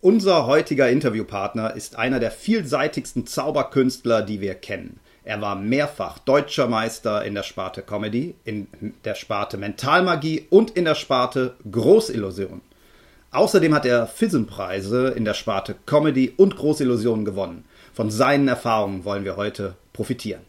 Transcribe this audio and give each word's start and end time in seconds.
Unser 0.00 0.46
heutiger 0.46 0.88
Interviewpartner 0.88 1.74
ist 1.74 1.96
einer 1.96 2.20
der 2.20 2.30
vielseitigsten 2.30 3.26
Zauberkünstler, 3.26 4.22
die 4.22 4.40
wir 4.40 4.54
kennen. 4.54 5.00
Er 5.24 5.40
war 5.40 5.56
mehrfach 5.56 6.20
deutscher 6.20 6.68
Meister 6.68 7.24
in 7.24 7.34
der 7.34 7.42
Sparte 7.42 7.82
Comedy, 7.82 8.36
in 8.44 8.68
der 9.04 9.16
Sparte 9.16 9.56
Mentalmagie 9.56 10.46
und 10.50 10.70
in 10.70 10.84
der 10.84 10.94
Sparte 10.94 11.56
Großillusion. 11.68 12.60
Außerdem 13.32 13.74
hat 13.74 13.86
er 13.86 14.06
FISM-Preise 14.06 15.08
in 15.08 15.24
der 15.24 15.34
Sparte 15.34 15.74
Comedy 15.84 16.32
und 16.36 16.54
Großillusion 16.54 17.24
gewonnen. 17.24 17.64
Von 17.92 18.12
seinen 18.12 18.46
Erfahrungen 18.46 19.04
wollen 19.04 19.24
wir 19.24 19.36
heute 19.36 19.74
profitieren. 19.92 20.47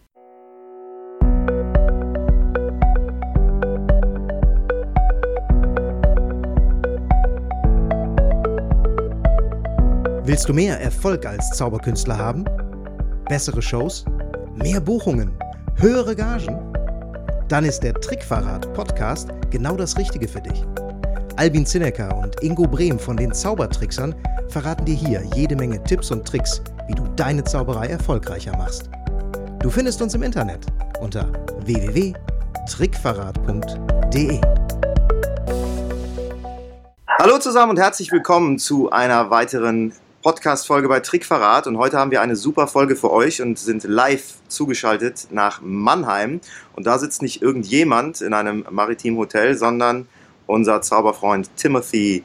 Willst 10.39 10.47
du 10.47 10.53
mehr 10.53 10.79
Erfolg 10.79 11.25
als 11.25 11.49
Zauberkünstler 11.49 12.17
haben? 12.17 12.45
Bessere 13.27 13.61
Shows? 13.61 14.05
Mehr 14.55 14.79
Buchungen? 14.79 15.37
Höhere 15.75 16.15
Gagen? 16.15 16.57
Dann 17.49 17.65
ist 17.65 17.81
der 17.81 17.93
Trickverrat 17.93 18.73
Podcast 18.73 19.31
genau 19.49 19.75
das 19.75 19.97
Richtige 19.97 20.29
für 20.29 20.39
dich. 20.39 20.63
Albin 21.35 21.65
Zinecker 21.65 22.17
und 22.17 22.41
Ingo 22.41 22.65
Brehm 22.65 22.97
von 22.97 23.17
den 23.17 23.33
Zaubertricksern 23.33 24.15
verraten 24.47 24.85
dir 24.85 24.95
hier 24.95 25.21
jede 25.35 25.57
Menge 25.57 25.83
Tipps 25.83 26.09
und 26.09 26.25
Tricks, 26.25 26.61
wie 26.87 26.95
du 26.95 27.03
deine 27.17 27.43
Zauberei 27.43 27.87
erfolgreicher 27.87 28.55
machst. 28.55 28.89
Du 29.59 29.69
findest 29.69 30.01
uns 30.01 30.13
im 30.13 30.23
Internet 30.23 30.65
unter 31.01 31.27
www.trickverrat.de. 31.65 34.39
Hallo 37.19 37.39
zusammen 37.39 37.71
und 37.71 37.79
herzlich 37.79 38.09
willkommen 38.13 38.57
zu 38.57 38.89
einer 38.89 39.29
weiteren 39.29 39.91
Podcast-Folge 40.21 40.89
bei 40.89 40.99
Trickverrat 40.99 41.65
und 41.65 41.77
heute 41.77 41.97
haben 41.97 42.11
wir 42.11 42.21
eine 42.21 42.35
super 42.35 42.67
Folge 42.67 42.97
für 42.97 43.09
euch 43.09 43.41
und 43.41 43.57
sind 43.57 43.85
live 43.85 44.33
zugeschaltet 44.49 45.27
nach 45.31 45.61
Mannheim. 45.61 46.41
Und 46.73 46.85
da 46.85 46.99
sitzt 46.99 47.21
nicht 47.21 47.41
irgendjemand 47.41 48.19
in 48.19 48.33
einem 48.33 48.65
maritimen 48.69 49.17
Hotel, 49.17 49.55
sondern 49.55 50.09
unser 50.45 50.81
Zauberfreund 50.81 51.49
Timothy 51.55 52.23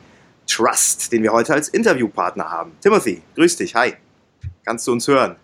Trust, 0.48 1.12
den 1.12 1.22
wir 1.22 1.32
heute 1.32 1.54
als 1.54 1.68
Interviewpartner 1.68 2.50
haben. 2.50 2.72
Timothy, 2.80 3.22
grüß 3.36 3.56
dich, 3.56 3.76
hi. 3.76 3.92
Kannst 4.64 4.88
du 4.88 4.92
uns 4.92 5.06
hören? 5.06 5.36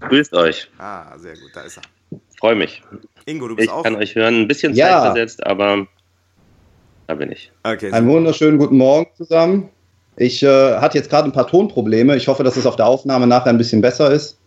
Grüßt 0.00 0.34
euch. 0.34 0.68
Ah, 0.78 1.16
sehr 1.16 1.34
gut, 1.34 1.50
da 1.54 1.60
ist 1.60 1.78
er. 1.78 2.18
Freue 2.40 2.56
mich. 2.56 2.82
Ingo, 3.24 3.46
du 3.46 3.54
bist 3.54 3.68
ich 3.68 3.72
auch. 3.72 3.78
Ich 3.78 3.84
kann 3.84 3.96
euch 3.96 4.14
hören, 4.16 4.40
ein 4.40 4.48
bisschen 4.48 4.74
ja. 4.74 4.88
zeitversetzt, 4.88 5.46
aber 5.46 5.86
da 7.06 7.14
bin 7.14 7.30
ich. 7.30 7.52
Okay, 7.62 7.92
Einen 7.92 8.08
wunderschönen 8.08 8.58
guten 8.58 8.78
Morgen 8.78 9.08
zusammen. 9.14 9.70
Ich 10.16 10.42
äh, 10.42 10.76
hatte 10.76 10.98
jetzt 10.98 11.10
gerade 11.10 11.28
ein 11.28 11.32
paar 11.32 11.46
Tonprobleme. 11.46 12.16
Ich 12.16 12.28
hoffe, 12.28 12.44
dass 12.44 12.56
es 12.56 12.66
auf 12.66 12.76
der 12.76 12.86
Aufnahme 12.86 13.26
nachher 13.26 13.50
ein 13.50 13.58
bisschen 13.58 13.80
besser 13.80 14.10
ist. 14.10 14.38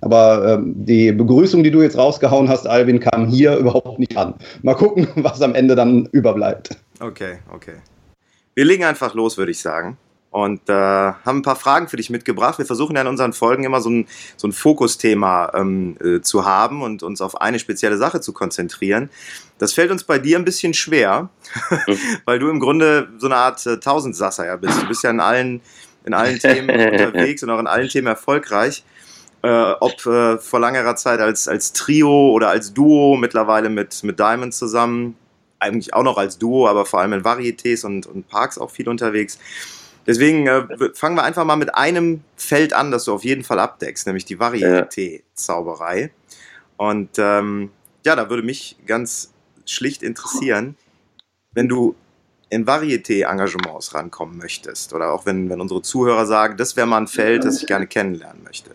Aber 0.00 0.54
ähm, 0.54 0.74
die 0.76 1.12
Begrüßung, 1.12 1.64
die 1.64 1.70
du 1.70 1.80
jetzt 1.80 1.96
rausgehauen 1.96 2.48
hast, 2.48 2.66
Alvin, 2.66 3.00
kam 3.00 3.26
hier 3.26 3.56
überhaupt 3.56 3.98
nicht 3.98 4.16
an. 4.16 4.34
Mal 4.62 4.74
gucken, 4.74 5.08
was 5.16 5.40
am 5.40 5.54
Ende 5.54 5.74
dann 5.74 6.06
überbleibt. 6.12 6.76
Okay, 7.00 7.38
okay. 7.52 7.76
Wir 8.54 8.64
legen 8.64 8.84
einfach 8.84 9.14
los, 9.14 9.38
würde 9.38 9.50
ich 9.50 9.60
sagen. 9.60 9.96
Und 10.34 10.68
äh, 10.68 10.72
haben 10.72 11.38
ein 11.38 11.42
paar 11.42 11.54
Fragen 11.54 11.86
für 11.86 11.96
dich 11.96 12.10
mitgebracht. 12.10 12.58
Wir 12.58 12.66
versuchen 12.66 12.96
ja 12.96 13.02
in 13.02 13.06
unseren 13.06 13.32
Folgen 13.32 13.62
immer 13.62 13.80
so 13.80 13.88
ein, 13.88 14.08
so 14.36 14.48
ein 14.48 14.52
Fokusthema 14.52 15.52
ähm, 15.54 15.96
äh, 16.02 16.22
zu 16.22 16.44
haben 16.44 16.82
und 16.82 17.04
uns 17.04 17.20
auf 17.20 17.40
eine 17.40 17.60
spezielle 17.60 17.98
Sache 17.98 18.20
zu 18.20 18.32
konzentrieren. 18.32 19.10
Das 19.58 19.74
fällt 19.74 19.92
uns 19.92 20.02
bei 20.02 20.18
dir 20.18 20.36
ein 20.36 20.44
bisschen 20.44 20.74
schwer, 20.74 21.28
weil 22.24 22.40
du 22.40 22.48
im 22.48 22.58
Grunde 22.58 23.10
so 23.18 23.26
eine 23.26 23.36
Art 23.36 23.64
äh, 23.64 23.78
Tausendsasser 23.78 24.44
ja 24.44 24.56
bist. 24.56 24.82
Du 24.82 24.88
bist 24.88 25.04
ja 25.04 25.10
in 25.10 25.20
allen, 25.20 25.60
in 26.04 26.14
allen 26.14 26.40
Themen 26.40 26.68
unterwegs 26.92 27.44
und 27.44 27.50
auch 27.50 27.60
in 27.60 27.68
allen 27.68 27.88
Themen 27.88 28.08
erfolgreich. 28.08 28.82
Äh, 29.42 29.74
ob 29.78 30.04
äh, 30.04 30.38
vor 30.38 30.58
langer 30.58 30.96
Zeit 30.96 31.20
als, 31.20 31.46
als 31.46 31.74
Trio 31.74 32.32
oder 32.32 32.48
als 32.48 32.74
Duo, 32.74 33.16
mittlerweile 33.16 33.68
mit, 33.68 34.02
mit 34.02 34.18
Diamond 34.18 34.52
zusammen. 34.52 35.16
Eigentlich 35.60 35.94
auch 35.94 36.02
noch 36.02 36.18
als 36.18 36.38
Duo, 36.38 36.66
aber 36.66 36.86
vor 36.86 36.98
allem 36.98 37.12
in 37.12 37.22
Varietés 37.22 37.86
und, 37.86 38.08
und 38.08 38.28
Parks 38.28 38.58
auch 38.58 38.72
viel 38.72 38.88
unterwegs. 38.88 39.38
Deswegen 40.06 40.46
äh, 40.46 40.66
fangen 40.94 41.16
wir 41.16 41.22
einfach 41.22 41.44
mal 41.44 41.56
mit 41.56 41.74
einem 41.74 42.22
Feld 42.36 42.72
an, 42.72 42.90
das 42.90 43.04
du 43.04 43.14
auf 43.14 43.24
jeden 43.24 43.44
Fall 43.44 43.58
abdeckst, 43.58 44.06
nämlich 44.06 44.24
die 44.24 44.38
Varieté-Zauberei. 44.38 46.10
Und 46.76 47.10
ähm, 47.18 47.70
ja, 48.04 48.16
da 48.16 48.28
würde 48.28 48.42
mich 48.42 48.76
ganz 48.86 49.32
schlicht 49.66 50.02
interessieren, 50.02 50.76
wenn 51.52 51.68
du 51.68 51.94
in 52.50 52.66
Varieté-Engagements 52.66 53.94
rankommen 53.94 54.38
möchtest 54.38 54.92
oder 54.92 55.12
auch 55.12 55.26
wenn, 55.26 55.48
wenn 55.50 55.60
unsere 55.60 55.82
Zuhörer 55.82 56.26
sagen, 56.26 56.56
das 56.56 56.76
wäre 56.76 56.86
mal 56.86 56.98
ein 56.98 57.08
Feld, 57.08 57.44
das 57.44 57.60
ich 57.60 57.66
gerne 57.66 57.86
kennenlernen 57.86 58.42
möchte. 58.44 58.70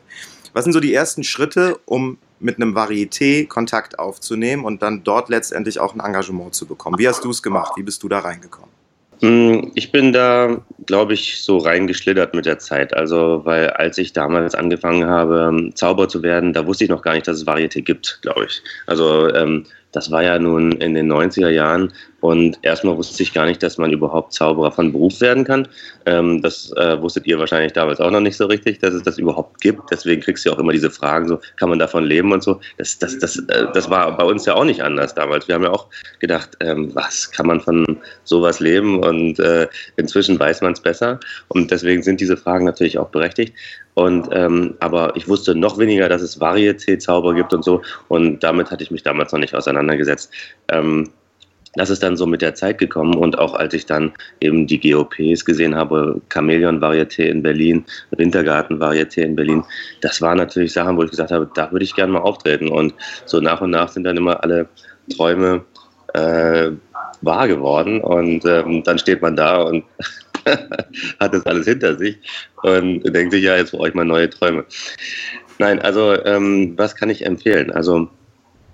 Was 0.54 0.64
sind 0.64 0.74
so 0.74 0.80
die 0.80 0.94
ersten 0.94 1.24
Schritte, 1.24 1.80
um 1.86 2.18
mit 2.40 2.56
einem 2.56 2.76
Varieté 2.76 3.48
Kontakt 3.48 4.00
aufzunehmen 4.00 4.66
und 4.66 4.82
dann 4.82 5.04
dort 5.04 5.30
letztendlich 5.30 5.80
auch 5.80 5.94
ein 5.94 6.00
Engagement 6.00 6.56
zu 6.56 6.66
bekommen? 6.66 6.98
Wie 6.98 7.08
hast 7.08 7.24
du 7.24 7.30
es 7.30 7.44
gemacht? 7.44 7.74
Wie 7.76 7.84
bist 7.84 8.02
du 8.02 8.10
da 8.10 8.20
reingekommen? 8.20 8.79
Hm, 9.22 9.72
ich 9.76 9.92
bin 9.92 10.14
da, 10.14 10.62
glaube 10.86 11.14
ich, 11.14 11.44
so 11.44 11.58
reingeschlittert 11.58 12.34
mit 12.34 12.46
der 12.46 12.60
Zeit. 12.60 12.94
Also, 12.96 13.42
weil 13.44 13.70
als 13.72 13.98
ich 13.98 14.14
damals 14.14 14.56
angefangen 14.56 15.08
habe, 15.08 15.72
Zauber 15.76 16.08
zu 16.08 16.24
werden, 16.24 16.54
da 16.54 16.66
wusste 16.66 16.86
ich 16.86 16.90
noch 16.90 17.02
gar 17.02 17.14
nicht, 17.14 17.28
dass 17.28 17.38
es 17.38 17.48
Varieté 17.48 17.82
gibt, 17.82 18.20
glaube 18.22 18.46
ich. 18.46 18.62
Also, 18.88 19.34
ähm, 19.34 19.66
das 19.92 20.12
war 20.12 20.24
ja 20.24 20.40
nun 20.40 20.72
in 20.74 20.94
den 20.94 21.12
90er 21.12 21.50
Jahren 21.50 21.92
und 22.22 22.60
erstmal 22.64 22.98
wusste 22.98 23.24
ich 23.24 23.34
gar 23.34 23.46
nicht, 23.46 23.64
dass 23.64 23.78
man 23.78 23.94
überhaupt 23.94 24.34
Zauberer 24.34 24.72
von 24.72 24.92
Beruf 24.92 25.22
werden 25.22 25.44
kann. 25.44 25.68
Ähm, 26.06 26.42
das 26.42 26.72
äh, 26.74 27.02
wusstet 27.02 27.26
ihr 27.28 27.40
wahrscheinlich 27.40 27.74
damals 27.74 28.02
auch 28.02 28.12
noch 28.12 28.20
nicht 28.20 28.38
so 28.38 28.46
richtig, 28.46 28.80
dass 28.80 28.94
es 28.94 29.04
das 29.04 29.18
überhaupt 29.18 29.62
gibt. 29.62 29.90
Deswegen 29.92 30.22
kriegst 30.22 30.46
du 30.46 30.52
auch 30.52 30.60
immer 30.60 30.74
diese 30.74 30.92
Fragen, 30.92 31.28
so 31.28 31.40
kann 31.58 31.70
man 31.70 31.80
davon 31.80 32.04
leben 32.04 32.32
und 32.32 32.44
so. 32.44 32.60
Das, 32.78 33.00
das, 33.00 33.18
das, 33.20 33.38
äh, 33.38 33.68
das 33.74 33.90
war 33.90 34.18
bei 34.18 34.24
uns 34.24 34.46
ja 34.46 34.56
auch 34.56 34.66
nicht 34.66 34.82
anders 34.82 35.16
damals. 35.16 35.48
Wir 35.48 35.56
haben 35.56 35.64
ja 35.64 35.72
auch 35.72 35.88
gedacht, 36.20 36.58
ähm, 36.60 36.94
was 36.94 37.32
kann 37.32 37.48
man 37.48 37.62
von 37.62 37.86
sowas 38.24 38.60
leben? 38.60 39.02
Und 39.04 39.40
äh, 39.40 39.68
inzwischen 39.96 40.40
weiß 40.40 40.62
man 40.62 40.74
es 40.74 40.82
besser. 40.82 41.20
Und 41.48 41.72
deswegen 41.72 42.04
sind 42.04 42.20
diese 42.20 42.38
Fragen 42.38 42.66
natürlich 42.66 42.98
auch 42.98 43.10
berechtigt. 43.10 43.54
Und 43.94 44.30
ähm, 44.32 44.76
aber 44.80 45.16
ich 45.16 45.28
wusste 45.28 45.56
noch 45.56 45.78
weniger, 45.78 46.08
dass 46.08 46.22
es 46.22 46.40
Varieté-Zauber 46.40 47.34
gibt 47.34 47.54
und 47.54 47.64
so. 47.64 47.82
Und 48.08 48.44
damit 48.44 48.72
hatte 48.72 48.84
ich 48.84 48.92
mich 48.92 49.04
damals 49.04 49.32
noch 49.32 49.40
nicht 49.40 49.56
auseinandergesetzt. 49.56 50.32
Ähm, 50.70 51.10
das 51.76 51.90
ist 51.90 52.02
dann 52.02 52.18
so 52.18 52.26
mit 52.26 52.42
der 52.42 52.56
Zeit 52.56 52.78
gekommen 52.78 53.16
und 53.16 53.38
auch 53.38 53.54
als 53.54 53.74
ich 53.74 53.86
dann 53.86 54.14
eben 54.40 54.66
die 54.68 54.80
GOPs 54.80 55.46
gesehen 55.46 55.76
habe, 55.76 56.20
Chamäleon-Varieté 56.30 57.24
in 57.24 57.44
Berlin, 57.44 57.86
Wintergarten-Varieté 58.12 59.22
in 59.22 59.36
Berlin, 59.36 59.64
das 60.02 60.22
waren 60.22 60.38
natürlich 60.38 60.74
Sachen, 60.74 60.98
wo 60.98 61.04
ich 61.04 61.12
gesagt 61.12 61.32
habe, 61.32 61.50
da 61.54 61.72
würde 61.72 61.86
ich 61.86 61.96
gerne 61.96 62.14
mal 62.14 62.22
auftreten. 62.22 62.70
Und 62.70 62.94
so 63.26 63.40
nach 63.40 63.62
und 63.62 63.72
nach 63.72 63.90
sind 63.90 64.04
dann 64.04 64.18
immer 64.18 64.44
alle 64.44 64.68
Träume 65.16 65.64
äh, 66.14 66.72
wahr 67.22 67.48
geworden 67.48 68.02
und 68.02 68.46
ähm, 68.46 68.84
dann 68.84 68.98
steht 68.98 69.22
man 69.22 69.36
da 69.36 69.62
und 69.62 69.84
hat 71.20 71.34
das 71.34 71.46
alles 71.46 71.68
hinter 71.68 71.98
sich 71.98 72.18
und 72.64 73.04
denkt 73.04 73.34
sich, 73.34 73.44
ja, 73.44 73.56
jetzt 73.58 73.72
brauche 73.72 73.90
ich 73.90 73.94
mal 73.94 74.06
neue 74.06 74.30
Träume. 74.30 74.66
Nein, 75.60 75.80
also 75.82 76.14
ähm, 76.26 76.74
was 76.78 76.96
kann 76.96 77.10
ich 77.10 77.26
empfehlen? 77.26 77.72
Also 77.72 78.10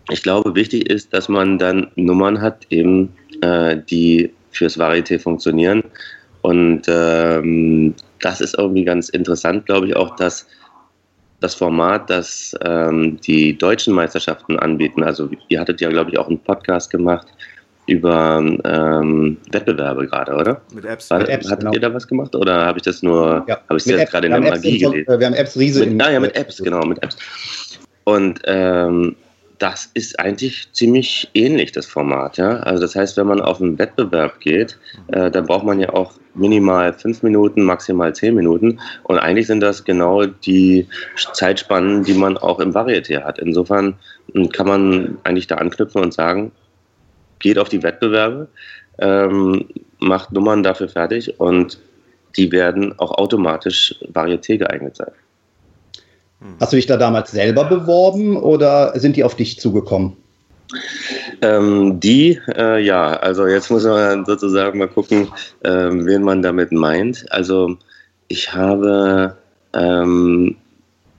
ich 0.10 0.22
glaube, 0.24 0.56
wichtig 0.56 0.90
ist, 0.90 1.14
dass 1.14 1.30
man 1.30 1.58
dann 1.58 1.92
Nummern 1.96 2.42
hat, 2.42 2.66
eben 2.70 3.14
äh, 3.42 3.78
die 3.90 4.32
fürs 4.52 4.78
Varieté 4.80 5.20
funktionieren. 5.20 5.84
Und 6.42 6.84
ähm, 6.88 7.96
das 8.22 8.40
ist 8.42 8.58
irgendwie 8.58 8.84
ganz 8.86 9.10
interessant, 9.10 9.66
glaube 9.66 9.88
ich, 9.88 9.96
auch, 9.96 10.16
dass 10.16 10.46
das 11.42 11.56
Format, 11.56 12.10
das 12.10 12.56
ähm, 12.64 13.20
die 13.22 13.58
deutschen 13.58 13.94
Meisterschaften 13.94 14.58
anbieten. 14.60 15.04
Also 15.04 15.30
ihr 15.50 15.60
hattet 15.60 15.82
ja, 15.82 15.90
glaube 15.90 16.12
ich, 16.12 16.18
auch 16.18 16.28
einen 16.28 16.40
Podcast 16.40 16.92
gemacht 16.92 17.28
über 17.88 18.42
ähm, 18.64 19.38
Wettbewerbe 19.52 20.08
gerade, 20.08 20.34
oder? 20.34 20.62
Mit 20.74 20.86
Apps. 20.86 21.10
War, 21.12 21.20
mit 21.20 21.30
Apps 21.30 21.48
hattet 21.48 21.62
genau. 21.62 21.74
ihr 21.74 21.80
da 21.82 21.94
was 21.94 22.08
gemacht 22.08 22.36
oder 22.36 22.66
habe 22.66 22.80
ich 22.80 22.84
das 22.84 23.04
nur, 23.04 23.44
Ja, 23.48 23.60
habe 23.70 23.78
ich 23.78 23.84
das 23.84 24.10
gerade 24.10 24.28
in 24.28 24.34
der 24.34 24.42
Magie 24.42 24.80
so- 24.84 24.92
gelesen? 24.92 25.12
äh, 25.12 25.20
Wir 25.20 25.28
haben 25.28 25.34
Apps 25.36 25.58
Riese. 25.58 25.86
Mit, 25.86 26.02
ah 26.02 26.12
ja, 26.12 26.20
mit 26.20 26.36
Apps, 26.36 26.58
genau, 26.58 26.84
mit 26.86 27.04
Apps. 27.04 27.18
Und 28.06 28.42
ähm, 28.46 29.16
das 29.60 29.90
ist 29.94 30.20
eigentlich 30.20 30.72
ziemlich 30.74 31.30
ähnlich, 31.34 31.72
das 31.72 31.86
Format. 31.86 32.38
Ja? 32.38 32.58
Also 32.60 32.82
das 32.82 32.96
heißt, 32.96 33.18
wenn 33.18 33.28
man 33.28 33.42
auf 33.42 33.62
einen 33.62 33.78
Wettbewerb 33.78 34.40
geht, 34.40 34.78
äh, 35.08 35.32
dann 35.32 35.46
braucht 35.46 35.66
man 35.66 35.80
ja 35.80 35.94
auch 35.94 36.14
minimal 36.34 36.94
fünf 36.94 37.24
Minuten, 37.24 37.64
maximal 37.64 38.14
zehn 38.14 38.36
Minuten. 38.36 38.80
Und 39.04 39.20
eigentlich 39.20 39.48
sind 39.48 39.62
das 39.62 39.84
genau 39.84 40.26
die 40.26 40.88
Zeitspannen, 41.34 42.04
die 42.04 42.14
man 42.14 42.38
auch 42.38 42.60
im 42.60 42.74
Varieté 42.74 43.24
hat. 43.24 43.40
Insofern 43.40 43.96
mh, 44.34 44.48
kann 44.50 44.68
man 44.68 45.18
eigentlich 45.24 45.48
da 45.48 45.56
anknüpfen 45.56 46.02
und 46.02 46.14
sagen, 46.14 46.52
geht 47.40 47.58
auf 47.58 47.70
die 47.70 47.84
Wettbewerbe, 47.84 48.48
ähm, 49.00 49.68
macht 50.00 50.32
Nummern 50.32 50.64
dafür 50.64 50.90
fertig 50.90 51.40
und 51.40 51.80
die 52.38 52.52
werden 52.52 52.98
auch 53.00 53.12
automatisch 53.12 53.96
Varieté 54.12 54.58
geeignet 54.58 54.98
sein. 54.98 55.12
Hast 56.60 56.72
du 56.72 56.78
dich 56.78 56.86
da 56.86 56.98
damals 56.98 57.32
selber 57.32 57.66
beworben 57.66 58.38
oder 58.38 58.98
sind 59.00 59.16
die 59.16 59.24
auf 59.24 59.36
dich 59.36 59.60
zugekommen? 59.60 60.16
Ähm, 61.42 62.00
die, 62.00 62.40
äh, 62.56 62.84
ja, 62.84 63.14
also 63.18 63.46
jetzt 63.46 63.70
muss 63.70 63.84
man 63.84 64.26
sozusagen 64.26 64.80
mal 64.80 64.88
gucken, 64.88 65.28
ähm, 65.64 66.06
wen 66.06 66.24
man 66.24 66.42
damit 66.42 66.72
meint. 66.72 67.26
Also 67.32 67.78
ich 68.28 68.54
habe 68.54 69.36
ähm, 69.74 70.56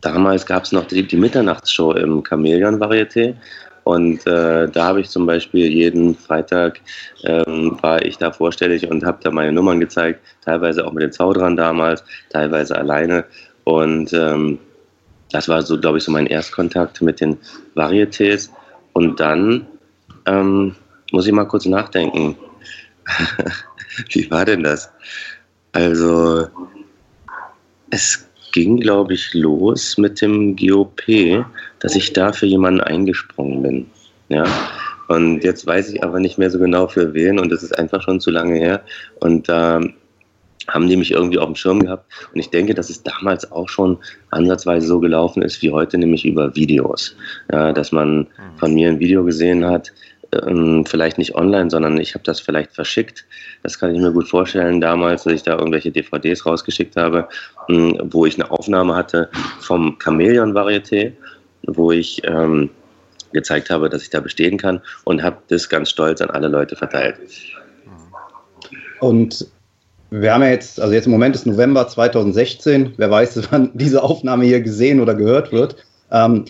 damals 0.01 0.47
gab 0.47 0.65
es 0.65 0.73
noch 0.73 0.87
die, 0.87 1.07
die, 1.07 1.17
Mitternachtsshow 1.17 1.93
im 1.93 2.25
Chamäleon 2.25 2.81
Varieté. 2.81 3.35
Und 3.85 4.27
äh, 4.27 4.69
da 4.69 4.87
habe 4.87 5.01
ich 5.01 5.11
zum 5.11 5.27
Beispiel 5.27 5.67
jeden 5.67 6.17
Freitag 6.17 6.81
ähm, 7.23 7.79
war 7.83 8.05
ich 8.05 8.19
da 8.19 8.33
vorstellig 8.33 8.91
und 8.91 9.05
habe 9.05 9.19
da 9.23 9.31
meine 9.31 9.53
Nummern 9.53 9.79
gezeigt, 9.79 10.21
teilweise 10.45 10.85
auch 10.85 10.93
mit 10.93 11.05
den 11.05 11.13
Zaudern 11.13 11.57
damals, 11.57 12.03
teilweise 12.31 12.77
alleine. 12.77 13.25
Und 13.63 14.13
ähm, 14.13 14.59
das 15.33 15.49
war 15.49 15.63
so, 15.63 15.79
glaube 15.79 15.99
ich, 15.99 16.05
so 16.05 16.13
mein 16.13 16.27
Erstkontakt 16.27 17.03
mit 17.03 17.21
den 17.21 17.37
Varietés. 17.75 18.51
Und 18.93 19.21
dann 19.21 19.67
ähm, 20.27 20.75
muss 21.13 21.27
ich 21.27 21.33
mal 21.33 21.45
kurz 21.45 21.67
nachdenken. 21.67 22.37
Wie 24.11 24.31
war 24.31 24.45
denn 24.45 24.63
das? 24.63 24.91
Also, 25.73 26.49
es 27.91 28.27
ging, 28.53 28.79
glaube 28.81 29.15
ich, 29.15 29.35
los 29.35 29.99
mit 29.99 30.21
dem 30.21 30.57
GOP, 30.57 31.45
dass 31.81 31.95
ich 31.95 32.13
da 32.13 32.33
für 32.33 32.47
jemanden 32.47 32.81
eingesprungen 32.81 33.63
bin. 33.63 33.87
Ja. 34.29 34.45
Und 35.09 35.45
jetzt 35.45 35.67
weiß 35.67 35.91
ich 35.91 36.03
aber 36.03 36.19
nicht 36.19 36.39
mehr 36.39 36.51
so 36.51 36.59
genau 36.59 36.89
für 36.89 37.15
wen 37.15 37.39
und 37.39 37.51
das 37.51 37.63
ist 37.63 37.79
einfach 37.79 38.03
schon 38.03 38.21
zu 38.21 38.31
lange 38.31 38.57
her. 38.57 38.83
Und 39.21 39.49
da 39.49 39.79
äh, 39.79 39.93
haben 40.69 40.89
die 40.89 40.97
mich 40.97 41.13
irgendwie 41.13 41.39
auf 41.39 41.47
dem 41.47 41.55
Schirm 41.55 41.83
gehabt. 41.83 42.11
Und 42.33 42.41
ich 42.41 42.51
denke, 42.51 42.75
dass 42.75 42.91
es 42.91 43.03
damals 43.03 43.51
auch 43.53 43.69
schon 43.69 43.99
ansatzweise 44.31 44.87
so 44.87 45.01
gelaufen 45.01 45.43
ist 45.43 45.63
wie 45.63 45.71
heute, 45.71 45.99
nämlich 45.99 46.25
über 46.25 46.55
Videos. 46.55 47.17
Ja, 47.53 47.73
dass 47.73 47.93
man 47.93 48.19
mhm. 48.19 48.27
von 48.57 48.75
mir 48.75 48.89
ein 48.89 48.99
Video 48.99 49.25
gesehen 49.25 49.65
hat, 49.65 49.93
ähm, 50.33 50.85
vielleicht 50.87 51.19
nicht 51.19 51.35
online, 51.35 51.71
sondern 51.71 51.99
ich 51.99 52.15
habe 52.15 52.25
das 52.25 52.41
vielleicht 52.41 52.73
verschickt. 52.73 53.25
Das 53.63 53.79
kann 53.79 53.95
ich 53.95 54.01
mir 54.01 54.13
gut 54.13 54.29
vorstellen 54.29 54.81
damals, 54.81 55.25
dass 55.25 55.33
ich 55.33 55.43
da 55.43 55.59
irgendwelche 55.59 55.91
DVDs 55.91 56.45
rausgeschickt 56.45 56.97
habe, 56.97 57.29
ähm, 57.69 57.99
wo 58.11 58.27
ich 58.27 58.35
eine 58.35 58.51
Aufnahme 58.51 58.95
hatte 58.95 59.31
vom 59.61 59.97
Chamäleon 60.03 60.53
Varieté, 60.53 61.13
wo 61.67 61.93
ich 61.93 62.23
ähm, 62.25 62.71
gezeigt 63.33 63.71
habe, 63.71 63.89
dass 63.89 64.03
ich 64.03 64.11
da 64.11 64.21
bestehen 64.21 64.57
kann 64.59 64.81
und 65.05 65.23
habe 65.23 65.37
das 65.49 65.69
ganz 65.69 65.91
stolz 65.91 66.21
an 66.21 66.31
alle 66.31 66.49
Leute 66.49 66.77
verteilt. 66.77 67.19
Und 69.01 69.47
wir 70.11 70.33
haben 70.33 70.43
ja 70.43 70.51
jetzt, 70.51 70.81
also 70.81 70.95
jetzt 70.95 71.07
im 71.07 71.13
Moment 71.13 71.35
ist 71.35 71.47
November 71.47 71.87
2016, 71.89 72.95
wer 72.97 73.11
weiß, 73.11 73.41
wann 73.51 73.71
diese 73.75 74.03
Aufnahme 74.03 74.45
hier 74.45 74.61
gesehen 74.61 75.01
oder 75.01 75.15
gehört 75.15 75.53
wird. 75.53 75.77
Ähm, 76.13 76.45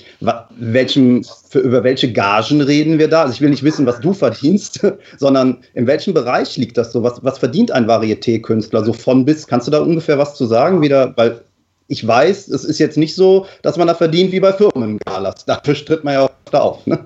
welchem, 0.50 1.24
für, 1.24 1.60
über 1.60 1.82
welche 1.82 2.12
Gagen 2.12 2.60
reden 2.60 2.98
wir 2.98 3.08
da? 3.08 3.22
Also 3.22 3.32
ich 3.32 3.40
will 3.40 3.48
nicht 3.48 3.62
wissen, 3.62 3.86
was 3.86 4.00
du 4.00 4.12
verdienst, 4.12 4.86
sondern 5.16 5.58
in 5.72 5.86
welchem 5.86 6.12
Bereich 6.12 6.58
liegt 6.58 6.76
das 6.76 6.92
so? 6.92 7.02
Was, 7.02 7.24
was 7.24 7.38
verdient 7.38 7.70
ein 7.70 7.86
Varieté-Künstler 7.86 8.84
so 8.84 8.92
von 8.92 9.24
bis? 9.24 9.46
Kannst 9.46 9.66
du 9.66 9.70
da 9.70 9.80
ungefähr 9.80 10.18
was 10.18 10.34
zu 10.34 10.44
sagen? 10.44 10.82
Wieder, 10.82 11.14
weil 11.16 11.40
ich 11.88 12.06
weiß, 12.06 12.48
es 12.48 12.64
ist 12.64 12.78
jetzt 12.78 12.98
nicht 12.98 13.14
so, 13.14 13.46
dass 13.62 13.78
man 13.78 13.86
da 13.86 13.94
verdient 13.94 14.32
wie 14.32 14.40
bei 14.40 14.52
Firmengalas. 14.52 15.46
Dafür 15.46 15.74
stritt 15.74 16.04
man 16.04 16.14
ja 16.14 16.24
auch 16.24 16.30
da 16.50 16.60
auf. 16.60 16.86
Ne? 16.86 16.98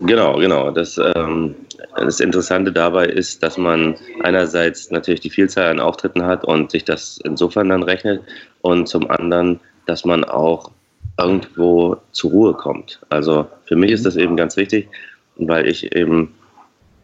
Genau, 0.00 0.36
genau. 0.38 0.70
Das, 0.70 0.98
ähm, 1.16 1.54
das 1.96 2.20
Interessante 2.20 2.72
dabei 2.72 3.06
ist, 3.06 3.42
dass 3.42 3.56
man 3.56 3.96
einerseits 4.22 4.90
natürlich 4.90 5.20
die 5.20 5.30
Vielzahl 5.30 5.70
an 5.70 5.80
Auftritten 5.80 6.24
hat 6.24 6.44
und 6.44 6.70
sich 6.70 6.84
das 6.84 7.18
insofern 7.24 7.68
dann 7.68 7.82
rechnet 7.82 8.22
und 8.62 8.88
zum 8.88 9.10
anderen, 9.10 9.60
dass 9.86 10.04
man 10.04 10.24
auch 10.24 10.70
irgendwo 11.18 11.96
zur 12.12 12.30
Ruhe 12.30 12.54
kommt. 12.54 13.00
Also 13.08 13.46
für 13.66 13.76
mich 13.76 13.90
ist 13.90 14.06
das 14.06 14.16
eben 14.16 14.36
ganz 14.36 14.56
wichtig, 14.56 14.88
weil 15.36 15.66
ich 15.66 15.94
eben 15.94 16.34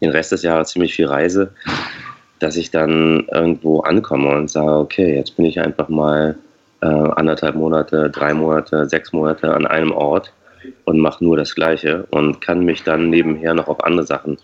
den 0.01 0.09
Rest 0.09 0.31
des 0.31 0.43
Jahres 0.43 0.69
ziemlich 0.69 0.93
viel 0.93 1.07
reise, 1.07 1.51
dass 2.39 2.55
ich 2.55 2.71
dann 2.71 3.27
irgendwo 3.31 3.81
ankomme 3.81 4.35
und 4.35 4.49
sage, 4.49 4.71
okay, 4.71 5.15
jetzt 5.15 5.35
bin 5.35 5.45
ich 5.45 5.59
einfach 5.59 5.89
mal 5.89 6.37
äh, 6.81 6.85
anderthalb 6.85 7.55
Monate, 7.55 8.09
drei 8.09 8.33
Monate, 8.33 8.87
sechs 8.87 9.11
Monate 9.11 9.53
an 9.53 9.65
einem 9.65 9.91
Ort 9.91 10.31
und 10.85 10.99
mache 10.99 11.23
nur 11.23 11.37
das 11.37 11.55
Gleiche 11.55 12.05
und 12.11 12.41
kann 12.41 12.63
mich 12.65 12.83
dann 12.83 13.09
nebenher 13.09 13.53
noch 13.53 13.67
auf 13.67 13.83
andere 13.83 14.05
Sachen 14.05 14.37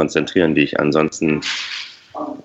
konzentrieren, 0.00 0.54
die 0.54 0.62
ich 0.62 0.80
ansonsten 0.80 1.42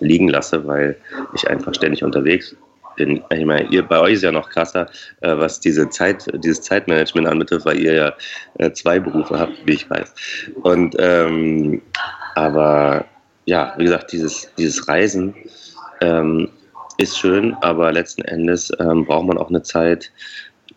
liegen 0.02 0.28
lasse, 0.28 0.68
weil 0.68 0.98
ich 1.34 1.50
einfach 1.50 1.74
ständig 1.74 2.04
unterwegs 2.04 2.54
bin. 2.98 3.24
Ich 3.32 3.46
meine, 3.46 3.66
ihr, 3.70 3.82
bei 3.84 4.00
euch 4.00 4.16
ist 4.16 4.24
ja 4.24 4.32
noch 4.32 4.50
krasser, 4.50 4.88
äh, 5.22 5.38
was 5.38 5.62
diese 5.62 5.90
Zeit, 5.90 6.26
dieses 6.44 6.62
Zeitmanagement 6.62 7.28
anbetrifft, 7.28 7.66
weil 7.66 7.80
ihr 7.80 7.94
ja 7.94 8.14
äh, 8.60 8.72
zwei 8.72 9.00
Berufe 9.00 9.40
habt, 9.40 9.54
wie 9.66 9.74
ich 9.74 9.90
weiß. 9.90 10.14
Und 10.64 10.96
ähm, 11.00 11.82
aber 12.36 13.06
ja, 13.46 13.74
wie 13.78 13.86
gesagt, 13.86 14.12
dieses, 14.12 14.50
dieses 14.58 14.86
Reisen 14.90 15.34
ähm, 16.02 16.50
ist 16.98 17.18
schön, 17.18 17.56
aber 17.62 17.94
letzten 17.94 18.24
Endes 18.24 18.70
ähm, 18.80 19.06
braucht 19.06 19.28
man 19.28 19.38
auch 19.38 19.50
eine 19.50 19.64
Zeit, 19.64 20.12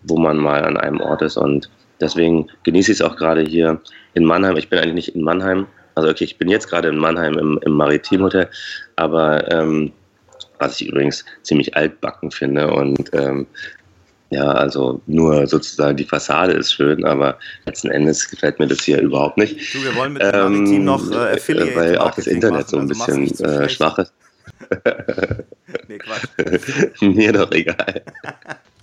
wo 0.05 0.17
man 0.17 0.37
mal 0.37 0.65
an 0.65 0.77
einem 0.77 1.01
Ort 1.01 1.23
ist 1.23 1.37
und 1.37 1.71
deswegen 2.01 2.47
genieße 2.63 2.93
ich 2.93 3.01
es 3.01 3.03
auch 3.03 3.17
gerade 3.17 3.43
hier 3.43 3.81
in 4.15 4.25
Mannheim. 4.25 4.57
Ich 4.57 4.69
bin 4.69 4.79
eigentlich 4.79 4.95
nicht 4.95 5.17
in 5.17 5.23
Mannheim, 5.23 5.67
also 5.99 6.11
okay, 6.11 6.25
ich 6.25 6.39
bin 6.39 6.49
jetzt 6.49 6.69
gerade 6.69 6.89
in 6.89 6.97
Mannheim 6.97 7.37
im, 7.39 7.59
im 7.65 7.73
Maritim 7.73 8.23
Hotel, 8.23 8.49
aber 8.97 9.50
ähm, 9.50 9.93
was 10.59 10.81
ich 10.81 10.89
übrigens 10.89 11.25
ziemlich 11.43 11.77
altbacken 11.77 12.31
finde 12.31 12.73
und 12.73 13.11
ähm, 13.12 13.47
ja, 14.31 14.47
also 14.47 15.00
nur 15.06 15.47
sozusagen 15.47 15.97
die 15.97 16.05
Fassade 16.05 16.53
ist 16.53 16.73
schön, 16.73 17.05
aber 17.05 17.39
letzten 17.65 17.91
Endes 17.91 18.29
gefällt 18.29 18.59
mir 18.59 18.67
das 18.67 18.83
hier 18.83 19.00
überhaupt 19.00 19.39
nicht. 19.39 19.75
Du, 19.75 19.83
wir 19.83 19.95
wollen 19.97 20.12
mit 20.12 20.23
dem 20.23 20.35
ähm, 20.35 20.65
Team 20.67 20.85
noch 20.85 21.11
äh, 21.11 21.37
Affiliate 21.37 21.75
Weil 21.75 21.99
auch 21.99 22.15
das 22.15 22.27
Internet 22.27 22.61
machen, 22.61 22.69
so 22.69 22.77
ein 22.77 22.91
also 22.91 23.23
bisschen 23.25 23.47
äh, 23.47 23.69
schwach 23.69 23.99
ist. 23.99 24.12
nee, 25.89 25.99
Quatsch. 25.99 27.00
Mir 27.00 27.33
doch 27.33 27.50
egal. 27.53 28.03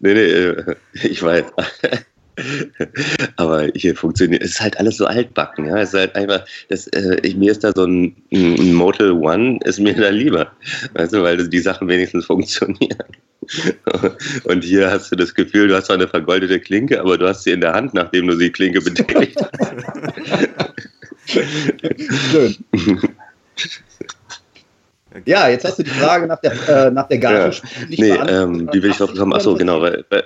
nee, 0.00 0.14
nee, 0.14 0.20
äh, 0.20 0.76
ich 0.94 1.22
weiß. 1.22 1.44
Aber 3.36 3.68
hier 3.74 3.94
funktioniert, 3.94 4.42
es 4.42 4.52
ist 4.52 4.60
halt 4.60 4.78
alles 4.78 4.96
so 4.96 5.06
altbacken, 5.06 5.66
ja. 5.66 5.78
Es 5.78 5.90
ist 5.90 6.00
halt 6.00 6.16
einfach, 6.16 6.44
das, 6.68 6.86
äh, 6.88 7.16
ich, 7.22 7.36
mir 7.36 7.52
ist 7.52 7.64
da 7.64 7.72
so 7.74 7.84
ein, 7.84 8.16
ein 8.32 8.74
Motel 8.74 9.12
One, 9.12 9.58
ist 9.64 9.78
mir 9.78 9.94
da 9.94 10.08
lieber. 10.08 10.50
Weißt 10.94 11.12
du, 11.12 11.22
weil 11.22 11.48
die 11.48 11.58
Sachen 11.60 11.88
wenigstens 11.88 12.26
funktionieren. 12.26 13.04
Und 14.44 14.64
hier 14.64 14.90
hast 14.90 15.12
du 15.12 15.16
das 15.16 15.34
Gefühl, 15.34 15.68
du 15.68 15.76
hast 15.76 15.86
zwar 15.86 15.96
eine 15.96 16.08
vergoldete 16.08 16.60
Klinke, 16.60 17.00
aber 17.00 17.18
du 17.18 17.28
hast 17.28 17.44
sie 17.44 17.52
in 17.52 17.60
der 17.60 17.72
Hand, 17.72 17.94
nachdem 17.94 18.26
du 18.26 18.36
die 18.36 18.50
Klinke 18.50 18.80
betätigt 18.80 19.38
hast. 19.40 19.74
Schön. 21.26 22.56
Ja, 25.26 25.48
jetzt 25.48 25.64
hast 25.64 25.78
du 25.78 25.84
die 25.84 25.90
Frage 25.90 26.26
nach 26.26 26.40
der, 26.40 26.52
äh, 26.68 26.90
nach 26.90 27.06
der 27.06 27.18
Gage. 27.18 27.54
Ja. 27.54 27.86
Nee, 27.88 28.30
ähm, 28.30 28.68
wie 28.72 28.82
will 28.82 28.90
ich 28.90 28.96
drauf 28.96 29.14
kommen? 29.14 29.32
Achso, 29.32 29.54
genau. 29.54 29.80
Weil, 29.80 30.04
weil, 30.10 30.24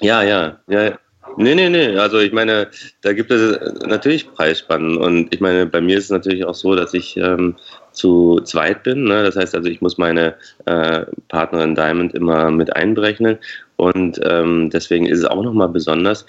ja, 0.00 0.22
ja, 0.22 0.58
ja. 0.66 0.98
Nee, 1.36 1.54
nee, 1.54 1.68
nee. 1.68 1.96
Also 1.98 2.18
ich 2.18 2.32
meine, 2.32 2.68
da 3.02 3.12
gibt 3.12 3.30
es 3.30 3.58
natürlich 3.86 4.32
Preisspannen. 4.32 4.96
Und 4.96 5.34
ich 5.34 5.40
meine, 5.40 5.66
bei 5.66 5.80
mir 5.80 5.98
ist 5.98 6.04
es 6.04 6.10
natürlich 6.10 6.44
auch 6.44 6.54
so, 6.54 6.74
dass 6.74 6.94
ich 6.94 7.16
ähm, 7.16 7.56
zu 7.92 8.40
zweit 8.44 8.82
bin. 8.84 9.04
Ne? 9.04 9.22
Das 9.22 9.36
heißt 9.36 9.54
also, 9.54 9.68
ich 9.68 9.80
muss 9.80 9.98
meine 9.98 10.34
äh, 10.64 11.04
Partnerin 11.28 11.74
Diamond 11.74 12.14
immer 12.14 12.50
mit 12.50 12.74
einberechnen. 12.74 13.38
Und 13.76 14.20
ähm, 14.24 14.70
deswegen 14.70 15.06
ist 15.06 15.18
es 15.18 15.24
auch 15.24 15.42
nochmal 15.42 15.68
besonders. 15.68 16.24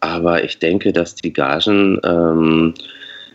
Aber 0.00 0.42
ich 0.44 0.58
denke, 0.58 0.92
dass 0.92 1.14
die 1.14 1.32
Gagen 1.32 2.00
ähm, 2.04 2.74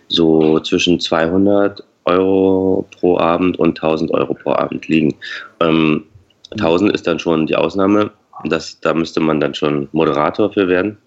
so 0.07 0.59
zwischen 0.59 0.99
200 0.99 1.83
Euro 2.05 2.87
pro 2.99 3.17
Abend 3.17 3.59
und 3.59 3.81
1000 3.81 4.11
Euro 4.11 4.33
pro 4.33 4.53
Abend 4.53 4.87
liegen. 4.87 5.15
Ähm, 5.59 6.05
1000 6.51 6.91
ist 6.93 7.07
dann 7.07 7.19
schon 7.19 7.45
die 7.45 7.55
Ausnahme. 7.55 8.11
Das, 8.45 8.79
da 8.79 8.93
müsste 8.93 9.19
man 9.19 9.39
dann 9.39 9.53
schon 9.53 9.87
Moderator 9.91 10.51
für 10.51 10.67
werden 10.67 10.97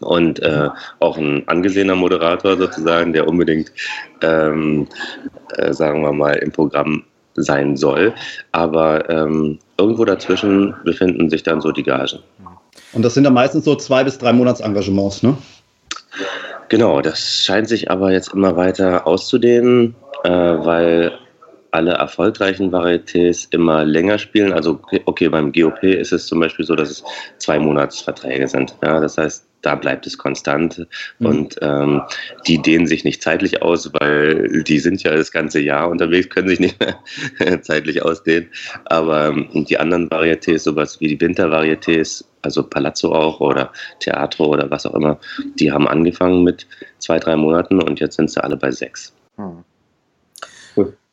und 0.00 0.40
äh, 0.42 0.68
auch 1.00 1.16
ein 1.16 1.46
angesehener 1.48 1.94
Moderator 1.94 2.56
sozusagen, 2.56 3.12
der 3.12 3.28
unbedingt, 3.28 3.72
ähm, 4.22 4.88
äh, 5.56 5.72
sagen 5.72 6.02
wir 6.02 6.12
mal, 6.12 6.34
im 6.36 6.50
Programm 6.52 7.04
sein 7.36 7.76
soll. 7.76 8.12
Aber 8.52 9.08
ähm, 9.10 9.58
irgendwo 9.78 10.04
dazwischen 10.04 10.74
befinden 10.84 11.30
sich 11.30 11.42
dann 11.42 11.60
so 11.60 11.72
die 11.72 11.82
Gagen. 11.82 12.20
Und 12.92 13.02
das 13.02 13.14
sind 13.14 13.24
dann 13.24 13.34
meistens 13.34 13.64
so 13.64 13.74
zwei 13.74 14.04
bis 14.04 14.18
drei 14.18 14.32
Monatsengagements, 14.32 15.22
ne? 15.22 15.36
Genau, 16.68 17.00
das 17.00 17.44
scheint 17.44 17.68
sich 17.68 17.90
aber 17.90 18.12
jetzt 18.12 18.32
immer 18.32 18.56
weiter 18.56 19.06
auszudehnen, 19.06 19.94
äh, 20.22 20.30
weil 20.30 21.12
alle 21.74 21.92
erfolgreichen 21.92 22.70
Varietés 22.72 23.48
immer 23.50 23.84
länger 23.84 24.18
spielen. 24.18 24.52
Also 24.52 24.80
okay, 25.06 25.28
beim 25.28 25.52
GOP 25.52 25.82
ist 25.82 26.12
es 26.12 26.26
zum 26.26 26.40
Beispiel 26.40 26.64
so, 26.64 26.76
dass 26.76 26.90
es 26.90 27.04
zwei 27.38 27.58
Monatsverträge 27.58 28.46
sind. 28.46 28.76
Ja, 28.82 29.00
das 29.00 29.18
heißt, 29.18 29.44
da 29.62 29.74
bleibt 29.74 30.06
es 30.06 30.18
konstant 30.18 30.86
mhm. 31.18 31.26
und 31.26 31.56
ähm, 31.62 32.02
die 32.46 32.60
dehnen 32.60 32.86
sich 32.86 33.04
nicht 33.04 33.22
zeitlich 33.22 33.62
aus, 33.62 33.90
weil 33.94 34.62
die 34.62 34.78
sind 34.78 35.02
ja 35.02 35.16
das 35.16 35.32
ganze 35.32 35.60
Jahr 35.60 35.88
unterwegs, 35.88 36.28
können 36.28 36.48
sich 36.48 36.60
nicht 36.60 36.78
mehr 36.80 37.62
zeitlich 37.62 38.02
ausdehnen. 38.02 38.48
Aber 38.84 39.28
ähm, 39.28 39.48
die 39.64 39.78
anderen 39.78 40.08
Varietés, 40.10 40.58
sowas 40.58 41.00
wie 41.00 41.08
die 41.08 41.18
Wintervarietés, 41.18 42.24
also 42.42 42.62
Palazzo 42.62 43.12
auch 43.12 43.40
oder 43.40 43.72
Theatro 44.00 44.46
oder 44.46 44.70
was 44.70 44.86
auch 44.86 44.94
immer, 44.94 45.18
die 45.58 45.72
haben 45.72 45.88
angefangen 45.88 46.44
mit 46.44 46.66
zwei, 46.98 47.18
drei 47.18 47.34
Monaten 47.34 47.82
und 47.82 48.00
jetzt 48.00 48.16
sind 48.16 48.30
sie 48.30 48.42
alle 48.44 48.56
bei 48.56 48.70
sechs. 48.70 49.12
Hm. 49.36 49.64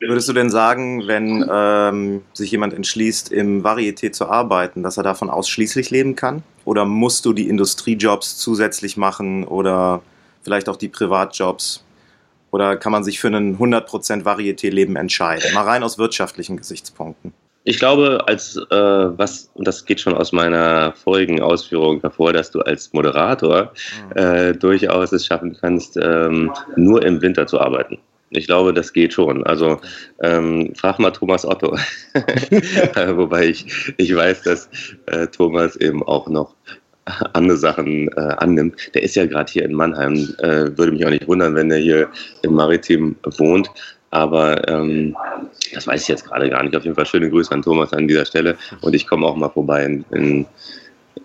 Würdest 0.08 0.28
du 0.28 0.32
denn 0.32 0.50
sagen, 0.50 1.06
wenn 1.06 1.48
ähm, 1.48 2.22
sich 2.32 2.50
jemand 2.50 2.74
entschließt, 2.74 3.30
im 3.30 3.62
Varieté 3.62 4.10
zu 4.10 4.28
arbeiten, 4.28 4.82
dass 4.82 4.96
er 4.96 5.04
davon 5.04 5.30
ausschließlich 5.30 5.90
leben 5.90 6.16
kann? 6.16 6.42
Oder 6.64 6.84
musst 6.84 7.24
du 7.24 7.32
die 7.32 7.48
Industriejobs 7.48 8.36
zusätzlich 8.36 8.96
machen 8.96 9.44
oder 9.44 10.02
vielleicht 10.42 10.68
auch 10.68 10.76
die 10.76 10.88
Privatjobs? 10.88 11.84
Oder 12.50 12.76
kann 12.76 12.90
man 12.90 13.04
sich 13.04 13.20
für 13.20 13.28
ein 13.28 13.58
100% 13.58 14.24
Varieté-Leben 14.24 14.96
entscheiden? 14.96 15.54
Mal 15.54 15.64
rein 15.64 15.84
aus 15.84 15.98
wirtschaftlichen 15.98 16.56
Gesichtspunkten. 16.56 17.32
Ich 17.64 17.78
glaube, 17.78 18.24
als 18.26 18.56
äh, 18.56 18.74
was, 18.76 19.50
und 19.54 19.68
das 19.68 19.84
geht 19.84 20.00
schon 20.00 20.14
aus 20.14 20.32
meiner 20.32 20.94
vorigen 20.94 21.40
Ausführung 21.40 22.00
hervor, 22.00 22.32
dass 22.32 22.50
du 22.50 22.60
als 22.60 22.92
Moderator 22.92 23.72
mhm. 24.10 24.16
äh, 24.16 24.52
durchaus 24.52 25.12
es 25.12 25.26
schaffen 25.26 25.56
kannst, 25.58 25.96
ähm, 25.96 26.52
nur 26.74 27.04
im 27.04 27.22
Winter 27.22 27.46
zu 27.46 27.60
arbeiten. 27.60 27.98
Ich 28.34 28.46
glaube, 28.46 28.72
das 28.72 28.92
geht 28.92 29.12
schon. 29.12 29.44
Also 29.44 29.80
ähm, 30.22 30.72
frag 30.74 30.98
mal 30.98 31.10
Thomas 31.10 31.44
Otto. 31.44 31.76
Wobei 33.16 33.46
ich, 33.46 33.92
ich 33.96 34.14
weiß, 34.14 34.42
dass 34.42 34.68
äh, 35.06 35.26
Thomas 35.26 35.76
eben 35.76 36.02
auch 36.02 36.28
noch 36.28 36.54
andere 37.32 37.56
Sachen 37.56 38.08
äh, 38.08 38.34
annimmt. 38.38 38.94
Der 38.94 39.02
ist 39.02 39.16
ja 39.16 39.26
gerade 39.26 39.50
hier 39.52 39.64
in 39.64 39.74
Mannheim. 39.74 40.34
Äh, 40.38 40.76
würde 40.76 40.92
mich 40.92 41.04
auch 41.04 41.10
nicht 41.10 41.26
wundern, 41.26 41.54
wenn 41.54 41.70
er 41.70 41.78
hier 41.78 42.08
im 42.42 42.54
Maritim 42.54 43.16
wohnt. 43.38 43.70
Aber 44.10 44.68
ähm, 44.68 45.16
das 45.72 45.86
weiß 45.86 46.02
ich 46.02 46.08
jetzt 46.08 46.26
gerade 46.26 46.48
gar 46.50 46.62
nicht. 46.62 46.76
Auf 46.76 46.84
jeden 46.84 46.94
Fall 46.94 47.06
schöne 47.06 47.30
Grüße 47.30 47.52
an 47.52 47.62
Thomas 47.62 47.92
an 47.92 48.06
dieser 48.06 48.26
Stelle. 48.26 48.56
Und 48.82 48.94
ich 48.94 49.06
komme 49.06 49.26
auch 49.26 49.36
mal 49.36 49.48
vorbei 49.48 49.84
in, 49.84 50.04
in, 50.12 50.46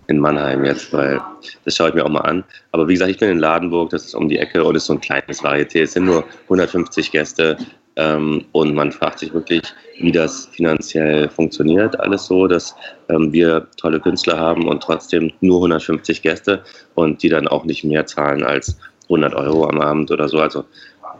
in, 0.08 0.18
Mannheim 0.18 0.64
jetzt, 0.64 0.92
weil 0.92 1.20
das 1.64 1.76
schaue 1.76 1.90
ich 1.90 1.94
mir 1.94 2.04
auch 2.04 2.10
mal 2.10 2.20
an. 2.20 2.44
Aber 2.72 2.88
wie 2.88 2.94
gesagt, 2.94 3.10
ich 3.10 3.18
bin 3.18 3.30
in 3.30 3.38
Ladenburg, 3.38 3.90
das 3.90 4.04
ist 4.04 4.14
um 4.14 4.28
die 4.28 4.38
Ecke 4.38 4.64
und 4.64 4.74
ist 4.74 4.86
so 4.86 4.94
ein 4.94 5.00
kleines 5.00 5.42
Varieté. 5.42 5.82
Es 5.82 5.92
sind 5.92 6.06
nur 6.06 6.24
150 6.44 7.12
Gäste. 7.12 7.56
Ähm, 7.98 8.44
und 8.52 8.74
man 8.74 8.92
fragt 8.92 9.18
sich 9.18 9.34
wirklich, 9.34 9.62
wie 9.98 10.12
das 10.12 10.46
finanziell 10.52 11.28
funktioniert. 11.28 11.98
Alles 11.98 12.26
so, 12.26 12.46
dass 12.46 12.74
ähm, 13.08 13.32
wir 13.32 13.66
tolle 13.76 13.98
Künstler 13.98 14.38
haben 14.38 14.68
und 14.68 14.82
trotzdem 14.82 15.32
nur 15.40 15.56
150 15.56 16.22
Gäste 16.22 16.62
und 16.94 17.22
die 17.22 17.28
dann 17.28 17.48
auch 17.48 17.64
nicht 17.64 17.82
mehr 17.82 18.06
zahlen 18.06 18.44
als 18.44 18.78
100 19.04 19.34
Euro 19.34 19.68
am 19.68 19.80
Abend 19.80 20.12
oder 20.12 20.28
so. 20.28 20.38
Also 20.38 20.64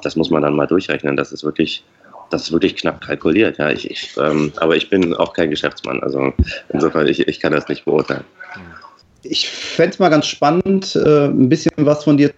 das 0.03 0.15
muss 0.15 0.31
man 0.31 0.43
dann 0.43 0.55
mal 0.55 0.67
durchrechnen. 0.67 1.17
Das 1.17 1.33
ist 1.33 1.43
wirklich, 1.43 1.83
das 2.31 2.43
ist 2.43 2.53
wirklich 2.53 2.77
knapp 2.77 3.01
kalkuliert. 3.01 3.59
Ja, 3.59 3.71
ich, 3.71 3.91
ich 3.91 4.17
ähm, 4.17 4.53
aber 4.59 4.77
ich 4.77 4.89
bin 4.89 5.15
auch 5.15 5.33
kein 5.33 5.51
Geschäftsmann. 5.51 6.01
Also 6.05 6.33
insofern, 6.69 7.09
ich, 7.09 7.27
ich 7.27 7.41
kann 7.41 7.53
das 7.53 7.69
nicht 7.69 7.87
beurteilen. 7.87 8.25
Ich 9.31 9.49
fände 9.49 9.93
es 9.93 9.99
mal 9.99 10.09
ganz 10.09 10.27
spannend, 10.27 10.97
äh, 10.97 11.27
ein 11.27 11.49
bisschen 11.49 11.73
was 11.77 12.05
von 12.05 12.17
dir 12.17 12.33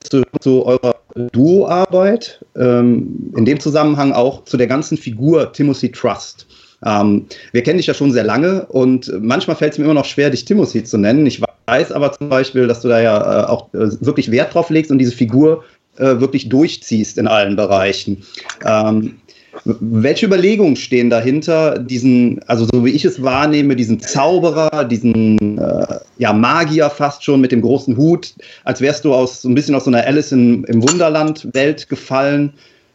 zu, 0.00 0.22
zu 0.40 0.64
eurer 0.64 0.96
Duo-Arbeit. 1.32 2.44
Ähm, 2.56 3.32
in 3.36 3.44
dem 3.44 3.58
Zusammenhang 3.60 4.12
auch 4.12 4.44
zu 4.44 4.56
der 4.56 4.66
ganzen 4.66 4.96
Figur 4.96 5.52
Timothy 5.52 5.90
Trust. 5.90 6.46
Ähm, 6.84 7.26
wir 7.52 7.62
kennen 7.62 7.78
dich 7.78 7.86
ja 7.86 7.94
schon 7.94 8.12
sehr 8.12 8.24
lange 8.24 8.66
und 8.66 9.10
manchmal 9.20 9.56
fällt 9.56 9.72
es 9.72 9.78
mir 9.78 9.84
immer 9.84 9.94
noch 9.94 10.04
schwer, 10.04 10.30
dich 10.30 10.44
Timothy 10.44 10.84
zu 10.84 10.98
nennen. 10.98 11.26
Ich 11.26 11.40
weiß 11.66 11.92
aber 11.92 12.12
zum 12.12 12.28
Beispiel, 12.28 12.66
dass 12.66 12.80
du 12.80 12.88
da 12.88 13.00
ja 13.00 13.44
äh, 13.44 13.46
auch 13.46 13.72
äh, 13.74 13.90
wirklich 14.00 14.30
Wert 14.30 14.54
drauf 14.54 14.70
legst 14.70 14.90
und 14.90 14.98
diese 14.98 15.12
Figur 15.12 15.64
äh, 15.96 16.20
wirklich 16.20 16.48
durchziehst 16.48 17.18
in 17.18 17.26
allen 17.26 17.56
Bereichen. 17.56 18.22
Ähm, 18.64 19.16
welche 19.64 20.26
Überlegungen 20.26 20.76
stehen 20.76 21.10
dahinter, 21.10 21.78
diesen, 21.78 22.40
also 22.46 22.66
so 22.70 22.84
wie 22.84 22.90
ich 22.90 23.04
es 23.04 23.22
wahrnehme, 23.22 23.76
diesen 23.76 24.00
Zauberer, 24.00 24.84
diesen 24.84 25.58
äh, 25.58 25.98
ja, 26.18 26.32
Magier 26.32 26.90
fast 26.90 27.24
schon 27.24 27.40
mit 27.40 27.52
dem 27.52 27.62
großen 27.62 27.96
Hut, 27.96 28.34
als 28.64 28.80
wärst 28.80 29.04
du 29.04 29.14
aus 29.14 29.42
so 29.42 29.48
ein 29.48 29.54
bisschen 29.54 29.74
aus 29.74 29.84
so 29.84 29.90
einer 29.90 30.04
Alice 30.06 30.32
in, 30.32 30.64
im 30.64 30.82
Wunderland-Welt 30.82 31.88
gefallen, 31.88 32.52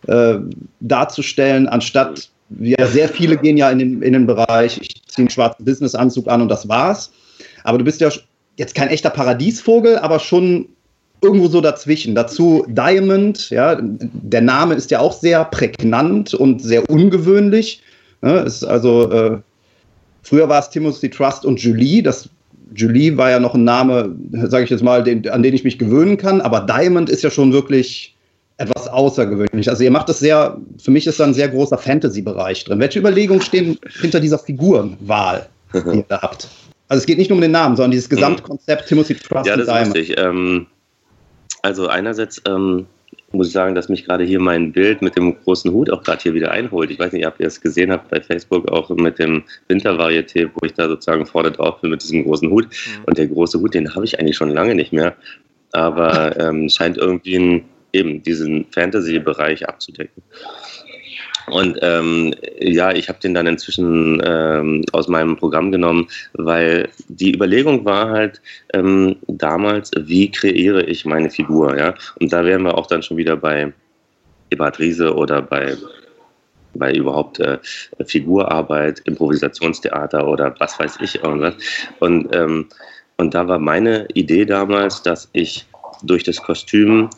äh, 0.08 0.36
darzustellen, 0.80 1.68
anstatt 1.68 2.30
ja, 2.60 2.88
sehr 2.88 3.10
viele 3.10 3.38
gehen 3.38 3.58
ja 3.58 3.70
in 3.70 3.80
den, 3.80 4.02
in 4.02 4.14
den 4.14 4.26
Bereich, 4.26 4.80
ich 4.82 5.02
ziehe 5.08 5.24
einen 5.24 5.30
schwarzen 5.30 5.66
Businessanzug 5.66 6.28
an 6.28 6.42
und 6.42 6.50
das 6.50 6.68
war's. 6.68 7.12
Aber 7.64 7.78
du 7.78 7.84
bist 7.84 8.02
ja 8.02 8.10
jetzt 8.58 8.76
kein 8.76 8.90
echter 8.90 9.10
Paradiesvogel, 9.10 9.98
aber 9.98 10.20
schon 10.20 10.68
irgendwo 11.22 11.48
so 11.48 11.62
dazwischen. 11.62 12.16
Dazu 12.16 12.66
Diamond, 12.68 13.50
ja, 13.50 13.78
der 13.82 14.42
Name 14.42 14.76
ist 14.76 14.92
ja 14.92 15.00
auch 15.00 15.14
sehr 15.14 15.46
prägnant 15.46 16.34
und 16.34 16.62
sehr 16.62 16.90
ungewöhnlich. 16.90 17.82
Ja, 18.22 18.40
ist 18.42 18.64
also, 18.64 19.12
äh, 19.12 19.38
früher 20.24 20.50
war 20.50 20.60
es 20.60 20.70
Timothy 20.70 21.10
Trust 21.10 21.46
und 21.46 21.62
Julie. 21.62 22.04
Das 22.04 22.30
Julie 22.76 23.18
war 23.18 23.32
ja 23.32 23.40
noch 23.40 23.56
ein 23.56 23.64
Name, 23.64 24.16
sage 24.32 24.64
ich 24.64 24.70
jetzt 24.70 24.84
mal, 24.84 25.04
den, 25.04 25.28
an 25.30 25.44
den 25.44 25.54
ich 25.54 25.64
mich 25.64 25.80
gewöhnen 25.80 26.18
kann, 26.18 26.42
aber 26.42 26.62
Diamond 26.62 27.10
ist 27.10 27.24
ja 27.24 27.30
schon 27.30 27.52
wirklich 27.52 28.16
etwas 28.58 28.88
außergewöhnlich. 28.90 29.70
Also 29.70 29.84
ihr 29.84 29.92
macht 29.92 30.10
das 30.10 30.20
sehr, 30.20 30.58
für 30.78 30.92
mich 30.92 31.08
ist 31.08 31.20
da 31.20 31.24
ein 31.24 31.34
sehr 31.34 31.48
großer 31.48 31.78
Fantasy-Bereich 31.78 32.66
drin. 32.66 32.80
Welche 32.80 33.00
Überlegungen 33.00 33.42
stehen 33.42 33.80
hinter 34.02 34.20
dieser 34.20 34.38
Figurenwahl, 34.38 35.48
die 35.74 35.98
ihr 35.98 36.06
da 36.08 36.22
habt? 36.22 36.50
Also 36.90 37.00
es 37.00 37.06
geht 37.06 37.18
nicht 37.18 37.30
nur 37.30 37.38
um 37.38 37.42
den 37.42 37.52
Namen, 37.52 37.76
sondern 37.76 37.92
dieses 37.92 38.10
Gesamtkonzept 38.10 38.88
Timothy 38.88 39.16
Trust 39.16 39.48
ja, 39.48 39.56
das 39.56 39.68
und 39.68 39.74
Diamond. 39.74 39.96
Ist 39.96 39.96
richtig. 39.96 40.18
Ähm, 40.20 40.68
also 41.62 41.88
einerseits 41.88 42.42
ähm, 42.48 42.88
muss 43.32 43.48
ich 43.48 43.54
sagen, 43.54 43.76
dass 43.76 43.90
mich 43.90 44.06
gerade 44.06 44.24
hier 44.24 44.40
mein 44.40 44.72
Bild 44.72 45.02
mit 45.02 45.16
dem 45.16 45.36
großen 45.44 45.72
Hut 45.72 45.90
auch 45.92 46.04
gerade 46.04 46.22
hier 46.22 46.34
wieder 46.34 46.52
einholt. 46.52 46.90
Ich 46.90 47.00
weiß 47.00 47.14
nicht, 47.14 47.28
ob 47.28 47.40
ihr 47.40 47.48
es 47.48 47.62
gesehen 47.62 47.92
habt 47.92 48.10
bei 48.10 48.22
Facebook, 48.22 48.70
auch 48.72 48.90
mit 48.90 49.20
dem 49.20 49.44
Wintervarieté, 49.68 50.50
wo 50.54 50.66
ich 50.66 50.74
da 50.74 50.88
sozusagen 50.88 51.26
vorne 51.26 51.52
drauf 51.52 51.82
bin 51.82 51.92
mit 51.92 52.02
diesem 52.02 52.24
großen 52.24 52.50
Hut. 52.50 52.66
Mhm. 52.66 53.04
Und 53.06 53.18
der 53.18 53.28
große 53.28 53.60
Hut, 53.60 53.74
den 53.74 53.94
habe 53.94 54.06
ich 54.06 54.20
eigentlich 54.20 54.38
schon 54.38 54.50
lange 54.50 54.76
nicht 54.76 54.92
mehr. 54.92 55.16
Aber 55.72 56.40
ähm, 56.40 56.70
scheint 56.70 56.98
irgendwie 56.98 57.36
ein, 57.36 57.66
eben 57.94 58.24
diesen 58.24 58.66
Fantasy-Bereich 58.72 59.68
abzudecken. 59.68 60.24
Und 61.52 61.80
ähm, 61.82 62.34
ja, 62.60 62.92
ich 62.92 63.10
habe 63.10 63.20
den 63.20 63.34
dann 63.34 63.48
inzwischen 63.48 64.22
ähm, 64.26 64.84
aus 64.92 65.08
meinem 65.08 65.38
Programm 65.38 65.72
genommen, 65.72 66.08
weil 66.34 66.90
die 67.08 67.34
Überlegung 67.34 67.86
war 67.86 68.10
halt 68.10 68.42
ähm, 68.74 69.16
damals, 69.28 69.92
wie 69.98 70.32
kreiere 70.32 70.84
ich 70.84 71.06
meine 71.06 71.30
Figur, 71.30 71.78
ja? 71.78 71.94
Und 72.20 72.32
da 72.32 72.46
wären 72.46 72.64
wir 72.64 72.78
auch 72.78 72.88
dann 72.88 73.04
schon 73.04 73.18
wieder 73.18 73.38
bei 73.38 73.72
Ebert 74.50 74.80
Riese 74.80 75.16
oder 75.16 75.42
bei 75.42 75.76
bei 76.76 76.94
überhaupt 76.94 77.40
äh, 77.40 77.58
Figurarbeit, 78.06 79.00
Improvisationstheater 79.06 80.28
oder 80.28 80.56
was 80.60 80.80
weiß 80.80 80.98
ich 81.02 81.24
irgendwas. 81.24 81.56
Und, 82.00 82.34
ähm, 82.36 82.68
und 83.18 83.34
da 83.34 83.48
war 83.48 83.60
meine 83.60 84.08
Idee 84.14 84.46
damals, 84.46 85.02
dass 85.02 85.30
ich 85.34 85.66
durch 86.04 86.24
das 86.24 86.38
Kostüm 86.38 87.10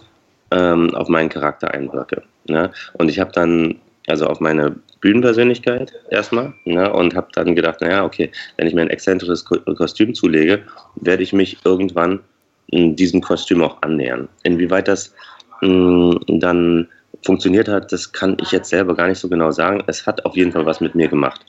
ähm, 0.51 0.93
auf 0.95 1.09
meinen 1.09 1.29
Charakter 1.29 1.73
einwirke. 1.73 2.23
Ne? 2.47 2.71
Und 2.93 3.09
ich 3.09 3.19
habe 3.19 3.31
dann 3.31 3.75
also 4.07 4.27
auf 4.27 4.39
meine 4.39 4.75
Bühnenpersönlichkeit 5.01 5.93
erstmal 6.09 6.53
ne, 6.65 6.91
und 6.91 7.15
habe 7.15 7.27
dann 7.33 7.55
gedacht, 7.55 7.81
naja, 7.81 8.03
okay, 8.03 8.31
wenn 8.57 8.67
ich 8.67 8.73
mir 8.73 8.81
ein 8.81 8.89
exzentrisches 8.89 9.45
Kostüm 9.45 10.13
zulege, 10.13 10.63
werde 10.95 11.23
ich 11.23 11.33
mich 11.33 11.57
irgendwann 11.65 12.19
in 12.67 12.95
diesem 12.95 13.21
Kostüm 13.21 13.63
auch 13.63 13.81
annähern. 13.81 14.27
Inwieweit 14.43 14.87
das 14.87 15.13
mh, 15.61 16.19
dann 16.27 16.87
funktioniert 17.23 17.67
hat, 17.67 17.91
das 17.91 18.11
kann 18.11 18.37
ich 18.41 18.51
jetzt 18.51 18.69
selber 18.69 18.95
gar 18.95 19.07
nicht 19.07 19.19
so 19.19 19.29
genau 19.29 19.51
sagen. 19.51 19.83
Es 19.87 20.05
hat 20.05 20.25
auf 20.25 20.35
jeden 20.35 20.51
Fall 20.51 20.65
was 20.65 20.81
mit 20.81 20.95
mir 20.95 21.07
gemacht. 21.07 21.45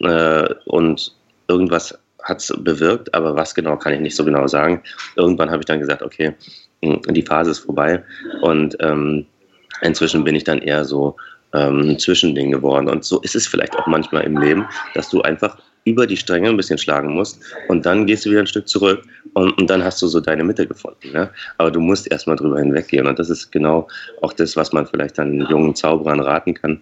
Äh, 0.00 0.54
und 0.66 1.14
irgendwas 1.48 1.98
hat 2.22 2.40
es 2.40 2.52
bewirkt, 2.58 3.14
aber 3.14 3.36
was 3.36 3.54
genau 3.54 3.76
kann 3.76 3.94
ich 3.94 4.00
nicht 4.00 4.16
so 4.16 4.24
genau 4.24 4.46
sagen. 4.46 4.82
Irgendwann 5.16 5.50
habe 5.50 5.60
ich 5.60 5.66
dann 5.66 5.80
gesagt, 5.80 6.02
okay, 6.02 6.34
die 6.82 7.22
Phase 7.22 7.52
ist 7.52 7.60
vorbei 7.60 8.02
und 8.42 8.76
ähm, 8.80 9.26
inzwischen 9.80 10.24
bin 10.24 10.34
ich 10.34 10.44
dann 10.44 10.58
eher 10.58 10.84
so 10.84 11.16
ähm, 11.56 11.98
Zwischending 11.98 12.52
geworden. 12.52 12.88
Und 12.88 13.04
so 13.04 13.20
ist 13.20 13.34
es 13.34 13.46
vielleicht 13.46 13.76
auch 13.76 13.86
manchmal 13.86 14.24
im 14.24 14.36
Leben, 14.36 14.66
dass 14.94 15.08
du 15.08 15.22
einfach 15.22 15.56
über 15.86 16.06
die 16.06 16.16
Stränge 16.16 16.48
ein 16.48 16.56
bisschen 16.56 16.78
schlagen 16.78 17.14
musst 17.14 17.40
und 17.68 17.86
dann 17.86 18.06
gehst 18.06 18.26
du 18.26 18.30
wieder 18.30 18.40
ein 18.40 18.46
Stück 18.46 18.68
zurück 18.68 19.02
und, 19.34 19.56
und 19.56 19.70
dann 19.70 19.84
hast 19.84 20.02
du 20.02 20.08
so 20.08 20.20
deine 20.20 20.42
Mitte 20.42 20.66
gefunden. 20.66 21.12
Ne? 21.12 21.30
Aber 21.58 21.70
du 21.70 21.80
musst 21.80 22.10
erstmal 22.10 22.36
drüber 22.36 22.58
hinweggehen 22.58 23.06
und 23.06 23.18
das 23.18 23.30
ist 23.30 23.52
genau 23.52 23.86
auch 24.20 24.32
das, 24.32 24.56
was 24.56 24.72
man 24.72 24.86
vielleicht 24.86 25.16
dann 25.16 25.46
jungen 25.48 25.74
Zauberern 25.76 26.20
raten 26.20 26.54
kann. 26.54 26.80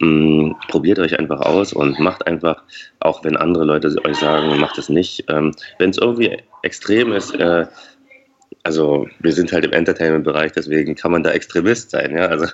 Ähm, 0.00 0.54
probiert 0.68 1.00
euch 1.00 1.18
einfach 1.18 1.40
aus 1.40 1.72
und 1.72 1.98
macht 1.98 2.26
einfach, 2.28 2.62
auch 3.00 3.24
wenn 3.24 3.36
andere 3.36 3.64
Leute 3.64 3.94
euch 4.04 4.16
sagen, 4.18 4.58
macht 4.60 4.78
es 4.78 4.88
nicht. 4.88 5.24
Ähm, 5.28 5.52
wenn 5.78 5.90
es 5.90 5.98
irgendwie 5.98 6.36
extrem 6.62 7.12
ist, 7.12 7.34
äh, 7.34 7.66
also 8.64 9.06
wir 9.20 9.32
sind 9.32 9.52
halt 9.52 9.64
im 9.66 9.72
Entertainment-Bereich, 9.72 10.52
deswegen 10.52 10.94
kann 10.94 11.12
man 11.12 11.22
da 11.22 11.30
Extremist 11.30 11.90
sein. 11.90 12.16
Ja? 12.16 12.26
Also 12.26 12.46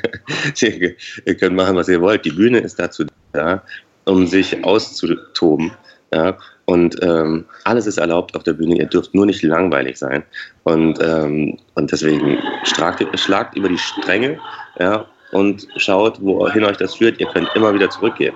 ihr, 0.60 0.94
ihr 1.24 1.34
könnt 1.36 1.56
machen, 1.56 1.74
was 1.74 1.88
ihr 1.88 2.00
wollt. 2.00 2.24
Die 2.24 2.30
Bühne 2.30 2.58
ist 2.58 2.78
dazu 2.78 3.06
da, 3.32 3.62
um 4.04 4.26
sich 4.26 4.62
auszutoben. 4.62 5.72
Ja? 6.12 6.36
Und 6.66 7.02
ähm, 7.02 7.46
alles 7.64 7.86
ist 7.86 7.96
erlaubt 7.96 8.36
auf 8.36 8.42
der 8.42 8.52
Bühne. 8.52 8.76
Ihr 8.76 8.86
dürft 8.86 9.14
nur 9.14 9.24
nicht 9.24 9.42
langweilig 9.42 9.96
sein. 9.96 10.22
Und, 10.64 10.98
ähm, 11.02 11.58
und 11.74 11.90
deswegen 11.90 12.38
schlagt, 12.64 13.02
schlagt 13.18 13.56
über 13.56 13.70
die 13.70 13.78
Stränge 13.78 14.38
ja? 14.78 15.06
und 15.32 15.66
schaut, 15.78 16.20
wohin 16.20 16.64
euch 16.64 16.76
das 16.76 16.96
führt. 16.96 17.18
Ihr 17.20 17.26
könnt 17.28 17.48
immer 17.54 17.72
wieder 17.72 17.88
zurückgehen. 17.88 18.34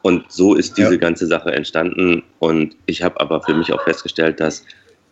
Und 0.00 0.32
so 0.32 0.54
ist 0.54 0.78
diese 0.78 0.92
ja. 0.92 0.96
ganze 0.96 1.26
Sache 1.26 1.52
entstanden. 1.52 2.22
Und 2.38 2.74
ich 2.86 3.02
habe 3.02 3.20
aber 3.20 3.42
für 3.42 3.54
mich 3.54 3.70
auch 3.70 3.82
festgestellt, 3.84 4.40
dass 4.40 4.64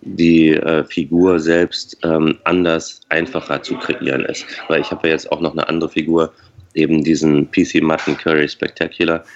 die 0.02 0.50
äh, 0.50 0.84
Figur 0.84 1.38
selbst 1.40 1.98
ähm, 2.02 2.38
anders, 2.44 3.00
einfacher 3.08 3.62
zu 3.62 3.76
kreieren 3.76 4.24
ist. 4.24 4.46
Weil 4.68 4.80
ich 4.80 4.90
habe 4.90 5.08
ja 5.08 5.14
jetzt 5.14 5.30
auch 5.30 5.40
noch 5.40 5.52
eine 5.52 5.68
andere 5.68 5.90
Figur, 5.90 6.32
eben 6.74 7.04
diesen 7.04 7.50
PC 7.50 7.82
Mutton 7.82 8.16
Curry 8.16 8.48
Spectacular. 8.48 9.24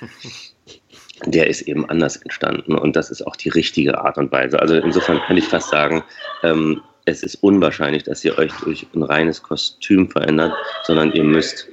Der 1.26 1.48
ist 1.48 1.62
eben 1.62 1.88
anders 1.88 2.16
entstanden 2.16 2.76
und 2.76 2.96
das 2.96 3.10
ist 3.10 3.22
auch 3.26 3.36
die 3.36 3.48
richtige 3.48 3.98
Art 3.98 4.18
und 4.18 4.32
Weise. 4.32 4.60
Also 4.60 4.74
insofern 4.74 5.20
kann 5.20 5.36
ich 5.36 5.46
fast 5.46 5.70
sagen, 5.70 6.02
ähm, 6.42 6.82
es 7.06 7.22
ist 7.22 7.36
unwahrscheinlich, 7.36 8.02
dass 8.02 8.24
ihr 8.24 8.36
euch 8.36 8.52
durch 8.64 8.86
ein 8.94 9.02
reines 9.04 9.42
Kostüm 9.42 10.10
verändert, 10.10 10.52
sondern 10.82 11.12
ihr 11.12 11.22
müsst 11.22 11.68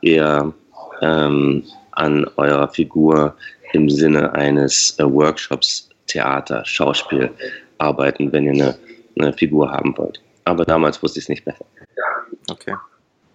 eher 0.00 0.54
ähm, 1.02 1.64
an 1.90 2.26
eurer 2.36 2.68
Figur 2.68 3.36
im 3.72 3.90
Sinne 3.90 4.32
eines 4.32 4.96
äh, 4.98 5.04
Workshops 5.04 5.90
Theater, 6.06 6.64
Schauspiel 6.64 7.30
arbeiten, 7.78 8.32
wenn 8.32 8.44
ihr 8.44 8.52
eine, 8.52 8.78
eine 9.18 9.32
Figur 9.32 9.70
haben 9.70 9.96
wollt. 9.96 10.20
Aber 10.44 10.64
damals 10.64 11.02
wusste 11.02 11.18
ich 11.18 11.24
es 11.24 11.28
nicht 11.28 11.44
besser. 11.44 11.64
Okay. 12.50 12.74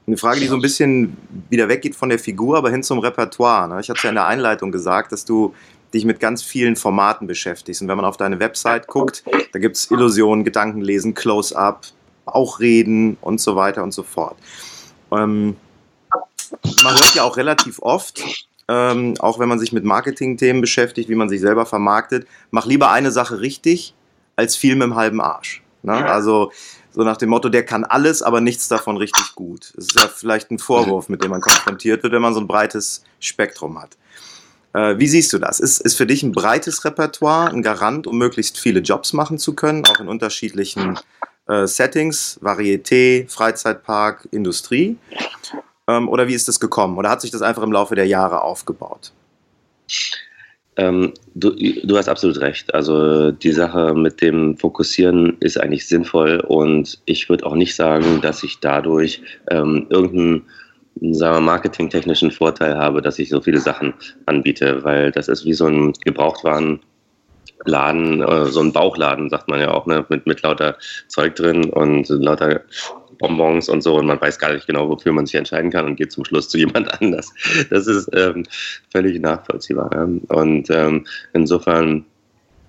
Eine 0.06 0.18
Frage, 0.18 0.40
die 0.40 0.48
so 0.48 0.56
ein 0.56 0.62
bisschen 0.62 1.18
wieder 1.50 1.70
weggeht 1.70 1.96
von 1.96 2.10
der 2.10 2.20
Figur, 2.20 2.58
aber 2.58 2.70
hin 2.70 2.84
zum 2.84 3.00
Repertoire. 3.00 3.68
Ne? 3.68 3.80
Ich 3.80 3.90
hatte 3.90 3.98
es 3.98 4.04
ja 4.04 4.10
in 4.10 4.16
der 4.16 4.28
Einleitung 4.28 4.72
gesagt, 4.72 5.12
dass 5.12 5.24
du 5.24 5.54
dich 5.94 6.06
mit 6.06 6.20
ganz 6.20 6.44
vielen 6.44 6.76
Formaten 6.76 7.28
beschäftigst. 7.28 7.82
Und 7.82 7.88
wenn 7.88 7.98
man 7.98 8.06
auf 8.06 8.18
deine 8.18 8.40
Website 8.40 8.88
guckt, 8.88 9.24
da 9.52 9.60
gibt 9.60 9.76
es 9.76 9.90
Illusionen, 9.90 10.44
Gedankenlesen, 10.44 11.14
Close-up, 11.14 11.86
Bauchreden 12.26 13.18
und 13.22 13.42
so 13.42 13.56
weiter 13.56 13.84
und 13.84 13.92
so 13.92 14.04
fort. 14.04 14.38
Ähm, 15.12 15.56
man 16.84 16.94
hört 16.94 17.16
ja 17.16 17.24
auch 17.24 17.38
relativ 17.38 17.80
oft, 17.82 18.24
ähm, 18.68 19.16
auch 19.20 19.40
wenn 19.40 19.50
man 19.50 19.60
sich 19.60 19.72
mit 19.72 19.84
Marketing-Themen 19.84 20.62
beschäftigt, 20.62 21.10
wie 21.10 21.16
man 21.16 21.30
sich 21.30 21.42
selber 21.42 21.66
vermarktet, 21.66 22.28
mach 22.52 22.66
lieber 22.66 22.92
eine 22.92 23.12
Sache 23.12 23.42
richtig, 23.42 23.96
als 24.40 24.56
viel 24.56 24.76
mit 24.76 24.84
dem 24.84 24.96
halben 24.96 25.20
Arsch. 25.22 25.62
Ne? 25.84 25.94
Also 25.94 26.52
so 26.92 27.04
nach 27.04 27.18
dem 27.18 27.30
Motto, 27.30 27.50
der 27.50 27.66
kann 27.66 27.84
alles, 27.84 28.22
aber 28.22 28.42
nichts 28.42 28.68
davon 28.68 28.98
richtig 28.98 29.36
gut. 29.36 29.74
Das 29.76 29.86
ist 29.86 30.00
ja 30.00 30.08
vielleicht 30.08 30.50
ein 30.50 30.60
Vorwurf, 30.60 31.10
mit 31.10 31.24
dem 31.24 31.32
man 31.32 31.42
konfrontiert 31.42 32.04
wird, 32.04 32.14
wenn 32.14 32.22
man 32.22 32.34
so 32.34 32.40
ein 32.40 32.48
breites 32.48 33.04
Spektrum 33.20 33.80
hat. 33.80 33.98
Äh, 34.74 34.98
wie 34.98 35.08
siehst 35.08 35.34
du 35.34 35.40
das? 35.40 35.60
Ist, 35.60 35.82
ist 35.82 35.96
für 35.96 36.06
dich 36.06 36.24
ein 36.24 36.32
breites 36.32 36.86
Repertoire 36.86 37.52
ein 37.52 37.62
Garant, 37.62 38.08
um 38.08 38.18
möglichst 38.18 38.58
viele 38.58 38.80
Jobs 38.80 39.14
machen 39.14 39.38
zu 39.38 39.54
können, 39.56 39.86
auch 39.86 40.00
in 40.00 40.08
unterschiedlichen 40.08 40.98
äh, 41.48 41.68
Settings, 41.68 42.40
Varieté, 42.42 43.30
Freizeitpark, 43.30 44.28
Industrie? 44.32 44.98
Ähm, 45.88 46.08
oder 46.08 46.28
wie 46.28 46.34
ist 46.34 46.48
das 46.48 46.60
gekommen? 46.60 46.98
Oder 46.98 47.10
hat 47.10 47.22
sich 47.22 47.32
das 47.32 47.42
einfach 47.42 47.64
im 47.64 47.72
Laufe 47.72 47.96
der 47.96 48.08
Jahre 48.08 48.42
aufgebaut? 48.42 49.12
Ähm, 50.80 51.14
du, 51.36 51.52
du, 51.52 51.98
hast 51.98 52.08
absolut 52.08 52.40
recht. 52.40 52.74
Also 52.74 53.32
die 53.32 53.52
Sache 53.52 53.94
mit 53.94 54.22
dem 54.22 54.58
Fokussieren 54.58 55.36
ist 55.42 55.60
eigentlich 55.60 55.86
sinnvoll 55.86 56.40
und 56.48 57.02
ich 57.06 57.28
würde 57.28 57.46
auch 57.46 57.56
nicht 57.56 57.76
sagen, 57.76 58.22
dass 58.22 58.44
ich 58.44 58.62
dadurch 58.62 59.22
ähm, 59.52 59.88
irgendeinen 59.90 60.44
sagen 61.12 61.36
wir, 61.36 61.42
marketingtechnischen 61.42 62.32
Vorteil 62.32 62.78
habe, 62.78 63.02
dass 63.02 63.20
ich 63.20 63.28
so 63.28 63.42
viele 63.42 63.60
Sachen 63.60 63.94
anbiete, 64.26 64.82
weil 64.86 65.12
das 65.12 65.28
ist 65.28 65.46
wie 65.46 65.54
so 65.54 65.66
ein 65.66 65.92
Gebrauchtwarenladen, 66.06 68.22
äh, 68.22 68.46
so 68.46 68.62
ein 68.62 68.72
Bauchladen, 68.72 69.30
sagt 69.30 69.50
man 69.50 69.60
ja 69.60 69.72
auch, 69.72 69.86
ne, 69.86 70.06
mit, 70.08 70.28
mit 70.28 70.42
lauter 70.44 70.78
Zeug 71.10 71.36
drin 71.36 71.72
und 71.72 72.08
lauter 72.08 72.62
Bonbons 73.20 73.70
und 73.70 73.82
so 73.82 73.96
und 73.96 74.08
man 74.08 74.20
weiß 74.20 74.40
gar 74.40 74.52
nicht 74.54 74.66
genau, 74.66 74.90
wofür 74.90 75.12
man 75.12 75.28
sich 75.28 75.36
entscheiden 75.36 75.70
kann 75.70 75.86
und 75.86 75.96
geht 75.96 76.12
zum 76.12 76.26
Schluss 76.26 76.50
zu 76.50 76.58
jemand 76.58 76.92
anders. 77.02 77.32
Das 77.70 77.86
ist 77.86 78.10
ähm, 78.16 78.44
völlig 78.92 79.20
nachvollziehbar. 79.20 79.92
Ja? 79.94 80.36
Und 80.36 80.70
ähm, 80.72 81.06
insofern 81.34 82.06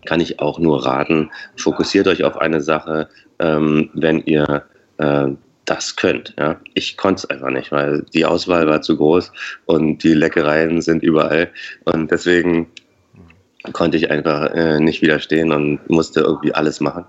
kann 0.04 0.21
ich 0.21 0.40
auch 0.40 0.59
nur 0.59 0.85
raten, 0.85 1.30
fokussiert 1.57 2.07
euch 2.09 2.25
auf 2.25 2.37
eine 2.37 2.61
Sache, 2.61 3.09
ähm, 3.38 3.90
wenn 3.95 4.21
ihr 4.25 4.64
äh, 4.99 5.28
das 5.64 5.97
könnt. 5.97 6.35
Ja? 6.38 6.61
Ich 6.75 6.97
konnte 6.97 7.21
es 7.21 7.30
einfach 7.30 7.50
nicht, 7.50 7.73
weil 7.73 8.04
die 8.12 8.25
Auswahl 8.25 8.66
war 8.66 8.83
zu 8.83 8.97
groß 8.97 9.33
und 9.66 10.02
die 10.02 10.14
Leckereien 10.14 10.83
sind 10.83 11.02
überall 11.02 11.50
und 11.85 12.11
deswegen 12.11 12.66
konnte 13.73 13.97
ich 13.97 14.10
einfach 14.10 14.50
äh, 14.54 14.80
nicht 14.80 15.02
widerstehen 15.02 15.52
und 15.52 15.89
musste 15.91 16.21
irgendwie 16.21 16.54
alles 16.54 16.80
machen. 16.80 17.04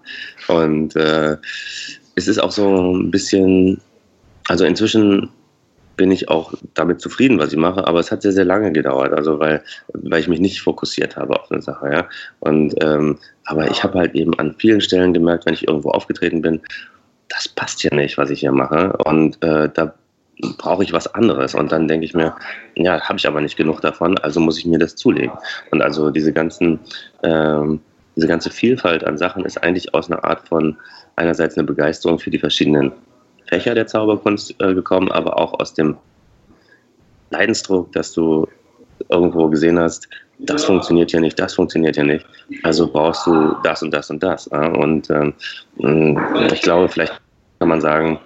Und 0.47 0.95
äh, 0.95 1.37
es 2.15 2.27
ist 2.27 2.39
auch 2.39 2.51
so 2.51 2.93
ein 2.93 3.11
bisschen, 3.11 3.79
also 4.47 4.65
inzwischen 4.65 5.29
bin 5.97 6.11
ich 6.11 6.29
auch 6.29 6.53
damit 6.73 7.01
zufrieden, 7.01 7.37
was 7.37 7.51
ich 7.51 7.59
mache, 7.59 7.85
aber 7.85 7.99
es 7.99 8.11
hat 8.11 8.21
sehr, 8.21 8.31
sehr 8.31 8.45
lange 8.45 8.71
gedauert, 8.71 9.13
also 9.13 9.39
weil, 9.39 9.63
weil 9.93 10.19
ich 10.19 10.27
mich 10.27 10.39
nicht 10.39 10.61
fokussiert 10.61 11.15
habe 11.15 11.39
auf 11.39 11.51
eine 11.51 11.61
Sache, 11.61 11.91
ja. 11.91 12.09
Und 12.39 12.73
ähm, 12.81 13.17
aber 13.45 13.69
ich 13.69 13.83
habe 13.83 13.99
halt 13.99 14.15
eben 14.15 14.33
an 14.39 14.55
vielen 14.57 14.81
Stellen 14.81 15.13
gemerkt, 15.13 15.45
wenn 15.45 15.53
ich 15.53 15.67
irgendwo 15.67 15.91
aufgetreten 15.91 16.41
bin, 16.41 16.61
das 17.29 17.47
passt 17.47 17.83
ja 17.83 17.93
nicht, 17.93 18.17
was 18.17 18.29
ich 18.29 18.41
hier 18.41 18.51
mache. 18.51 18.97
Und 19.05 19.41
äh, 19.43 19.69
da 19.73 19.93
brauche 20.57 20.83
ich 20.83 20.93
was 20.93 21.13
anderes. 21.13 21.55
Und 21.55 21.71
dann 21.71 21.87
denke 21.87 22.05
ich 22.05 22.13
mir, 22.13 22.35
ja, 22.75 22.99
habe 23.01 23.17
ich 23.17 23.27
aber 23.27 23.41
nicht 23.41 23.57
genug 23.57 23.81
davon, 23.81 24.17
also 24.19 24.39
muss 24.39 24.57
ich 24.57 24.65
mir 24.65 24.79
das 24.79 24.95
zulegen. 24.95 25.31
Und 25.71 25.81
also 25.81 26.09
diese 26.09 26.33
ganzen, 26.33 26.79
ähm, 27.23 27.79
diese 28.15 28.27
ganze 28.27 28.49
Vielfalt 28.49 29.03
an 29.03 29.17
Sachen 29.17 29.45
ist 29.45 29.61
eigentlich 29.63 29.93
aus 29.93 30.11
einer 30.11 30.23
Art 30.23 30.47
von 30.47 30.77
einerseits 31.21 31.57
eine 31.57 31.65
Begeisterung 31.65 32.19
für 32.19 32.31
die 32.31 32.39
verschiedenen 32.39 32.91
Fächer 33.47 33.75
der 33.75 33.87
Zauberkunst 33.87 34.55
äh, 34.59 34.73
gekommen, 34.73 35.11
aber 35.11 35.37
auch 35.37 35.59
aus 35.59 35.73
dem 35.73 35.97
Leidensdruck, 37.29 37.91
dass 37.93 38.11
du 38.11 38.47
irgendwo 39.09 39.47
gesehen 39.47 39.79
hast, 39.79 40.07
das 40.39 40.65
funktioniert 40.65 41.11
ja 41.11 41.19
nicht, 41.19 41.39
das 41.39 41.53
funktioniert 41.53 41.97
ja 41.97 42.03
nicht. 42.03 42.25
Also 42.63 42.91
brauchst 42.91 43.27
du 43.27 43.55
das 43.63 43.83
und 43.83 43.91
das 43.91 44.09
und 44.09 44.23
das. 44.23 44.49
Ja? 44.51 44.67
Und 44.67 45.09
ähm, 45.09 45.33
ich 46.51 46.61
glaube, 46.61 46.89
vielleicht 46.89 47.13
kann 47.59 47.69
man 47.69 47.81
sagen, 47.81 48.19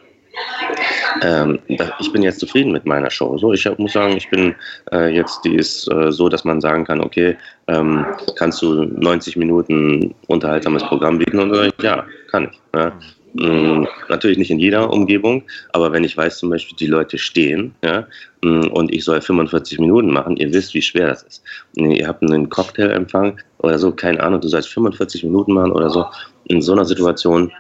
ähm, 1.22 1.60
ich 1.68 2.12
bin 2.12 2.24
jetzt 2.24 2.40
zufrieden 2.40 2.72
mit 2.72 2.86
meiner 2.86 3.10
Show. 3.10 3.38
So, 3.38 3.54
ich 3.54 3.68
muss 3.78 3.94
sagen, 3.94 4.16
ich 4.18 4.30
bin 4.30 4.56
äh, 4.92 5.14
jetzt, 5.14 5.44
die 5.46 5.56
ist 5.56 5.92
äh, 5.92 6.12
so, 6.12 6.30
dass 6.30 6.44
man 6.44 6.62
sagen 6.62 6.86
kann, 6.86 7.02
okay, 7.02 7.38
ähm, 7.68 8.06
kannst 8.38 8.62
du 8.62 8.84
90 8.84 9.38
Minuten 9.38 10.14
unterhaltsames 10.28 10.84
Programm 10.84 11.20
bieten? 11.20 11.40
Und 11.40 11.54
äh, 11.54 11.72
ja, 11.82 12.06
kann 12.30 12.50
ich. 12.52 12.60
Ja. 12.76 12.94
Mhm, 13.38 13.86
natürlich 14.08 14.38
nicht 14.38 14.52
in 14.52 14.60
jeder 14.60 14.94
Umgebung, 14.94 15.44
aber 15.74 15.92
wenn 15.92 16.06
ich 16.06 16.16
weiß 16.16 16.38
zum 16.38 16.52
Beispiel, 16.52 16.78
die 16.78 16.88
Leute 16.88 17.18
stehen 17.18 17.76
ja, 17.84 18.08
mm, 18.42 18.68
und 18.68 18.94
ich 18.94 19.04
soll 19.04 19.20
45 19.20 19.78
Minuten 19.80 20.10
machen, 20.10 20.38
ihr 20.38 20.54
wisst, 20.54 20.74
wie 20.74 20.82
schwer 20.82 21.08
das 21.08 21.24
ist. 21.24 21.44
Ihr 21.76 22.08
habt 22.08 22.24
einen 22.24 22.48
Cocktailempfang 22.48 23.38
oder 23.58 23.78
so, 23.78 23.92
keine 23.92 24.22
Ahnung, 24.22 24.40
du 24.40 24.48
sollst 24.48 24.70
45 24.70 25.26
Minuten 25.26 25.52
machen 25.52 25.74
oder 25.74 25.90
so. 25.90 26.06
In 26.46 26.62
so 26.62 26.72
einer 26.72 26.86
Situation 26.86 27.52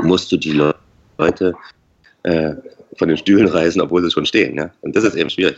musst 0.00 0.32
du 0.32 0.38
die 0.38 0.58
Leute 1.18 1.54
äh, 2.22 2.54
von 2.96 3.08
den 3.08 3.16
Stühlen 3.16 3.46
reißen, 3.46 3.80
obwohl 3.80 4.02
sie 4.02 4.10
schon 4.10 4.26
stehen. 4.26 4.56
Ja? 4.56 4.70
Und 4.82 4.94
das 4.94 5.04
ist 5.04 5.14
eben 5.14 5.30
schwierig. 5.30 5.56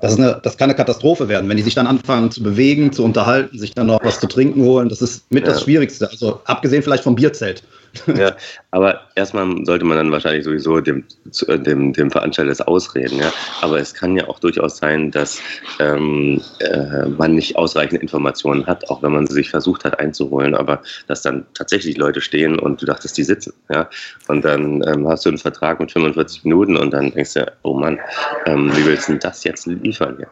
Das, 0.00 0.12
ist 0.12 0.18
eine, 0.18 0.40
das 0.42 0.56
kann 0.56 0.70
eine 0.70 0.76
Katastrophe 0.76 1.28
werden, 1.28 1.48
wenn 1.48 1.56
die 1.56 1.62
sich 1.62 1.74
dann 1.74 1.86
anfangen 1.86 2.30
zu 2.30 2.42
bewegen, 2.42 2.92
zu 2.92 3.04
unterhalten, 3.04 3.58
sich 3.58 3.74
dann 3.74 3.88
noch 3.88 4.02
was 4.04 4.20
zu 4.20 4.26
trinken 4.26 4.62
holen. 4.62 4.88
Das 4.88 5.02
ist 5.02 5.30
mit 5.30 5.46
ja. 5.46 5.52
das 5.52 5.62
Schwierigste. 5.62 6.08
Also 6.08 6.40
abgesehen 6.44 6.82
vielleicht 6.82 7.04
vom 7.04 7.16
Bierzelt. 7.16 7.62
Ja, 8.06 8.36
aber 8.70 9.00
erstmal 9.14 9.64
sollte 9.64 9.84
man 9.84 9.96
dann 9.96 10.12
wahrscheinlich 10.12 10.44
sowieso 10.44 10.80
dem, 10.80 11.04
äh, 11.48 11.58
dem, 11.58 11.92
dem 11.92 12.10
Veranstalter 12.10 12.50
das 12.50 12.60
ausreden. 12.60 13.18
Ja? 13.18 13.32
Aber 13.60 13.78
es 13.78 13.94
kann 13.94 14.16
ja 14.16 14.28
auch 14.28 14.38
durchaus 14.38 14.78
sein, 14.78 15.10
dass 15.10 15.40
ähm, 15.80 16.40
äh, 16.60 17.06
man 17.06 17.34
nicht 17.34 17.56
ausreichend 17.56 18.00
Informationen 18.00 18.66
hat, 18.66 18.88
auch 18.90 19.02
wenn 19.02 19.12
man 19.12 19.26
sie 19.26 19.34
sich 19.34 19.50
versucht 19.50 19.84
hat 19.84 19.98
einzuholen, 19.98 20.54
aber 20.54 20.82
dass 21.06 21.22
dann 21.22 21.46
tatsächlich 21.54 21.96
Leute 21.96 22.20
stehen 22.20 22.58
und 22.58 22.80
du 22.80 22.86
dachtest, 22.86 23.16
die 23.18 23.24
sitzen. 23.24 23.52
Ja? 23.70 23.88
Und 24.28 24.44
dann 24.44 24.82
ähm, 24.86 25.08
hast 25.08 25.24
du 25.24 25.30
einen 25.30 25.38
Vertrag 25.38 25.80
mit 25.80 25.92
45 25.92 26.44
Minuten 26.44 26.76
und 26.76 26.92
dann 26.92 27.12
denkst 27.12 27.34
du, 27.34 27.52
oh 27.62 27.74
Mann, 27.74 27.98
ähm, 28.46 28.70
wie 28.76 28.86
willst 28.86 29.08
du 29.08 29.18
das 29.18 29.44
jetzt 29.44 29.66
liefern? 29.66 30.16
Ja? 30.20 30.28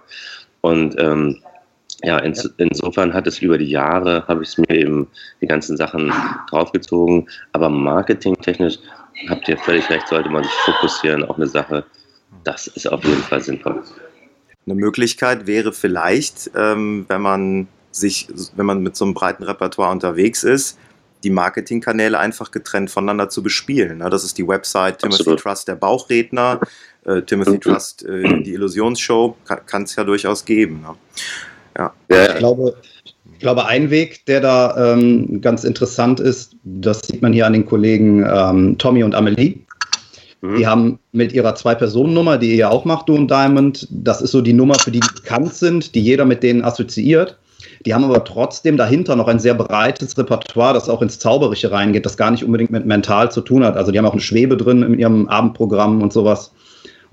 Und 0.60 0.94
ähm, 0.98 1.42
ja, 2.04 2.18
ins, 2.18 2.44
insofern 2.58 3.14
hat 3.14 3.26
es 3.26 3.40
über 3.40 3.56
die 3.56 3.70
Jahre, 3.70 4.24
habe 4.28 4.42
ich 4.42 4.50
es 4.50 4.58
mir 4.58 4.70
eben 4.70 5.08
die 5.40 5.46
ganzen 5.46 5.76
Sachen 5.76 6.12
draufgezogen. 6.50 7.28
Aber 7.52 7.70
marketingtechnisch 7.70 8.78
habt 9.28 9.48
ihr 9.48 9.56
völlig 9.58 9.88
recht, 9.88 10.08
sollte 10.08 10.28
man 10.28 10.44
sich 10.44 10.52
fokussieren 10.52 11.24
auf 11.24 11.36
eine 11.36 11.46
Sache. 11.46 11.84
Das 12.44 12.66
ist 12.66 12.86
auf 12.90 13.02
jeden 13.04 13.22
Fall 13.22 13.40
sinnvoll. 13.40 13.82
Eine 14.66 14.74
Möglichkeit 14.74 15.46
wäre 15.46 15.72
vielleicht, 15.72 16.50
ähm, 16.54 17.06
wenn 17.08 17.22
man 17.22 17.68
sich, 17.90 18.28
wenn 18.56 18.66
man 18.66 18.82
mit 18.82 18.96
so 18.96 19.04
einem 19.04 19.14
breiten 19.14 19.44
Repertoire 19.44 19.90
unterwegs 19.90 20.42
ist, 20.42 20.78
die 21.22 21.30
Marketingkanäle 21.30 22.18
einfach 22.18 22.50
getrennt 22.50 22.90
voneinander 22.90 23.30
zu 23.30 23.42
bespielen. 23.42 24.00
Das 24.00 24.24
ist 24.24 24.36
die 24.36 24.46
Website 24.46 24.98
Timothy 24.98 25.22
Absolut. 25.22 25.40
Trust, 25.40 25.68
der 25.68 25.76
Bauchredner, 25.76 26.60
äh, 27.04 27.22
Timothy 27.22 27.52
mhm. 27.52 27.60
Trust, 27.62 28.04
äh, 28.04 28.42
die 28.42 28.52
Illusionsshow, 28.52 29.36
kann 29.44 29.84
es 29.84 29.96
ja 29.96 30.04
durchaus 30.04 30.44
geben. 30.44 30.82
Ne? 30.82 30.94
Ja. 31.78 31.92
Ich, 32.08 32.36
glaube, 32.36 32.74
ich 33.32 33.38
glaube, 33.40 33.66
ein 33.66 33.90
Weg, 33.90 34.26
der 34.26 34.40
da 34.40 34.92
ähm, 34.92 35.40
ganz 35.40 35.64
interessant 35.64 36.20
ist, 36.20 36.56
das 36.64 37.02
sieht 37.02 37.22
man 37.22 37.32
hier 37.32 37.46
an 37.46 37.52
den 37.52 37.66
Kollegen 37.66 38.24
ähm, 38.24 38.78
Tommy 38.78 39.02
und 39.02 39.14
Amelie. 39.14 39.60
Mhm. 40.40 40.56
Die 40.56 40.66
haben 40.66 40.98
mit 41.12 41.32
ihrer 41.32 41.54
Zwei-Personen-Nummer, 41.54 42.38
die 42.38 42.50
ihr 42.50 42.56
ja 42.56 42.68
auch 42.70 42.84
macht, 42.84 43.08
du 43.08 43.14
und 43.14 43.30
Diamond, 43.30 43.88
das 43.90 44.20
ist 44.20 44.30
so 44.30 44.40
die 44.40 44.52
Nummer, 44.52 44.74
für 44.78 44.90
die 44.90 45.00
die 45.00 45.08
bekannt 45.14 45.54
sind, 45.54 45.94
die 45.94 46.02
jeder 46.02 46.24
mit 46.24 46.42
denen 46.42 46.62
assoziiert. 46.62 47.38
Die 47.86 47.92
haben 47.92 48.04
aber 48.04 48.24
trotzdem 48.24 48.76
dahinter 48.76 49.16
noch 49.16 49.28
ein 49.28 49.38
sehr 49.38 49.54
breites 49.54 50.16
Repertoire, 50.16 50.74
das 50.74 50.88
auch 50.88 51.02
ins 51.02 51.18
Zauberische 51.18 51.70
reingeht, 51.70 52.06
das 52.06 52.16
gar 52.16 52.30
nicht 52.30 52.44
unbedingt 52.44 52.70
mit 52.70 52.86
mental 52.86 53.30
zu 53.30 53.40
tun 53.40 53.64
hat. 53.64 53.76
Also 53.76 53.92
die 53.92 53.98
haben 53.98 54.06
auch 54.06 54.12
eine 54.12 54.20
Schwebe 54.20 54.56
drin 54.56 54.82
in 54.82 54.98
ihrem 54.98 55.28
Abendprogramm 55.28 56.02
und 56.02 56.12
sowas. 56.12 56.52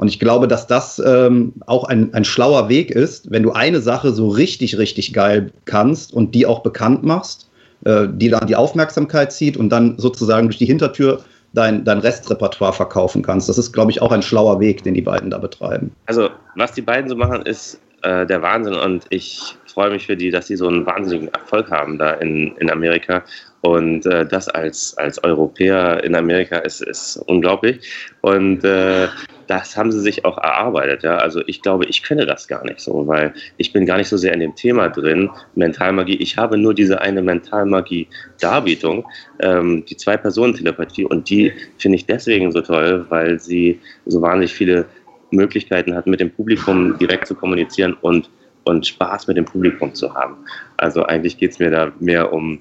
Und 0.01 0.07
ich 0.07 0.19
glaube, 0.19 0.47
dass 0.47 0.65
das 0.65 0.97
ähm, 1.05 1.53
auch 1.67 1.83
ein, 1.83 2.11
ein 2.15 2.25
schlauer 2.25 2.69
Weg 2.69 2.89
ist, 2.89 3.29
wenn 3.29 3.43
du 3.43 3.51
eine 3.51 3.81
Sache 3.81 4.11
so 4.13 4.29
richtig, 4.29 4.79
richtig 4.79 5.13
geil 5.13 5.51
kannst 5.65 6.11
und 6.11 6.33
die 6.33 6.47
auch 6.47 6.63
bekannt 6.63 7.03
machst, 7.03 7.51
äh, 7.85 8.07
die 8.11 8.29
dann 8.29 8.47
die 8.47 8.55
Aufmerksamkeit 8.55 9.31
zieht 9.31 9.57
und 9.57 9.69
dann 9.69 9.99
sozusagen 9.99 10.47
durch 10.47 10.57
die 10.57 10.65
Hintertür 10.65 11.23
dein, 11.53 11.85
dein 11.85 11.99
Restrepertoire 11.99 12.73
verkaufen 12.73 13.21
kannst. 13.21 13.47
Das 13.47 13.59
ist, 13.59 13.73
glaube 13.73 13.91
ich, 13.91 14.01
auch 14.01 14.11
ein 14.11 14.23
schlauer 14.23 14.59
Weg, 14.59 14.81
den 14.81 14.95
die 14.95 15.03
beiden 15.03 15.29
da 15.29 15.37
betreiben. 15.37 15.91
Also, 16.07 16.29
was 16.55 16.71
die 16.71 16.81
beiden 16.81 17.07
so 17.07 17.15
machen, 17.15 17.43
ist 17.43 17.79
äh, 18.01 18.25
der 18.25 18.41
Wahnsinn 18.41 18.73
und 18.73 19.05
ich 19.11 19.55
freue 19.71 19.91
mich 19.91 20.05
für 20.05 20.15
die, 20.15 20.31
dass 20.31 20.47
sie 20.47 20.55
so 20.55 20.67
einen 20.67 20.85
wahnsinnigen 20.85 21.29
Erfolg 21.33 21.71
haben 21.71 21.97
da 21.97 22.13
in, 22.13 22.55
in 22.57 22.69
Amerika. 22.69 23.23
Und 23.61 24.05
äh, 24.07 24.25
das 24.25 24.47
als, 24.47 24.97
als 24.97 25.23
Europäer 25.23 26.03
in 26.03 26.15
Amerika 26.15 26.57
ist, 26.59 26.81
ist 26.81 27.17
unglaublich. 27.27 27.79
Und 28.21 28.63
äh, 28.63 29.07
das 29.47 29.77
haben 29.77 29.91
sie 29.91 29.99
sich 29.99 30.25
auch 30.25 30.37
erarbeitet. 30.37 31.03
Ja? 31.03 31.17
Also 31.17 31.41
ich 31.45 31.61
glaube, 31.61 31.85
ich 31.85 32.03
kenne 32.03 32.25
das 32.25 32.47
gar 32.47 32.63
nicht 32.65 32.79
so, 32.79 33.05
weil 33.05 33.33
ich 33.57 33.71
bin 33.71 33.85
gar 33.85 33.97
nicht 33.97 34.09
so 34.09 34.17
sehr 34.17 34.33
in 34.33 34.39
dem 34.39 34.55
Thema 34.55 34.89
drin, 34.89 35.29
Mentalmagie. 35.55 36.15
Ich 36.15 36.37
habe 36.37 36.57
nur 36.57 36.73
diese 36.73 37.01
eine 37.01 37.21
Mentalmagie-Darbietung, 37.21 39.07
ähm, 39.39 39.85
die 39.85 39.97
Zwei-Personen-Telepathie 39.97 41.05
und 41.05 41.29
die 41.29 41.53
finde 41.77 41.97
ich 41.97 42.05
deswegen 42.05 42.51
so 42.51 42.61
toll, 42.61 43.05
weil 43.09 43.39
sie 43.39 43.79
so 44.05 44.21
wahnsinnig 44.21 44.53
viele 44.53 44.85
Möglichkeiten 45.31 45.95
hat, 45.95 46.07
mit 46.07 46.19
dem 46.19 46.31
Publikum 46.31 46.97
direkt 46.97 47.27
zu 47.27 47.35
kommunizieren 47.35 47.95
und, 48.01 48.29
und 48.63 48.87
Spaß 48.87 49.27
mit 49.27 49.37
dem 49.37 49.45
Publikum 49.45 49.93
zu 49.93 50.13
haben. 50.13 50.37
Also 50.77 51.03
eigentlich 51.03 51.37
geht 51.37 51.51
es 51.51 51.59
mir 51.59 51.69
da 51.69 51.91
mehr 51.99 52.31
um 52.31 52.59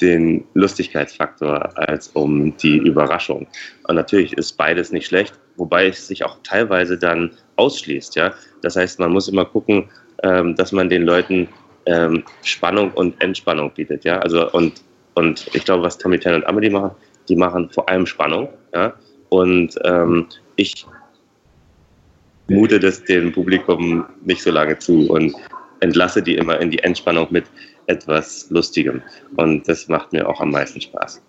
den 0.00 0.44
Lustigkeitsfaktor 0.54 1.76
als 1.78 2.08
um 2.08 2.56
die 2.58 2.78
Überraschung. 2.78 3.46
Und 3.88 3.96
natürlich 3.96 4.32
ist 4.34 4.52
beides 4.52 4.92
nicht 4.92 5.06
schlecht, 5.06 5.38
wobei 5.56 5.88
es 5.88 6.06
sich 6.06 6.24
auch 6.24 6.36
teilweise 6.42 6.98
dann 6.98 7.30
ausschließt. 7.56 8.16
Ja? 8.16 8.34
Das 8.62 8.76
heißt, 8.76 8.98
man 8.98 9.12
muss 9.12 9.28
immer 9.28 9.44
gucken, 9.44 9.88
ähm, 10.22 10.54
dass 10.54 10.72
man 10.72 10.88
den 10.88 11.04
Leuten 11.04 11.48
ähm, 11.86 12.24
Spannung 12.42 12.90
und 12.92 13.20
Entspannung 13.22 13.72
bietet. 13.72 14.04
Ja? 14.04 14.18
Also, 14.18 14.50
und, 14.52 14.82
und 15.14 15.46
ich 15.54 15.64
glaube, 15.64 15.82
was 15.82 15.98
Tommy 15.98 16.18
Tan 16.18 16.34
und 16.34 16.46
Amelie 16.46 16.70
machen, 16.70 16.90
die 17.28 17.36
machen 17.36 17.70
vor 17.70 17.88
allem 17.88 18.06
Spannung. 18.06 18.48
Ja? 18.74 18.92
Und 19.30 19.74
ähm, 19.84 20.26
ich 20.56 20.86
mute 22.48 22.80
das 22.80 23.02
dem 23.04 23.32
Publikum 23.32 24.04
nicht 24.24 24.42
so 24.42 24.50
lange 24.50 24.78
zu 24.78 25.10
und 25.10 25.34
entlasse 25.80 26.22
die 26.22 26.36
immer 26.36 26.60
in 26.60 26.70
die 26.70 26.78
Entspannung 26.78 27.28
mit 27.30 27.44
etwas 27.86 28.46
Lustigem. 28.50 29.02
Und 29.36 29.68
das 29.68 29.88
macht 29.88 30.12
mir 30.12 30.28
auch 30.28 30.40
am 30.40 30.50
meisten 30.50 30.80
Spaß. 30.80 31.20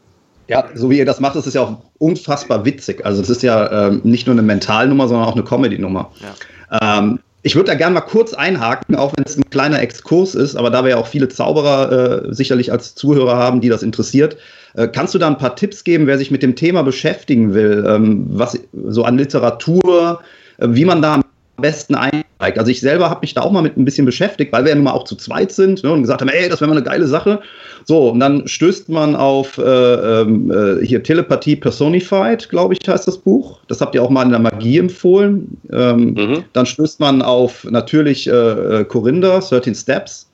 Ja, 0.47 0.65
so 0.75 0.89
wie 0.89 0.97
ihr 0.97 1.06
das 1.06 1.19
macht, 1.19 1.36
ist 1.36 1.45
es 1.45 1.53
ja 1.53 1.62
auch 1.62 1.77
unfassbar 1.97 2.63
witzig. 2.63 3.06
Also 3.06 3.21
es 3.21 3.30
ist 3.30 3.43
ja 3.43 3.88
ähm, 3.88 4.01
nicht 4.03 4.27
nur 4.27 4.34
eine 4.34 4.41
Mentalnummer, 4.41 5.08
sondern 5.08 5.27
auch 5.27 5.36
eine 5.36 5.43
Comedy-Nummer. 5.43 6.12
Ja. 6.21 6.99
Ähm, 6.99 7.19
ich 7.43 7.56
würde 7.56 7.71
da 7.71 7.75
gerne 7.75 7.93
mal 7.93 8.01
kurz 8.01 8.34
einhaken, 8.34 8.95
auch 8.95 9.13
wenn 9.15 9.25
es 9.25 9.38
ein 9.38 9.49
kleiner 9.49 9.82
Exkurs 9.82 10.36
ist, 10.36 10.56
aber 10.56 10.69
da 10.69 10.84
wir 10.84 10.91
ja 10.91 10.97
auch 10.97 11.08
viele 11.08 11.27
Zauberer 11.27 12.27
äh, 12.27 12.34
sicherlich 12.34 12.71
als 12.71 12.95
Zuhörer 12.95 13.38
haben, 13.38 13.62
die 13.62 13.69
das 13.69 13.84
interessiert, 13.84 14.38
äh, 14.73 14.88
kannst 14.88 15.13
du 15.13 15.17
da 15.17 15.27
ein 15.27 15.38
paar 15.38 15.56
Tipps 15.56 15.84
geben, 15.84 16.08
wer 16.08 16.17
sich 16.17 16.32
mit 16.32 16.43
dem 16.43 16.56
Thema 16.56 16.82
beschäftigen 16.84 17.53
will, 17.53 17.86
ähm, 17.88 18.25
was 18.30 18.60
so 18.88 19.03
an 19.03 19.17
Literatur, 19.17 20.19
äh, 20.21 20.23
wie 20.59 20.85
man 20.85 21.01
da 21.01 21.15
am 21.15 21.23
besten 21.57 21.95
einsteigt. 21.95 22.59
Also 22.59 22.69
ich 22.71 22.79
selber 22.79 23.09
habe 23.09 23.21
mich 23.21 23.33
da 23.33 23.41
auch 23.41 23.51
mal 23.51 23.61
mit 23.61 23.77
ein 23.77 23.85
bisschen 23.85 24.05
beschäftigt, 24.05 24.53
weil 24.53 24.63
wir 24.63 24.69
ja 24.69 24.75
nun 24.75 24.85
mal 24.85 24.91
auch 24.91 25.05
zu 25.05 25.15
zweit 25.15 25.51
sind 25.51 25.83
ne, 25.83 25.91
und 25.91 26.01
gesagt 26.01 26.21
haben, 26.21 26.29
ey, 26.29 26.49
das 26.49 26.61
wäre 26.61 26.69
mal 26.69 26.77
eine 26.77 26.85
geile 26.85 27.07
Sache. 27.07 27.41
So, 27.85 28.09
und 28.09 28.19
dann 28.19 28.47
stößt 28.47 28.89
man 28.89 29.15
auf 29.15 29.57
äh, 29.57 29.61
ähm, 29.63 30.51
äh, 30.51 30.85
hier 30.85 31.01
Telepathie 31.01 31.55
Personified, 31.55 32.49
glaube 32.49 32.75
ich, 32.75 32.87
heißt 32.87 33.07
das 33.07 33.17
Buch. 33.17 33.59
Das 33.67 33.81
habt 33.81 33.95
ihr 33.95 34.03
auch 34.03 34.09
mal 34.09 34.23
in 34.23 34.31
der 34.31 34.39
Magie 34.39 34.77
empfohlen. 34.77 35.57
Ähm, 35.71 36.13
mhm. 36.13 36.43
Dann 36.53 36.65
stößt 36.65 36.99
man 36.99 37.21
auf 37.21 37.63
natürlich 37.63 38.27
äh, 38.27 38.85
Corinda, 38.87 39.39
13 39.39 39.73
Steps. 39.73 40.29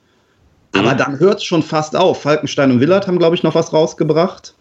Mhm. 0.74 0.80
Aber 0.80 0.94
dann 0.94 1.18
hört 1.18 1.38
es 1.38 1.44
schon 1.44 1.62
fast 1.62 1.96
auf. 1.96 2.22
Falkenstein 2.22 2.70
und 2.70 2.80
Willard 2.80 3.06
haben, 3.06 3.18
glaube 3.18 3.36
ich, 3.36 3.42
noch 3.42 3.54
was 3.54 3.72
rausgebracht. 3.72 4.54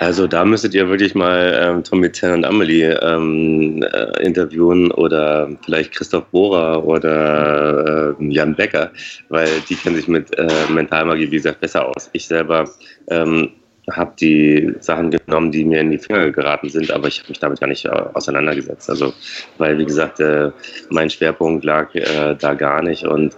Also 0.00 0.28
da 0.28 0.44
müsstet 0.44 0.74
ihr 0.74 0.88
wirklich 0.88 1.14
mal 1.14 1.58
ähm, 1.60 1.82
Tommy 1.82 2.10
Ten 2.10 2.32
und 2.32 2.44
Amelie 2.44 2.92
ähm, 3.02 3.82
äh, 3.82 4.22
interviewen 4.22 4.92
oder 4.92 5.48
vielleicht 5.64 5.92
Christoph 5.92 6.26
Bohrer 6.26 6.84
oder 6.84 8.14
äh, 8.18 8.24
Jan 8.28 8.54
Becker, 8.54 8.92
weil 9.28 9.48
die 9.68 9.74
kennen 9.74 9.96
sich 9.96 10.06
mit 10.06 10.36
äh, 10.38 10.48
Mentalmagie, 10.70 11.30
wie 11.30 11.36
gesagt, 11.36 11.60
besser 11.60 11.86
aus. 11.88 12.10
Ich 12.12 12.28
selber 12.28 12.70
ähm, 13.08 13.50
habe 13.90 14.12
die 14.20 14.72
Sachen 14.80 15.10
genommen, 15.10 15.50
die 15.50 15.64
mir 15.64 15.80
in 15.80 15.90
die 15.90 15.98
Finger 15.98 16.30
geraten 16.30 16.68
sind, 16.68 16.92
aber 16.92 17.08
ich 17.08 17.18
habe 17.20 17.30
mich 17.30 17.40
damit 17.40 17.58
gar 17.58 17.66
nicht 17.66 17.84
äh, 17.84 17.88
auseinandergesetzt. 17.88 18.88
Also, 18.90 19.12
weil, 19.56 19.78
wie 19.78 19.86
gesagt, 19.86 20.20
äh, 20.20 20.52
mein 20.90 21.10
Schwerpunkt 21.10 21.64
lag 21.64 21.92
äh, 21.94 22.36
da 22.38 22.54
gar 22.54 22.82
nicht 22.82 23.04
und 23.04 23.36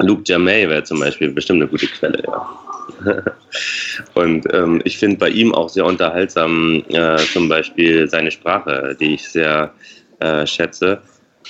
Luke 0.00 0.22
Jamay 0.26 0.68
wäre 0.68 0.82
zum 0.82 0.98
Beispiel 0.98 1.30
bestimmt 1.30 1.62
eine 1.62 1.70
gute 1.70 1.86
Quelle, 1.86 2.22
ja. 2.26 2.67
Und 4.14 4.52
ähm, 4.52 4.80
ich 4.84 4.98
finde 4.98 5.18
bei 5.18 5.28
ihm 5.28 5.54
auch 5.54 5.68
sehr 5.68 5.84
unterhaltsam 5.84 6.82
äh, 6.88 7.16
zum 7.16 7.48
Beispiel 7.48 8.08
seine 8.08 8.30
Sprache, 8.30 8.96
die 8.98 9.14
ich 9.14 9.28
sehr 9.28 9.72
äh, 10.20 10.46
schätze, 10.46 11.00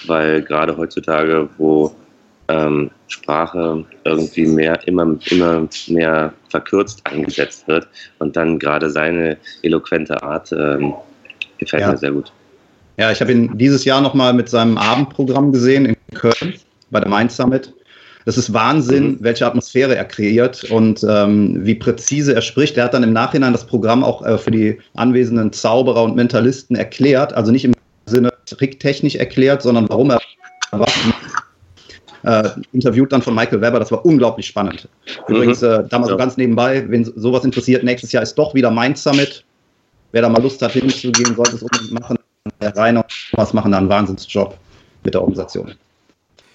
weil 0.06 0.42
gerade 0.42 0.76
heutzutage, 0.76 1.48
wo 1.58 1.94
ähm, 2.48 2.90
Sprache 3.08 3.84
irgendwie 4.04 4.46
mehr, 4.46 4.86
immer, 4.86 5.16
immer 5.30 5.68
mehr 5.88 6.32
verkürzt 6.48 7.02
eingesetzt 7.04 7.68
wird 7.68 7.86
und 8.18 8.36
dann 8.36 8.58
gerade 8.58 8.90
seine 8.90 9.36
eloquente 9.62 10.22
Art 10.22 10.52
ähm, 10.52 10.94
gefällt 11.58 11.82
ja. 11.82 11.90
mir 11.92 11.98
sehr 11.98 12.12
gut. 12.12 12.32
Ja, 12.96 13.12
ich 13.12 13.20
habe 13.20 13.32
ihn 13.32 13.56
dieses 13.56 13.84
Jahr 13.84 14.00
nochmal 14.00 14.32
mit 14.32 14.48
seinem 14.48 14.76
Abendprogramm 14.76 15.52
gesehen 15.52 15.86
in 15.86 15.96
Köln 16.14 16.54
bei 16.90 17.00
der 17.00 17.08
Mind 17.08 17.30
Summit. 17.30 17.72
Das 18.24 18.36
ist 18.36 18.52
Wahnsinn, 18.52 19.12
mhm. 19.12 19.18
welche 19.20 19.46
Atmosphäre 19.46 19.96
er 19.96 20.04
kreiert 20.04 20.64
und 20.64 21.04
ähm, 21.08 21.64
wie 21.64 21.74
präzise 21.74 22.34
er 22.34 22.42
spricht. 22.42 22.76
Er 22.76 22.84
hat 22.84 22.94
dann 22.94 23.02
im 23.02 23.12
Nachhinein 23.12 23.52
das 23.52 23.66
Programm 23.66 24.04
auch 24.04 24.24
äh, 24.24 24.38
für 24.38 24.50
die 24.50 24.78
anwesenden 24.94 25.52
Zauberer 25.52 26.02
und 26.02 26.16
Mentalisten 26.16 26.76
erklärt, 26.76 27.32
also 27.32 27.52
nicht 27.52 27.64
im 27.64 27.72
Sinne 28.06 28.30
tricktechnisch 28.46 29.16
erklärt, 29.16 29.62
sondern 29.62 29.88
warum 29.88 30.10
er 30.10 30.20
was 30.70 30.92
äh, 32.24 32.50
interviewt 32.72 33.12
dann 33.12 33.22
von 33.22 33.34
Michael 33.34 33.60
Weber, 33.60 33.78
das 33.78 33.90
war 33.90 34.04
unglaublich 34.04 34.46
spannend. 34.46 34.88
Übrigens, 35.28 35.62
mhm. 35.62 35.68
äh, 35.68 35.84
da 35.88 35.98
mal 35.98 36.08
so 36.08 36.16
ganz 36.16 36.36
nebenbei, 36.36 36.84
wenn 36.88 37.04
sowas 37.04 37.44
interessiert, 37.44 37.84
nächstes 37.84 38.12
Jahr 38.12 38.22
ist 38.22 38.34
doch 38.34 38.54
wieder 38.54 38.70
Mind 38.70 38.98
Summit. 38.98 39.44
Wer 40.12 40.22
da 40.22 40.28
mal 40.28 40.42
Lust 40.42 40.60
hat, 40.62 40.72
hinzugehen, 40.72 41.34
sollte 41.36 41.56
es 41.56 41.62
unbedingt 41.62 41.92
machen. 41.92 42.18
Herr 42.60 42.76
Reiner 42.76 43.04
was 43.32 43.52
machen 43.52 43.72
da 43.72 43.78
einen 43.78 43.88
Wahnsinnsjob 43.88 44.56
mit 45.04 45.14
der 45.14 45.20
Organisation. 45.20 45.74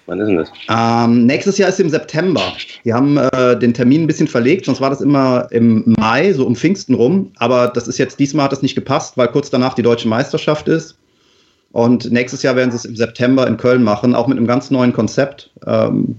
Wann 0.06 0.20
ist 0.20 0.28
denn 0.28 0.36
das? 0.36 0.52
Ähm, 0.68 1.26
nächstes 1.26 1.56
Jahr 1.58 1.68
ist 1.68 1.80
im 1.80 1.88
September. 1.88 2.52
Wir 2.82 2.94
haben 2.94 3.16
äh, 3.16 3.58
den 3.58 3.72
Termin 3.72 4.02
ein 4.02 4.06
bisschen 4.06 4.28
verlegt, 4.28 4.66
sonst 4.66 4.80
war 4.80 4.90
das 4.90 5.00
immer 5.00 5.48
im 5.50 5.94
Mai, 5.98 6.32
so 6.32 6.46
um 6.46 6.56
Pfingsten 6.56 6.94
rum. 6.94 7.32
Aber 7.36 7.68
das 7.68 7.88
ist 7.88 7.98
jetzt, 7.98 8.20
diesmal 8.20 8.44
hat 8.44 8.52
das 8.52 8.62
nicht 8.62 8.74
gepasst, 8.74 9.16
weil 9.16 9.28
kurz 9.28 9.50
danach 9.50 9.74
die 9.74 9.82
deutsche 9.82 10.08
Meisterschaft 10.08 10.68
ist. 10.68 10.98
Und 11.74 12.12
nächstes 12.12 12.44
Jahr 12.44 12.54
werden 12.54 12.70
sie 12.70 12.76
es 12.76 12.84
im 12.84 12.94
September 12.94 13.48
in 13.48 13.56
Köln 13.56 13.82
machen, 13.82 14.14
auch 14.14 14.28
mit 14.28 14.38
einem 14.38 14.46
ganz 14.46 14.70
neuen 14.70 14.92
Konzept. 14.92 15.50
Ähm, 15.66 16.14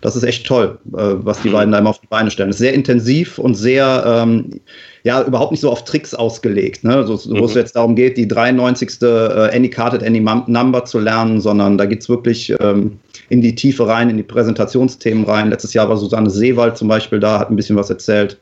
das 0.00 0.14
ist 0.14 0.22
echt 0.22 0.46
toll, 0.46 0.78
äh, 0.96 1.14
was 1.16 1.42
die 1.42 1.48
beiden 1.48 1.72
da 1.72 1.78
immer 1.78 1.90
auf 1.90 1.98
die 1.98 2.06
Beine 2.06 2.30
stellen. 2.30 2.50
Es 2.50 2.56
ist 2.56 2.60
sehr 2.60 2.72
intensiv 2.72 3.36
und 3.40 3.56
sehr, 3.56 4.04
ähm, 4.06 4.60
ja, 5.02 5.20
überhaupt 5.24 5.50
nicht 5.50 5.60
so 5.60 5.72
auf 5.72 5.82
Tricks 5.82 6.14
ausgelegt, 6.14 6.84
ne? 6.84 7.04
so, 7.04 7.18
wo 7.32 7.38
mhm. 7.38 7.44
es 7.44 7.54
jetzt 7.54 7.74
darum 7.74 7.96
geht, 7.96 8.16
die 8.16 8.28
93. 8.28 9.02
Äh, 9.02 9.50
Any 9.52 9.70
Carded 9.70 10.04
Any 10.04 10.20
Number 10.20 10.84
zu 10.84 11.00
lernen, 11.00 11.40
sondern 11.40 11.78
da 11.78 11.86
geht 11.86 12.02
es 12.02 12.08
wirklich 12.08 12.54
ähm, 12.60 13.00
in 13.28 13.40
die 13.40 13.56
Tiefe 13.56 13.88
rein, 13.88 14.08
in 14.08 14.18
die 14.18 14.22
Präsentationsthemen 14.22 15.24
rein. 15.24 15.50
Letztes 15.50 15.74
Jahr 15.74 15.88
war 15.88 15.96
Susanne 15.96 16.30
Seewald 16.30 16.76
zum 16.76 16.86
Beispiel 16.86 17.18
da, 17.18 17.40
hat 17.40 17.50
ein 17.50 17.56
bisschen 17.56 17.74
was 17.74 17.90
erzählt. 17.90 18.38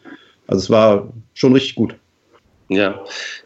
Also 0.46 0.64
es 0.64 0.68
war 0.68 1.09
schon 1.33 1.55
richtig 1.55 1.75
gut. 1.75 1.94
Ja, 2.73 2.95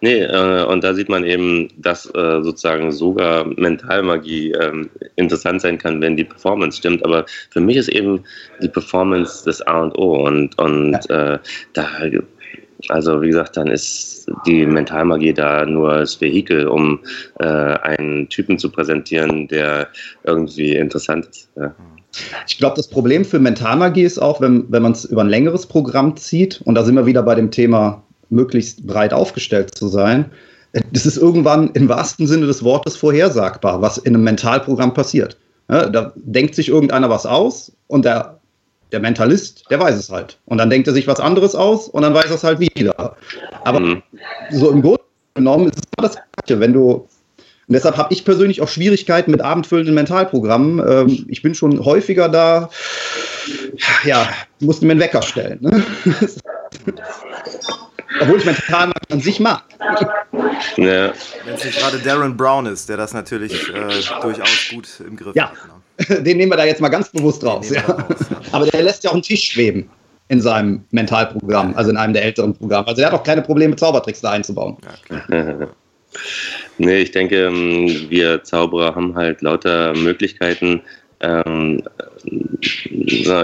nee, 0.03 0.21
äh, 0.21 0.65
und 0.65 0.85
da 0.85 0.93
sieht 0.93 1.09
man 1.09 1.25
eben, 1.25 1.69
dass 1.79 2.05
äh, 2.15 2.43
sozusagen 2.43 2.93
sogar 2.93 3.47
Mentalmagie 3.57 4.53
äh, 4.53 4.85
interessant 5.17 5.63
sein 5.63 5.79
kann, 5.79 6.03
wenn 6.03 6.15
die 6.15 6.25
Performance 6.25 6.77
stimmt. 6.77 7.03
Aber 7.03 7.25
für 7.49 7.61
mich 7.61 7.79
ist 7.79 7.89
eben 7.89 8.23
die 8.61 8.69
Performance 8.69 9.43
das 9.47 9.63
A 9.63 9.81
und 9.81 9.97
O. 9.97 10.27
Und, 10.27 10.59
und 10.59 10.99
ja. 11.09 11.37
Äh, 11.37 11.39
da, 11.73 11.87
also 12.89 13.23
wie 13.23 13.29
gesagt, 13.29 13.57
dann 13.57 13.69
ist 13.69 14.31
die 14.47 14.67
Mentalmagie 14.67 15.33
da 15.33 15.65
nur 15.65 16.01
das 16.01 16.21
Vehikel, 16.21 16.67
um 16.67 17.01
äh, 17.41 17.47
einen 17.47 18.29
Typen 18.29 18.59
zu 18.59 18.69
präsentieren, 18.69 19.49
der 19.49 19.89
irgendwie 20.25 20.77
interessant 20.77 21.29
ist. 21.31 21.49
Ja. 21.57 21.75
Ich 22.47 22.59
glaube, 22.59 22.77
das 22.77 22.89
Problem 22.89 23.25
für 23.25 23.39
Mentalmagie 23.39 24.03
ist 24.03 24.19
auch, 24.19 24.43
wenn, 24.43 24.71
wenn 24.71 24.83
man 24.83 24.93
es 24.93 25.07
über 25.07 25.23
ein 25.23 25.31
längeres 25.31 25.67
Programm 25.67 26.15
zieht, 26.15 26.61
und 26.67 26.75
da 26.75 26.85
sind 26.85 26.95
wir 26.95 27.07
wieder 27.07 27.23
bei 27.23 27.35
dem 27.35 27.51
Thema 27.51 28.05
möglichst 28.31 28.87
breit 28.87 29.13
aufgestellt 29.13 29.75
zu 29.75 29.89
sein, 29.89 30.31
das 30.93 31.07
ist 31.07 31.17
irgendwann 31.17 31.71
im 31.75 31.89
wahrsten 31.89 32.27
Sinne 32.27 32.47
des 32.47 32.65
Wortes 32.65 32.97
vorhersagbar, 32.97 33.81
was 33.81 33.99
in 33.99 34.15
einem 34.15 34.25
Mentalprogramm 34.25 34.93
passiert. 34.93 35.37
Ja, 35.71 35.87
da 35.89 36.13
denkt 36.17 36.55
sich 36.55 36.69
irgendeiner 36.69 37.09
was 37.09 37.27
aus 37.27 37.73
und 37.87 38.05
der, 38.05 38.41
der 38.93 39.01
Mentalist, 39.01 39.65
der 39.71 39.81
weiß 39.81 39.95
es 39.97 40.11
halt. 40.11 40.39
Und 40.47 40.59
dann 40.59 40.71
denkt 40.71 40.89
er 40.89 40.95
sich 40.95 41.07
was 41.07 41.21
anderes 41.21 41.55
aus 41.55 41.89
und 41.89 42.03
dann 42.03 42.13
weiß 42.13 42.27
er 42.27 42.35
es 42.35 42.45
halt 42.45 42.59
wieder. 42.61 43.17
Aber 43.65 43.81
mhm. 43.81 44.03
so 44.51 44.71
im 44.71 44.83
Grunde 44.83 45.01
genommen 45.35 45.69
ist 45.69 45.79
es 45.79 45.83
immer 45.97 46.09
das 46.09 46.19
Gleiche. 46.37 46.61
Wenn 46.61 46.73
du 46.73 47.09
und 47.67 47.73
deshalb 47.73 47.97
habe 47.97 48.13
ich 48.13 48.27
persönlich 48.27 48.61
auch 48.61 48.69
Schwierigkeiten 48.69 49.31
mit 49.31 49.41
abendfüllenden 49.41 49.95
Mentalprogrammen. 49.95 50.87
Ähm, 50.87 51.25
ich 51.29 51.41
bin 51.41 51.55
schon 51.55 51.83
häufiger 51.83 52.29
da, 52.29 52.69
ja, 54.05 54.29
musste 54.61 54.85
mir 54.85 54.93
einen 54.93 55.01
Wecker 55.01 55.23
stellen. 55.23 55.61
Ne? 55.63 55.83
Obwohl 58.25 58.39
ich 58.39 58.45
Mental 58.45 58.93
an 59.11 59.21
sich 59.21 59.41
mag. 59.41 59.63
Ja. 60.77 61.13
Wenn 61.45 61.55
es 61.55 61.65
nicht 61.65 61.79
gerade 61.79 61.99
Darren 61.99 62.37
Brown 62.37 62.67
ist, 62.67 62.89
der 62.89 62.97
das 62.97 63.13
natürlich 63.13 63.69
äh, 63.71 64.21
durchaus 64.21 64.69
gut 64.71 64.89
im 65.07 65.17
Griff 65.17 65.35
ja. 65.35 65.51
hat. 65.51 66.11
Ne? 66.11 66.23
Den 66.23 66.39
nehmen 66.39 66.51
wir 66.51 66.57
da 66.57 66.65
jetzt 66.65 66.81
mal 66.81 66.89
ganz 66.89 67.11
bewusst 67.11 67.45
raus. 67.45 67.71
Ja. 67.71 67.83
raus 67.83 68.17
ja. 68.31 68.37
Aber 68.53 68.67
der 68.67 68.83
lässt 68.83 69.05
ja 69.05 69.11
auch 69.11 69.15
einen 69.15 69.23
Tisch 69.23 69.53
schweben 69.53 69.89
in 70.29 70.41
seinem 70.41 70.85
Mentalprogramm, 70.91 71.75
also 71.77 71.91
in 71.91 71.97
einem 71.97 72.15
der 72.15 72.25
älteren 72.25 72.55
Programme. 72.55 72.89
Also 72.89 73.01
der 73.01 73.13
hat 73.13 73.21
auch 73.21 73.25
keine 73.25 73.43
Probleme, 73.43 73.77
Zaubertricks 73.77 74.21
da 74.21 74.31
einzubauen. 74.31 74.77
Ja, 75.31 75.69
Nee, 76.79 76.99
ich 76.99 77.11
denke, 77.11 77.47
ähm, 77.47 78.07
wir 78.09 78.43
Zauberer 78.43 78.95
haben 78.95 79.15
halt 79.15 79.43
lauter 79.43 79.95
Möglichkeiten, 79.95 80.81
ähm, 81.21 81.83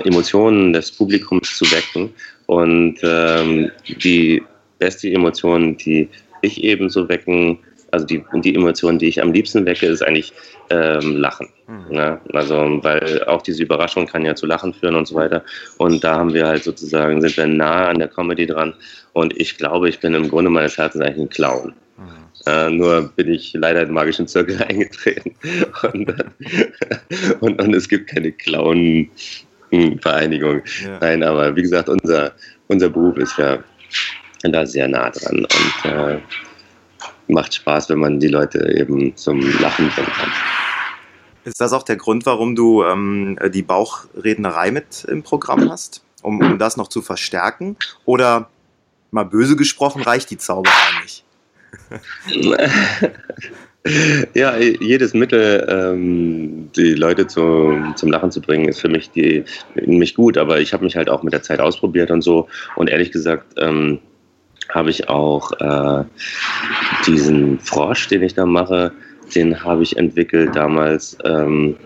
Emotionen 0.05 0.73
des 0.73 0.93
Publikums 0.93 1.57
zu 1.57 1.65
wecken. 1.71 2.13
Und 2.47 2.99
ähm, 3.03 3.71
die 4.03 4.43
beste 4.81 5.09
Emotion, 5.09 5.77
die 5.77 6.09
ich 6.43 6.65
ebenso 6.65 7.09
wecken, 7.09 7.59
also 7.93 8.07
die, 8.07 8.23
die 8.43 8.55
Emotion, 8.55 8.99
die 8.99 9.09
ich 9.09 9.23
am 9.23 9.33
liebsten 9.33 9.67
wecke, 9.67 9.87
ist 9.87 10.03
eigentlich 10.03 10.33
ähm, 10.71 11.17
Lachen. 11.17 11.49
Mhm. 11.69 11.95
Ja, 11.95 12.21
also, 12.33 12.81
weil 12.83 13.23
auch 13.25 13.43
diese 13.43 13.63
Überraschung 13.63 14.07
kann 14.07 14.25
ja 14.25 14.35
zu 14.35 14.47
Lachen 14.47 14.75
führen 14.75 14.97
und 14.97 15.07
so 15.07 15.15
weiter. 15.15 15.45
Und 15.79 16.03
da 16.03 16.17
haben 16.17 16.35
wir 16.35 16.47
halt 16.47 16.65
sozusagen, 16.65 17.21
sind 17.21 17.37
wir 17.37 17.47
nahe 17.47 17.89
an 17.89 17.99
der 17.99 18.09
Comedy 18.09 18.47
dran. 18.47 18.75
Und 19.13 19.39
ich 19.41 19.59
glaube, 19.59 19.89
ich 19.89 20.01
bin 20.01 20.15
im 20.15 20.29
Grunde 20.29 20.51
meines 20.51 20.79
Herzens 20.79 21.05
eigentlich 21.05 21.27
ein 21.27 21.29
Clown. 21.29 21.75
Äh, 22.47 22.71
nur 22.71 23.11
bin 23.17 23.31
ich 23.33 23.53
leider 23.53 23.83
in 23.83 23.89
den 23.89 23.95
magischen 23.95 24.27
Zirkel 24.27 24.63
eingetreten. 24.69 25.35
Und, 25.93 26.15
und, 27.41 27.61
und 27.61 27.75
es 27.75 27.87
gibt 27.89 28.09
keine 28.09 28.33
Clown-Vereinigung. 28.33 30.63
Ja. 30.83 30.99
Nein, 31.01 31.23
aber 31.23 31.55
wie 31.55 31.63
gesagt, 31.63 31.89
unser, 31.89 32.33
unser 32.69 32.89
Beruf 32.89 33.17
ist 33.19 33.39
ja 33.39 33.63
da 34.43 34.67
sehr 34.67 34.89
nah 34.89 35.11
dran 35.11 35.45
und 35.45 35.91
äh, 35.91 36.19
macht 37.29 37.55
Spaß, 37.55 37.89
wenn 37.91 37.99
man 37.99 38.21
die 38.21 38.29
Leute 38.29 38.75
eben 38.77 39.17
zum 39.17 39.41
Lachen 39.61 39.89
bringen 39.91 40.13
kann. 40.13 40.33
Ist 41.45 41.61
das 41.61 41.73
auch 41.73 41.83
der 41.83 41.97
Grund, 41.97 42.27
warum 42.27 42.55
du 42.55 42.85
ähm, 42.85 43.39
die 43.53 43.63
Bauchrednerei 43.63 44.71
mit 44.71 45.05
im 45.05 45.23
Programm 45.23 45.71
hast? 45.71 46.03
Um, 46.23 46.41
um 46.41 46.59
das 46.59 46.77
noch 46.77 46.89
zu 46.89 47.01
verstärken? 47.01 47.77
Oder 48.05 48.51
mal 49.11 49.25
böse 49.25 49.57
gesprochen, 49.57 50.03
reicht 50.03 50.31
die 50.31 50.37
Zauberei 50.37 51.03
nicht? 51.03 51.25
ja, 54.35 54.59
jedes 54.59 55.15
Mittel, 55.15 55.67
ähm, 55.69 56.71
die 56.77 56.95
Leute 56.95 57.27
zu, 57.27 57.75
zum 57.97 58.11
Lachen 58.11 58.31
zu 58.31 58.43
bringen, 58.43 58.69
ist 58.69 58.81
für 58.81 58.89
mich, 58.89 59.11
die, 59.11 59.45
mich 59.75 60.15
gut, 60.15 60.37
aber 60.37 60.61
ich 60.61 60.75
habe 60.75 60.85
mich 60.85 60.97
halt 60.97 61.09
auch 61.09 61.23
mit 61.23 61.33
der 61.33 61.43
Zeit 61.43 61.61
ausprobiert 61.61 62.11
und 62.11 62.21
so. 62.21 62.49
Und 62.77 62.91
ehrlich 62.91 63.13
gesagt, 63.13 63.55
ähm, 63.57 64.01
habe 64.71 64.91
ich 64.91 65.09
auch 65.09 65.53
äh, 65.61 66.05
diesen 67.07 67.59
Frosch, 67.61 68.09
den 68.09 68.23
ich 68.23 68.35
da 68.35 68.47
mache, 68.47 68.93
den 69.35 69.63
habe 69.63 69.83
ich 69.83 69.97
entwickelt 69.97 70.57
damals 70.57 71.17
ähm, 71.25 71.77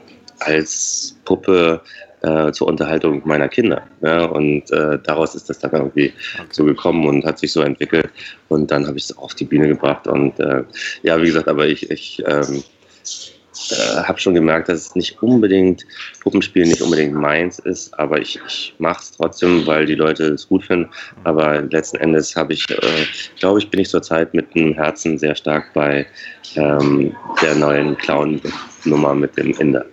als 0.41 1.17
Puppe 1.25 1.81
äh, 2.23 2.53
zur 2.53 2.69
Unterhaltung 2.69 3.23
meiner 3.25 3.49
Kinder. 3.49 3.83
Ja? 4.01 4.25
Und 4.25 4.71
äh, 4.71 4.99
daraus 5.03 5.35
ist 5.35 5.51
das 5.51 5.59
dann 5.59 5.73
irgendwie 5.73 6.13
so 6.51 6.65
gekommen 6.65 7.07
und 7.07 7.25
hat 7.25 7.39
sich 7.39 7.53
so 7.53 7.61
entwickelt. 7.61 8.11
Und 8.49 8.71
dann 8.71 8.87
habe 8.87 8.97
ich 8.97 9.05
es 9.05 9.17
auf 9.19 9.35
die 9.35 9.45
Bühne 9.45 9.69
gebracht. 9.69 10.07
Und 10.07 10.39
äh, 10.41 10.65
ja, 11.03 11.21
wie 11.21 11.27
gesagt, 11.27 11.49
aber 11.49 11.67
ich, 11.67 11.91
ich 11.91 12.23
ähm, 12.27 12.63
äh, 13.71 14.03
habe 14.03 14.19
schon 14.19 14.35
gemerkt, 14.35 14.69
dass 14.69 14.81
es 14.81 14.95
nicht 14.95 15.23
unbedingt, 15.23 15.87
Puppenspiel 16.21 16.67
nicht 16.67 16.83
unbedingt 16.83 17.15
meins 17.15 17.59
ist, 17.59 17.99
aber 17.99 18.21
ich, 18.21 18.41
ich 18.47 18.75
mache 18.79 19.03
es 19.03 19.13
trotzdem, 19.13 19.67
weil 19.67 19.87
die 19.87 19.95
Leute 19.95 20.25
es 20.25 20.49
gut 20.49 20.65
finden. 20.65 20.91
Aber 21.25 21.63
letzten 21.63 21.99
Endes 21.99 22.35
habe 22.37 22.53
ich, 22.53 22.69
äh, 22.71 23.07
glaube 23.39 23.59
ich, 23.59 23.71
bin 23.71 23.81
ich 23.81 23.89
zurzeit 23.89 24.35
mit 24.35 24.55
dem 24.55 24.75
Herzen 24.75 25.19
sehr 25.19 25.35
stark 25.35 25.73
bei 25.75 26.07
ähm, 26.57 27.15
der 27.43 27.55
neuen 27.55 27.97
Clown-Nummer 27.97 29.15
mit 29.15 29.37
dem 29.37 29.53
Inder. 29.53 29.85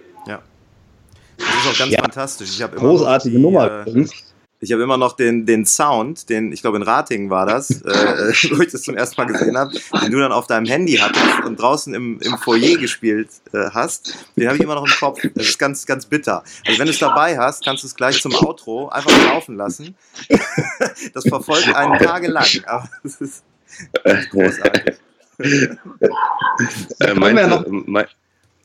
Das 1.41 1.65
ist 1.65 1.73
auch 1.73 1.77
ganz 1.77 1.91
ja. 1.91 2.01
fantastisch. 2.01 2.59
Ich 2.59 2.71
Großartige 2.71 3.37
die, 3.37 3.41
Nummer. 3.41 3.85
Äh, 3.87 4.05
ich 4.63 4.71
habe 4.71 4.83
immer 4.83 4.97
noch 4.97 5.13
den, 5.13 5.47
den 5.47 5.65
Sound, 5.65 6.29
den, 6.29 6.51
ich 6.51 6.61
glaube 6.61 6.77
in 6.77 6.83
Ratingen 6.83 7.31
war 7.31 7.47
das, 7.47 7.69
äh, 7.81 8.33
wo 8.51 8.61
ich 8.61 8.71
das 8.71 8.83
zum 8.83 8.95
ersten 8.95 9.19
Mal 9.19 9.25
gesehen 9.25 9.57
habe, 9.57 9.71
den 10.03 10.11
du 10.11 10.19
dann 10.19 10.31
auf 10.31 10.45
deinem 10.45 10.67
Handy 10.67 10.97
hattest 10.97 11.43
und 11.45 11.59
draußen 11.59 11.93
im, 11.95 12.19
im 12.21 12.37
Foyer 12.37 12.77
gespielt 12.77 13.29
äh, 13.53 13.71
hast. 13.71 14.15
Den 14.35 14.47
habe 14.47 14.57
ich 14.57 14.63
immer 14.63 14.75
noch 14.75 14.85
im 14.85 14.93
Kopf. 14.93 15.19
Das 15.33 15.47
ist 15.47 15.57
ganz, 15.57 15.85
ganz 15.87 16.05
bitter. 16.05 16.43
Also 16.67 16.79
wenn 16.79 16.85
du 16.85 16.91
es 16.91 16.99
dabei 16.99 17.37
hast, 17.37 17.65
kannst 17.65 17.83
du 17.83 17.87
es 17.87 17.95
gleich 17.95 18.21
zum 18.21 18.35
Outro 18.35 18.89
einfach 18.89 19.11
laufen 19.33 19.57
lassen. 19.57 19.95
das 21.13 21.27
verfolgt 21.27 21.75
einen 21.75 21.97
tagelang. 21.97 22.45
Aber 22.67 22.89
das 23.03 23.19
ist 23.19 23.43
großartig. 24.29 24.95
äh, 25.39 27.13
meinst, 27.15 27.65
du, 27.65 27.83
mein, 27.87 28.05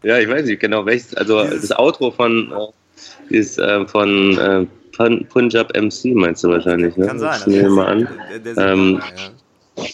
ja, 0.02 0.18
ich 0.18 0.28
weiß 0.28 0.44
nicht 0.44 0.60
genau 0.60 0.84
welches. 0.84 1.14
Also 1.14 1.42
das 1.42 1.72
Outro 1.72 2.10
von 2.10 2.52
äh, 2.52 3.34
ist 3.34 3.58
äh, 3.58 3.86
von 3.86 4.38
äh, 4.38 4.66
Punjab 4.96 5.76
MC 5.76 6.14
meinst 6.14 6.44
du 6.44 6.48
wahrscheinlich, 6.48 6.96
ne? 6.96 7.06
Kann 7.06 7.18
sein. 7.18 7.40
Ich 7.40 7.46
nehme 7.46 7.70
mal 7.70 7.86
an. 7.86 8.08
Der, 8.30 8.54
der 8.54 8.66
ähm, 8.66 9.02
ja. 9.16 9.84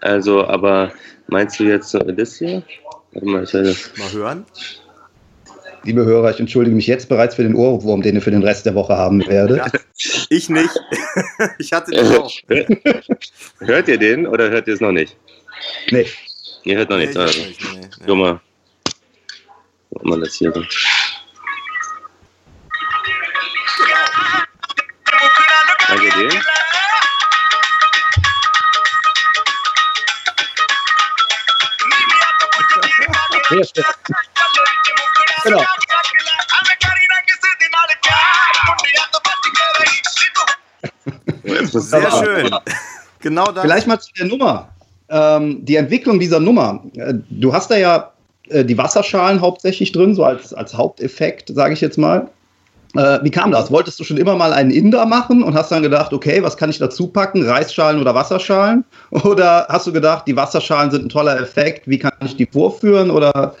Also, 0.00 0.46
aber 0.46 0.92
meinst 1.28 1.58
du 1.58 1.64
jetzt 1.64 1.94
das 1.94 2.36
hier? 2.36 2.62
Warte 3.12 3.26
mal, 3.26 3.44
ich 3.44 3.54
werde 3.54 3.74
mal 3.96 4.12
hören. 4.12 4.44
Liebe 5.84 6.04
Hörer, 6.04 6.30
ich 6.30 6.40
entschuldige 6.40 6.76
mich 6.76 6.86
jetzt 6.86 7.08
bereits 7.08 7.36
für 7.36 7.42
den 7.42 7.54
Ohrwurm, 7.54 8.02
den 8.02 8.16
ihr 8.16 8.22
für 8.22 8.30
den 8.30 8.42
Rest 8.42 8.66
der 8.66 8.74
Woche 8.74 8.96
haben 8.96 9.26
werdet. 9.26 9.58
Ja, 9.58 9.66
ich 10.28 10.48
nicht. 10.50 10.70
ich 11.58 11.72
hatte 11.72 11.92
den 11.92 12.06
auch. 12.16 12.32
hört 13.60 13.88
ihr 13.88 13.98
den 13.98 14.26
oder 14.26 14.50
hört 14.50 14.66
ihr 14.68 14.74
es 14.74 14.80
noch 14.80 14.92
nicht? 14.92 15.16
Nee. 15.90 16.06
Ihr 16.64 16.76
hört 16.76 16.90
noch 16.90 16.98
nichts. 16.98 17.14
Nee, 17.14 17.20
also. 17.22 17.40
nicht, 17.40 17.60
nee, 17.62 17.80
nee. 17.80 18.04
Guck 18.06 18.18
mal. 18.18 18.40
Guck 19.94 20.04
mal 20.04 20.20
das 20.20 20.34
hier. 20.34 20.52
Sehr 33.48 33.64
schön. 33.64 33.84
Genau. 35.44 35.62
Sehr 41.70 42.10
schön. 42.10 42.50
Genau 43.20 43.52
das. 43.52 43.62
Vielleicht 43.62 43.86
mal 43.86 43.98
zu 43.98 44.12
der 44.12 44.26
Nummer 44.26 44.68
ähm, 45.08 45.64
die 45.64 45.76
Entwicklung 45.76 46.18
dieser 46.18 46.40
Nummer. 46.40 46.82
Äh, 46.94 47.14
du 47.30 47.52
hast 47.52 47.70
da 47.70 47.76
ja 47.76 48.12
äh, 48.48 48.64
die 48.64 48.78
Wasserschalen 48.78 49.40
hauptsächlich 49.40 49.92
drin, 49.92 50.14
so 50.14 50.24
als, 50.24 50.52
als 50.52 50.74
Haupteffekt, 50.74 51.50
sage 51.54 51.74
ich 51.74 51.80
jetzt 51.80 51.98
mal. 51.98 52.28
Äh, 52.94 53.18
wie 53.22 53.30
kam 53.30 53.50
das? 53.52 53.70
Wolltest 53.70 54.00
du 54.00 54.04
schon 54.04 54.16
immer 54.16 54.34
mal 54.34 54.52
einen 54.52 54.70
Inder 54.70 55.04
machen 55.06 55.42
und 55.42 55.54
hast 55.54 55.70
dann 55.70 55.82
gedacht, 55.82 56.12
okay, 56.12 56.42
was 56.42 56.56
kann 56.56 56.70
ich 56.70 56.78
dazu 56.78 57.08
packen? 57.08 57.44
Reisschalen 57.44 58.00
oder 58.00 58.14
Wasserschalen? 58.14 58.84
Oder 59.10 59.66
hast 59.68 59.86
du 59.86 59.92
gedacht, 59.92 60.26
die 60.26 60.36
Wasserschalen 60.36 60.90
sind 60.90 61.06
ein 61.06 61.08
toller 61.08 61.40
Effekt, 61.40 61.88
wie 61.88 61.98
kann 61.98 62.12
ich 62.24 62.36
die 62.36 62.46
vorführen? 62.46 63.10
Oder 63.10 63.54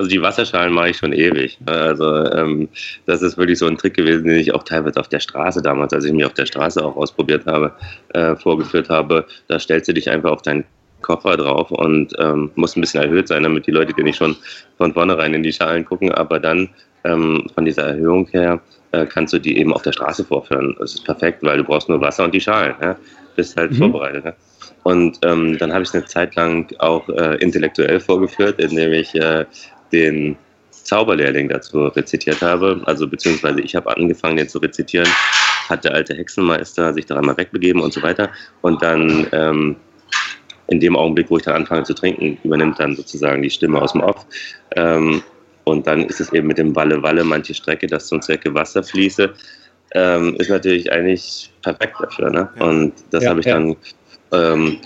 also 0.00 0.08
die 0.08 0.22
Wasserschalen 0.22 0.72
mache 0.72 0.88
ich 0.88 0.96
schon 0.96 1.12
ewig. 1.12 1.58
Also 1.66 2.24
ähm, 2.32 2.70
das 3.04 3.20
ist 3.20 3.36
wirklich 3.36 3.58
so 3.58 3.66
ein 3.66 3.76
Trick 3.76 3.92
gewesen, 3.92 4.24
den 4.24 4.38
ich 4.38 4.54
auch 4.54 4.62
teilweise 4.62 4.98
auf 4.98 5.08
der 5.08 5.20
Straße 5.20 5.60
damals, 5.60 5.92
als 5.92 6.06
ich 6.06 6.12
mich 6.12 6.24
auf 6.24 6.32
der 6.32 6.46
Straße 6.46 6.82
auch 6.82 6.96
ausprobiert 6.96 7.44
habe, 7.44 7.74
äh, 8.14 8.34
vorgeführt 8.34 8.88
habe. 8.88 9.26
Da 9.48 9.58
stellst 9.58 9.88
du 9.88 9.92
dich 9.92 10.08
einfach 10.08 10.30
auf 10.30 10.40
deinen 10.40 10.64
Koffer 11.02 11.36
drauf 11.36 11.70
und 11.70 12.14
ähm, 12.18 12.50
muss 12.54 12.76
ein 12.76 12.80
bisschen 12.80 13.02
erhöht 13.02 13.28
sein, 13.28 13.42
damit 13.42 13.66
die 13.66 13.72
Leute 13.72 13.92
dir 13.92 14.04
nicht 14.04 14.16
schon 14.16 14.36
von 14.78 14.94
vornherein 14.94 15.34
in 15.34 15.42
die 15.42 15.52
Schalen 15.52 15.84
gucken. 15.84 16.10
Aber 16.12 16.40
dann 16.40 16.70
ähm, 17.04 17.46
von 17.54 17.64
dieser 17.64 17.88
Erhöhung 17.88 18.26
her 18.28 18.60
äh, 18.92 19.06
kannst 19.06 19.32
du 19.32 19.38
die 19.38 19.58
eben 19.58 19.72
auf 19.72 19.82
der 19.82 19.92
Straße 19.92 20.24
vorführen. 20.24 20.76
Das 20.78 20.94
ist 20.94 21.04
perfekt, 21.04 21.42
weil 21.42 21.58
du 21.58 21.64
brauchst 21.64 21.88
nur 21.88 22.00
Wasser 22.00 22.24
und 22.24 22.34
die 22.34 22.40
Schalen. 22.40 22.74
Ja? 22.80 22.96
Bist 23.36 23.56
halt 23.56 23.72
mhm. 23.72 23.76
vorbereitet. 23.76 24.24
Ja? 24.24 24.34
Und 24.82 25.18
ähm, 25.24 25.58
dann 25.58 25.72
habe 25.72 25.82
ich 25.82 25.94
eine 25.94 26.04
Zeit 26.06 26.34
lang 26.36 26.72
auch 26.78 27.08
äh, 27.10 27.36
intellektuell 27.36 28.00
vorgeführt, 28.00 28.58
indem 28.58 28.92
ich 28.92 29.14
äh, 29.14 29.44
den 29.92 30.36
Zauberlehrling 30.70 31.48
dazu 31.48 31.86
rezitiert 31.88 32.40
habe. 32.42 32.80
Also 32.86 33.06
beziehungsweise 33.06 33.60
ich 33.60 33.74
habe 33.74 33.94
angefangen, 33.94 34.36
den 34.36 34.48
zu 34.48 34.58
rezitieren, 34.58 35.08
hat 35.68 35.84
der 35.84 35.94
alte 35.94 36.14
Hexenmeister 36.14 36.92
sich 36.94 37.06
daran 37.06 37.26
mal 37.26 37.36
wegbegeben 37.36 37.82
und 37.82 37.92
so 37.92 38.02
weiter. 38.02 38.30
Und 38.62 38.82
dann 38.82 39.26
ähm, 39.32 39.76
in 40.68 40.80
dem 40.80 40.96
Augenblick, 40.96 41.30
wo 41.30 41.36
ich 41.36 41.44
dann 41.44 41.56
anfange 41.56 41.82
zu 41.84 41.94
trinken, 41.94 42.38
übernimmt 42.42 42.80
dann 42.80 42.96
sozusagen 42.96 43.42
die 43.42 43.50
Stimme 43.50 43.80
aus 43.80 43.92
dem 43.92 44.00
Off. 44.00 44.26
Ähm, 44.76 45.22
und 45.64 45.86
dann 45.86 46.04
ist 46.06 46.20
es 46.20 46.32
eben 46.32 46.48
mit 46.48 46.58
dem 46.58 46.74
Walle 46.74 47.02
Walle 47.02 47.24
manche 47.24 47.54
Strecke, 47.54 47.86
dass 47.86 48.06
zum 48.06 48.22
Zwecke 48.22 48.52
Wasser 48.54 48.82
fließe, 48.82 49.32
ähm, 49.92 50.36
ist 50.36 50.50
natürlich 50.50 50.90
eigentlich 50.92 51.52
perfekt 51.62 51.96
dafür. 52.00 52.30
Ne? 52.30 52.48
Und 52.58 52.92
das 53.10 53.24
ja, 53.24 53.30
habe 53.30 53.40
ich 53.40 53.46
ja. 53.46 53.54
dann 53.54 53.76
ähm, 54.32 54.78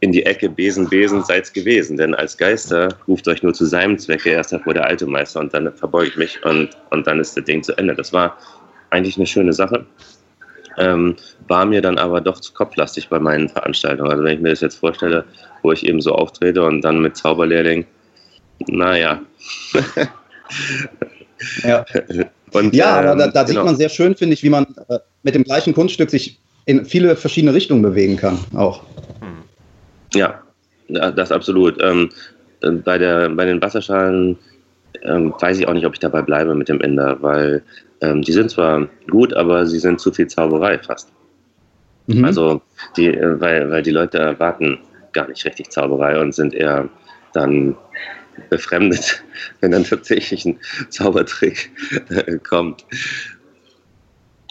in 0.00 0.12
die 0.12 0.24
Ecke 0.24 0.48
Besen, 0.48 0.88
Besen, 0.88 1.22
seid's 1.24 1.52
gewesen. 1.52 1.96
Denn 1.96 2.14
als 2.14 2.36
Geister 2.36 2.88
ruft 3.08 3.26
euch 3.28 3.42
nur 3.42 3.54
zu 3.54 3.64
seinem 3.64 3.98
Zwecke 3.98 4.30
erst 4.30 4.52
hervor 4.52 4.74
der 4.74 4.84
alte 4.84 5.06
Meister 5.06 5.40
und 5.40 5.54
dann 5.54 5.72
verbeuge 5.72 6.08
ich 6.08 6.16
mich 6.16 6.44
und, 6.44 6.70
und 6.90 7.06
dann 7.06 7.20
ist 7.20 7.36
das 7.36 7.44
Ding 7.44 7.62
zu 7.62 7.76
Ende. 7.78 7.94
Das 7.94 8.12
war 8.12 8.36
eigentlich 8.90 9.16
eine 9.16 9.26
schöne 9.26 9.52
Sache. 9.52 9.86
Ähm, 10.78 11.16
war 11.48 11.64
mir 11.64 11.80
dann 11.80 11.98
aber 11.98 12.20
doch 12.20 12.38
zu 12.38 12.52
kopflastig 12.52 13.08
bei 13.08 13.18
meinen 13.18 13.48
Veranstaltungen. 13.48 14.10
Also 14.10 14.22
wenn 14.22 14.34
ich 14.34 14.40
mir 14.40 14.50
das 14.50 14.60
jetzt 14.60 14.76
vorstelle, 14.76 15.24
wo 15.62 15.72
ich 15.72 15.86
eben 15.86 16.02
so 16.02 16.12
auftrete 16.12 16.62
und 16.62 16.82
dann 16.82 17.00
mit 17.00 17.16
Zauberlehrling, 17.16 17.86
naja. 18.66 19.20
ja. 21.62 21.84
Und, 22.52 22.74
ja, 22.74 22.96
aber 22.96 23.16
da, 23.16 23.28
da 23.28 23.42
genau. 23.42 23.46
sieht 23.46 23.64
man 23.64 23.76
sehr 23.76 23.88
schön, 23.88 24.14
finde 24.14 24.34
ich, 24.34 24.42
wie 24.42 24.50
man 24.50 24.66
äh, 24.88 24.98
mit 25.22 25.34
dem 25.34 25.44
gleichen 25.44 25.74
Kunststück 25.74 26.10
sich 26.10 26.38
in 26.64 26.84
viele 26.84 27.16
verschiedene 27.16 27.54
Richtungen 27.54 27.82
bewegen 27.82 28.16
kann, 28.16 28.38
auch. 28.54 28.82
Ja, 30.14 30.42
das 30.88 31.32
absolut. 31.32 31.82
Ähm, 31.82 32.10
äh, 32.62 32.70
bei, 32.70 32.98
der, 32.98 33.28
bei 33.30 33.44
den 33.44 33.60
Wasserschalen 33.60 34.38
ähm, 35.02 35.34
weiß 35.38 35.58
ich 35.58 35.68
auch 35.68 35.74
nicht, 35.74 35.86
ob 35.86 35.94
ich 35.94 36.00
dabei 36.00 36.22
bleibe 36.22 36.54
mit 36.54 36.68
dem 36.68 36.80
Ender, 36.80 37.20
weil 37.20 37.62
ähm, 38.00 38.22
die 38.22 38.32
sind 38.32 38.50
zwar 38.50 38.88
gut, 39.10 39.34
aber 39.34 39.66
sie 39.66 39.78
sind 39.78 40.00
zu 40.00 40.12
viel 40.12 40.26
Zauberei 40.26 40.78
fast. 40.78 41.10
Mhm. 42.06 42.24
Also, 42.24 42.62
die, 42.96 43.08
äh, 43.08 43.40
weil, 43.40 43.70
weil 43.70 43.82
die 43.82 43.90
Leute 43.90 44.18
erwarten 44.18 44.78
gar 45.12 45.28
nicht 45.28 45.44
richtig 45.44 45.70
Zauberei 45.70 46.20
und 46.20 46.34
sind 46.34 46.54
eher 46.54 46.88
dann 47.32 47.76
befremdet, 48.50 49.22
wenn 49.60 49.70
dann 49.70 49.84
tatsächlich 49.84 50.44
ein 50.44 50.58
Zaubertrick 50.90 51.70
äh, 52.10 52.38
kommt. 52.38 52.84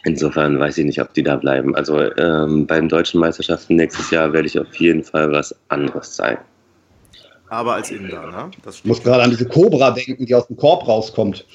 Insofern 0.06 0.60
weiß 0.60 0.78
ich 0.78 0.86
nicht, 0.86 1.02
ob 1.02 1.14
die 1.14 1.24
da 1.24 1.36
bleiben. 1.36 1.76
Also 1.76 2.00
ähm, 2.18 2.68
bei 2.68 2.80
den 2.80 2.90
deutschen 2.90 3.20
Meisterschaften 3.20 3.76
nächstes 3.76 4.12
Jahr 4.12 4.32
werde 4.34 4.48
ich 4.48 4.60
auf 4.60 4.74
jeden 4.76 5.04
Fall 5.04 5.32
was 5.32 5.56
anderes 5.70 6.16
sein. 6.16 6.38
Aber 7.48 7.76
als 7.76 7.92
Inder, 7.92 8.28
ne? 8.32 8.52
Das 8.64 8.78
ich 8.78 8.86
muss 8.86 9.02
gerade 9.02 9.24
an 9.24 9.30
diese 9.30 9.48
Cobra 9.48 9.92
denken, 9.92 10.26
die 10.26 10.34
aus 10.34 10.48
dem 10.48 10.58
Korb 10.58 10.88
rauskommt. 10.88 11.46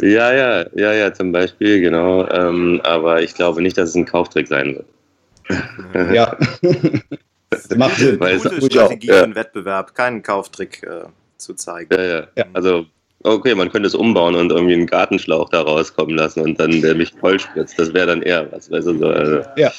Ja, 0.00 0.06
ja, 0.06 0.32
ja, 0.32 0.66
ja, 0.74 0.92
ja, 0.92 1.12
zum 1.12 1.32
Beispiel, 1.32 1.80
genau. 1.80 2.28
Ähm, 2.28 2.80
aber 2.84 3.22
ich 3.22 3.34
glaube 3.34 3.62
nicht, 3.62 3.76
dass 3.78 3.90
es 3.90 3.94
ein 3.94 4.06
Kauftrick 4.06 4.48
sein 4.48 4.76
wird. 4.76 6.14
ja. 6.14 6.36
das 7.50 7.68
macht 7.76 7.96
Sinn. 7.96 8.18
Gute 8.18 8.66
Strategie 8.70 9.08
ja. 9.08 9.14
für 9.14 9.24
einen 9.24 9.34
Wettbewerb, 9.34 9.94
keinen 9.94 10.22
Kauftrick 10.22 10.82
äh, 10.82 11.04
zu 11.38 11.54
zeigen. 11.54 11.94
Ja, 11.94 12.02
ja, 12.02 12.26
ja. 12.36 12.44
Also 12.52 12.86
okay, 13.22 13.54
man 13.54 13.70
könnte 13.70 13.86
es 13.86 13.94
umbauen 13.94 14.34
und 14.34 14.50
irgendwie 14.52 14.74
einen 14.74 14.86
Gartenschlauch 14.86 15.48
da 15.50 15.62
rauskommen 15.62 16.16
lassen 16.16 16.40
und 16.40 16.58
dann 16.60 16.80
der 16.80 16.94
mich 16.94 17.12
voll 17.18 17.38
spritzt. 17.40 17.78
Das 17.78 17.92
wäre 17.92 18.06
dann 18.06 18.22
eher 18.22 18.50
was. 18.52 18.70
Weißt 18.70 18.86
du, 18.86 18.98
so, 18.98 19.06
also. 19.08 19.42
Ja. 19.56 19.72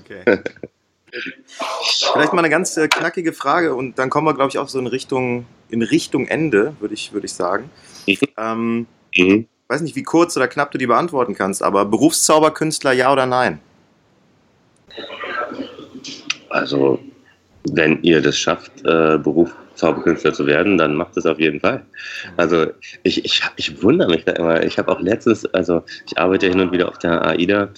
Okay. 0.00 0.40
Vielleicht 2.12 2.32
mal 2.32 2.40
eine 2.40 2.50
ganz 2.50 2.76
äh, 2.76 2.88
knackige 2.88 3.32
Frage 3.32 3.74
und 3.74 3.98
dann 3.98 4.10
kommen 4.10 4.26
wir, 4.26 4.34
glaube 4.34 4.50
ich, 4.50 4.58
auch 4.58 4.68
so 4.68 4.78
in 4.78 4.86
Richtung, 4.86 5.46
in 5.70 5.82
Richtung 5.82 6.26
Ende, 6.26 6.74
würde 6.80 6.94
ich, 6.94 7.12
würd 7.12 7.24
ich 7.24 7.32
sagen. 7.32 7.70
Mhm. 8.06 8.16
Ähm, 8.36 8.86
mhm. 9.16 9.48
Weiß 9.68 9.80
nicht, 9.80 9.96
wie 9.96 10.02
kurz 10.02 10.36
oder 10.36 10.46
knapp 10.46 10.70
du 10.70 10.78
die 10.78 10.86
beantworten 10.86 11.34
kannst, 11.34 11.62
aber 11.62 11.84
Berufszauberkünstler 11.86 12.92
ja 12.92 13.12
oder 13.12 13.26
nein? 13.26 13.60
Also, 16.50 17.00
wenn 17.70 18.02
ihr 18.02 18.22
das 18.22 18.38
schafft, 18.38 18.80
äh, 18.84 19.18
Beruf 19.18 19.54
Zauberkünstler 19.76 20.32
zu 20.32 20.46
werden, 20.46 20.78
dann 20.78 20.94
macht 20.94 21.16
es 21.16 21.26
auf 21.26 21.38
jeden 21.38 21.60
Fall. 21.60 21.82
Also 22.36 22.66
ich, 23.02 23.24
ich, 23.24 23.40
ich 23.56 23.82
wundere 23.82 24.10
mich 24.10 24.24
da 24.24 24.32
immer. 24.32 24.62
Ich 24.62 24.78
habe 24.78 24.90
auch 24.90 25.00
letztens, 25.00 25.46
also 25.54 25.82
ich 26.06 26.18
arbeite 26.18 26.48
hin 26.48 26.60
und 26.60 26.72
wieder 26.72 26.88
auf 26.88 26.98
der 26.98 27.24
AIDA 27.24 27.68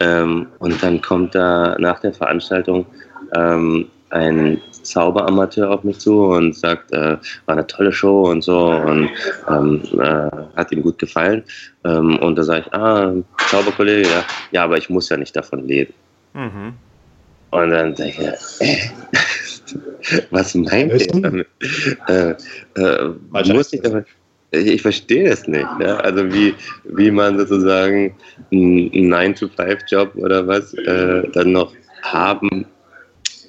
ähm, 0.00 0.48
und 0.58 0.82
dann 0.82 1.00
kommt 1.00 1.34
da 1.34 1.76
nach 1.78 2.00
der 2.00 2.12
Veranstaltung 2.12 2.86
ähm, 3.34 3.86
ein 4.10 4.60
Zauberamateur 4.82 5.70
auf 5.70 5.84
mich 5.84 5.98
zu 5.98 6.24
und 6.24 6.54
sagt, 6.54 6.92
äh, 6.92 7.16
war 7.46 7.54
eine 7.54 7.66
tolle 7.66 7.92
Show 7.92 8.28
und 8.28 8.42
so 8.42 8.68
und 8.68 9.08
ähm, 9.48 9.82
äh, 9.98 10.28
hat 10.56 10.72
ihm 10.72 10.82
gut 10.82 10.98
gefallen. 10.98 11.44
Ähm, 11.84 12.18
und 12.18 12.36
da 12.36 12.42
sage 12.42 12.64
ich, 12.66 12.74
ah, 12.74 13.14
Zauberkollege, 13.48 14.08
ja, 14.08 14.24
ja, 14.50 14.64
aber 14.64 14.76
ich 14.76 14.90
muss 14.90 15.08
ja 15.08 15.16
nicht 15.16 15.34
davon 15.34 15.66
leben. 15.66 15.94
Mhm. 16.34 16.74
Und 17.50 17.70
dann 17.70 17.94
denke 17.94 18.36
ich, 18.60 18.66
äh, 18.66 18.90
was 20.30 20.54
meint 20.54 20.92
ihr 20.92 21.06
damit? 21.20 21.46
Äh, 22.08 22.34
äh, 22.76 23.08
muss 23.52 23.72
ich, 23.72 23.84
aber, 23.84 24.04
ich, 24.52 24.82
verstehe 24.82 25.30
es 25.30 25.46
nicht. 25.48 25.66
Ja? 25.80 25.96
Also 25.98 26.30
wie, 26.32 26.54
wie 26.84 27.10
man 27.10 27.38
sozusagen 27.38 28.14
einen 28.50 28.90
9-to-5-Job 28.90 30.14
oder 30.16 30.46
was 30.46 30.74
äh, 30.74 31.22
dann 31.32 31.52
noch 31.52 31.72
haben 32.02 32.66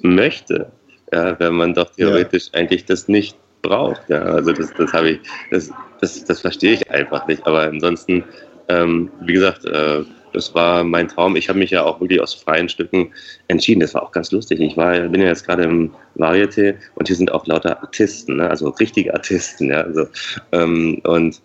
möchte, 0.02 0.70
ja? 1.12 1.38
wenn 1.38 1.54
man 1.54 1.74
doch 1.74 1.90
theoretisch 1.90 2.48
ja. 2.52 2.60
eigentlich 2.60 2.84
das 2.86 3.08
nicht 3.08 3.36
braucht. 3.62 4.08
Ja? 4.08 4.22
Also 4.22 4.52
das, 4.52 4.72
das 4.74 4.92
habe 4.92 5.10
ich, 5.10 5.20
das, 5.50 5.70
das, 6.00 6.24
das 6.24 6.40
verstehe 6.40 6.74
ich 6.74 6.90
einfach 6.90 7.26
nicht. 7.26 7.46
Aber 7.46 7.62
ansonsten, 7.62 8.24
ähm, 8.68 9.10
wie 9.20 9.34
gesagt, 9.34 9.64
äh, 9.66 10.04
das 10.34 10.54
war 10.54 10.84
mein 10.84 11.08
Traum. 11.08 11.36
Ich 11.36 11.48
habe 11.48 11.58
mich 11.58 11.70
ja 11.70 11.84
auch 11.84 12.00
wirklich 12.00 12.20
aus 12.20 12.34
freien 12.34 12.68
Stücken 12.68 13.12
entschieden. 13.48 13.80
Das 13.80 13.94
war 13.94 14.02
auch 14.02 14.12
ganz 14.12 14.32
lustig. 14.32 14.60
Ich 14.60 14.76
war, 14.76 14.98
bin 15.00 15.20
ja 15.20 15.28
jetzt 15.28 15.46
gerade 15.46 15.62
im 15.62 15.92
Varieté 16.16 16.74
und 16.96 17.06
hier 17.06 17.16
sind 17.16 17.32
auch 17.32 17.46
lauter 17.46 17.80
Artisten, 17.80 18.36
ne? 18.36 18.50
also 18.50 18.68
richtige 18.68 19.14
Artisten. 19.14 19.70
Ja? 19.70 19.82
Also, 19.82 20.06
ähm, 20.52 21.00
und 21.04 21.40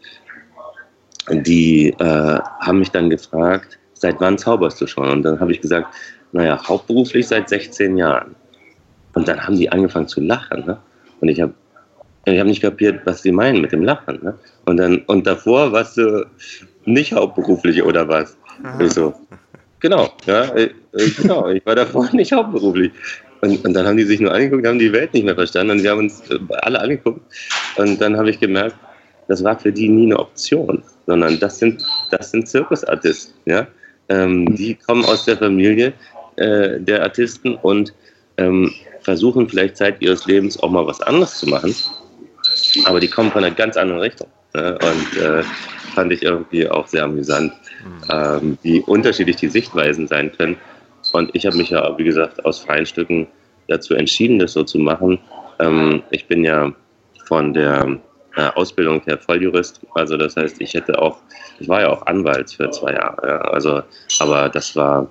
die 1.32 1.90
äh, 2.00 2.40
haben 2.62 2.80
mich 2.80 2.90
dann 2.90 3.10
gefragt, 3.10 3.78
seit 3.94 4.20
wann 4.20 4.38
zauberst 4.38 4.82
du 4.82 4.88
schon? 4.88 5.08
Und 5.08 5.24
dann 5.24 5.40
habe 5.40 5.52
ich 5.52 5.62
gesagt, 5.62 5.88
naja, 6.32 6.60
hauptberuflich 6.68 7.28
seit 7.28 7.50
16 7.50 7.98
Jahren. 7.98 8.36
Und 9.14 9.28
dann 9.28 9.46
haben 9.46 9.56
die 9.56 9.72
angefangen 9.72 10.08
zu 10.08 10.22
lachen. 10.22 10.66
Ne? 10.66 10.78
Und 11.20 11.30
ich 11.30 11.40
habe 11.42 11.54
ich 12.26 12.40
hab 12.40 12.48
nicht 12.48 12.62
kapiert, 12.62 13.02
was 13.06 13.22
sie 13.22 13.32
meinen 13.32 13.62
mit 13.62 13.72
dem 13.72 13.84
Lachen. 13.84 14.20
Ne? 14.24 14.38
Und, 14.66 14.78
dann, 14.78 15.00
und 15.08 15.26
davor 15.28 15.72
warst 15.72 15.98
du 15.98 16.26
nicht 16.86 17.14
hauptberuflich 17.14 17.84
oder 17.84 18.08
was? 18.08 18.38
Ich 18.80 18.94
so, 18.94 19.14
genau, 19.80 20.10
ja, 20.26 20.44
äh, 20.56 20.70
äh, 20.94 21.10
genau, 21.18 21.50
ich 21.50 21.66
war 21.66 21.76
davor 21.76 22.10
nicht 22.14 22.32
hauptberuflich. 22.32 22.92
Und, 23.42 23.64
und, 23.64 23.74
dann 23.74 23.88
haben 23.88 23.96
die 23.96 24.04
sich 24.04 24.20
nur 24.20 24.34
angeguckt, 24.34 24.68
haben 24.68 24.80
die 24.80 24.92
Welt 24.92 25.14
nicht 25.14 25.24
mehr 25.24 25.36
verstanden 25.36 25.72
und 25.72 25.84
wir 25.84 25.92
haben 25.92 26.00
uns 26.00 26.22
äh, 26.30 26.40
alle 26.62 26.80
angeguckt. 26.82 27.22
Und 27.78 28.02
dann 28.02 28.18
habe 28.18 28.30
ich 28.30 28.40
gemerkt, 28.40 28.76
das 29.30 29.44
war 29.44 29.58
für 29.58 29.72
die 29.72 29.88
nie 29.88 30.08
eine 30.08 30.20
Option, 30.20 30.84
sondern 31.06 31.40
das 31.40 31.60
sind, 31.60 31.86
das 32.12 32.32
sind 32.32 32.50
Zirkusartisten. 32.50 33.34
Ja? 33.46 33.68
Ähm, 34.10 34.56
die 34.56 34.76
kommen 34.76 35.06
aus 35.06 35.26
der 35.26 35.38
Familie 35.38 35.94
äh, 36.36 36.80
der 36.80 37.04
Artisten 37.04 37.56
und 37.56 37.94
ähm, 38.38 38.74
versuchen 39.02 39.48
vielleicht 39.48 39.78
Zeit 39.78 40.02
ihres 40.02 40.26
Lebens 40.26 40.62
auch 40.62 40.70
mal 40.70 40.86
was 40.86 41.00
anderes 41.02 41.38
zu 41.38 41.48
machen. 41.48 41.74
Aber 42.86 43.00
die 43.00 43.08
kommen 43.08 43.32
von 43.32 43.44
einer 43.44 43.56
ganz 43.56 43.78
anderen 43.78 44.02
Richtung. 44.02 44.28
Ne? 44.54 44.78
Und 44.82 45.22
äh, 45.22 45.44
fand 45.90 46.12
ich 46.12 46.24
irgendwie 46.24 46.70
auch 46.70 46.88
sehr 46.88 47.04
amüsant, 47.04 47.54
ähm, 48.12 48.58
wie 48.62 48.82
unterschiedlich 48.82 49.38
die 49.38 49.48
Sichtweisen 49.48 50.08
sein 50.08 50.32
können. 50.32 50.58
Und 51.14 51.30
ich 51.34 51.46
habe 51.46 51.58
mich 51.58 51.70
ja, 51.70 51.98
wie 51.98 52.04
gesagt, 52.04 52.44
aus 52.46 52.60
freien 52.60 52.86
Stücken 52.86 53.28
dazu 53.68 53.94
entschieden, 53.94 54.40
das 54.40 54.54
so 54.54 54.64
zu 54.64 54.80
machen. 54.80 55.20
Ähm, 55.60 56.04
ich 56.12 56.28
bin 56.28 56.44
ja 56.44 56.72
von 57.26 57.54
der 57.54 58.00
äh, 58.36 58.50
Ausbildung 58.56 59.02
her 59.06 59.18
Volljurist, 59.18 59.82
also 59.96 60.18
das 60.18 60.36
heißt, 60.36 60.62
ich 60.62 60.74
hätte 60.74 61.02
auch, 61.02 61.18
ich 61.60 61.68
war 61.68 61.82
ja 61.82 61.90
auch 61.90 62.06
Anwalt 62.06 62.52
für 62.52 62.70
zwei 62.72 62.94
Jahre, 62.94 63.28
ja, 63.28 63.38
also, 63.42 63.82
aber 64.20 64.50
das 64.50 64.76
war 64.76 65.08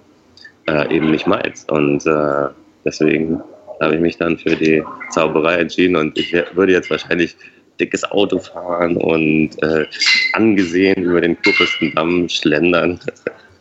äh, 0.69 0.95
eben 0.95 1.11
nicht 1.11 1.27
meins. 1.27 1.65
Und 1.69 2.07
äh, 2.07 2.49
deswegen 2.85 3.41
habe 3.81 3.95
ich 3.95 4.01
mich 4.01 4.17
dann 4.17 4.39
für 4.39 4.57
die 4.57 4.83
Zauberei 5.11 5.59
entschieden 5.59 5.97
und 5.97 6.19
ich 6.19 6.33
würde 6.55 6.73
jetzt 6.73 6.91
wahrscheinlich 6.91 7.37
dickes 7.81 8.05
Auto 8.05 8.39
fahren 8.39 8.97
und 8.97 9.51
äh, 9.63 9.87
angesehen 10.33 11.03
über 11.03 11.21
den 11.21 11.41
Kurfürstendamm 11.43 12.29
schlendern 12.29 12.99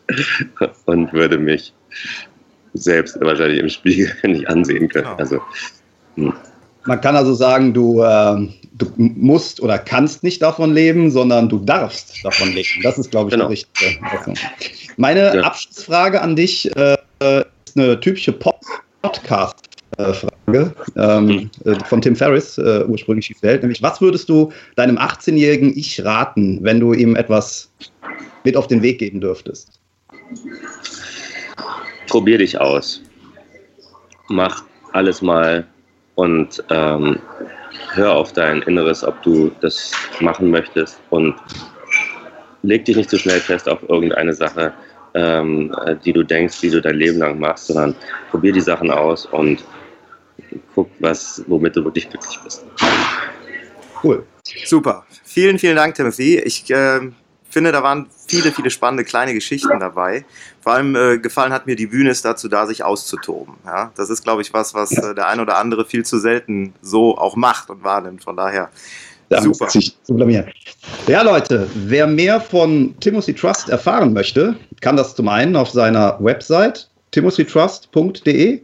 und 0.85 1.13
würde 1.13 1.37
mich 1.37 1.73
selbst 2.73 3.19
wahrscheinlich 3.21 3.59
im 3.59 3.69
Spiegel 3.69 4.11
nicht 4.23 4.47
ansehen 4.49 4.89
können. 4.89 5.05
Genau. 5.05 5.17
Also, 5.17 5.41
hm. 6.15 6.33
Man 6.85 7.01
kann 7.01 7.17
also 7.17 7.33
sagen, 7.33 7.73
du, 7.73 8.01
äh, 8.01 8.47
du 8.77 8.91
musst 8.95 9.59
oder 9.59 9.77
kannst 9.77 10.23
nicht 10.23 10.41
davon 10.41 10.73
leben, 10.73 11.11
sondern 11.11 11.49
du 11.49 11.59
darfst 11.59 12.23
davon 12.23 12.53
leben. 12.53 12.81
Das 12.81 12.97
ist, 12.97 13.11
glaube 13.11 13.29
ich, 13.29 13.33
genau. 13.33 13.47
die 13.47 13.55
richtige 13.55 14.33
Meine 14.95 15.35
ja. 15.35 15.41
Abschlussfrage 15.41 16.21
an 16.21 16.37
dich 16.37 16.73
äh, 16.77 16.95
ist 17.19 17.77
eine 17.77 17.99
typische 17.99 18.31
Podcast 18.31 19.66
Frage 19.97 20.73
ähm, 20.95 21.49
äh, 21.65 21.75
von 21.85 22.01
Tim 22.01 22.15
Ferriss, 22.15 22.57
äh, 22.57 22.83
ursprünglich 22.87 23.35
Welt, 23.41 23.61
nämlich 23.61 23.81
was 23.81 23.99
würdest 23.99 24.29
du 24.29 24.51
deinem 24.75 24.97
18-jährigen 24.97 25.75
Ich 25.75 26.03
raten, 26.03 26.59
wenn 26.61 26.79
du 26.79 26.93
ihm 26.93 27.15
etwas 27.15 27.71
mit 28.43 28.55
auf 28.55 28.67
den 28.67 28.81
Weg 28.81 28.99
geben 28.99 29.21
dürftest? 29.21 29.79
Probier 32.07 32.37
dich 32.37 32.59
aus. 32.59 33.01
Mach 34.29 34.63
alles 34.93 35.21
mal 35.21 35.65
und 36.15 36.63
ähm, 36.69 37.19
hör 37.93 38.13
auf 38.13 38.33
dein 38.33 38.61
Inneres, 38.63 39.03
ob 39.03 39.21
du 39.23 39.51
das 39.61 39.91
machen 40.19 40.49
möchtest 40.49 40.99
und 41.09 41.35
leg 42.63 42.85
dich 42.85 42.97
nicht 42.97 43.09
zu 43.09 43.17
so 43.17 43.23
schnell 43.23 43.39
fest 43.39 43.67
auf 43.67 43.79
irgendeine 43.89 44.33
Sache, 44.33 44.73
ähm, 45.13 45.73
die 46.03 46.13
du 46.13 46.23
denkst, 46.23 46.61
die 46.61 46.69
du 46.69 46.81
dein 46.81 46.95
Leben 46.95 47.19
lang 47.19 47.39
machst, 47.39 47.67
sondern 47.67 47.95
probier 48.29 48.53
die 48.53 48.61
Sachen 48.61 48.91
aus 48.91 49.25
und 49.25 49.63
guck, 50.75 50.89
was, 50.99 51.43
womit 51.47 51.75
du 51.75 51.83
wirklich 51.83 52.09
glücklich 52.09 52.39
bist. 52.43 52.65
Cool. 54.03 54.25
Super. 54.65 55.05
Vielen, 55.23 55.59
vielen 55.59 55.75
Dank, 55.75 55.95
Timothy. 55.95 56.39
Ich 56.39 56.69
äh, 56.71 56.99
finde, 57.49 57.71
da 57.71 57.83
waren 57.83 58.07
viele, 58.27 58.51
viele 58.51 58.69
spannende 58.69 59.03
kleine 59.03 59.33
Geschichten 59.33 59.79
dabei. 59.79 60.25
Vor 60.61 60.73
allem 60.73 60.95
äh, 60.95 61.17
gefallen 61.17 61.53
hat 61.53 61.65
mir 61.65 61.75
die 61.75 61.87
Bühne 61.87 62.11
ist 62.11 62.23
dazu 62.25 62.47
da, 62.47 62.65
sich 62.65 62.83
auszutoben. 62.83 63.55
Ja? 63.65 63.91
Das 63.95 64.09
ist, 64.09 64.23
glaube 64.23 64.41
ich, 64.41 64.53
was, 64.53 64.73
was 64.73 64.91
äh, 64.91 65.15
der 65.15 65.27
ein 65.27 65.39
oder 65.39 65.57
andere 65.57 65.85
viel 65.85 66.05
zu 66.05 66.19
selten 66.19 66.73
so 66.81 67.17
auch 67.17 67.35
macht 67.35 67.69
und 67.69 67.83
wahrnimmt. 67.83 68.23
Von 68.23 68.37
daher 68.37 68.69
da 69.29 69.41
super. 69.41 69.69
Sich 69.69 69.95
zu 70.03 70.13
blamieren. 70.13 70.51
Ja, 71.07 71.21
Leute, 71.21 71.67
wer 71.73 72.07
mehr 72.07 72.39
von 72.39 72.95
Timothy 72.99 73.33
Trust 73.33 73.69
erfahren 73.69 74.13
möchte, 74.13 74.55
kann 74.81 74.95
das 74.95 75.15
zum 75.15 75.27
einen 75.27 75.55
auf 75.55 75.69
seiner 75.69 76.17
Website 76.23 76.89
timothytrust.de. 77.11 78.61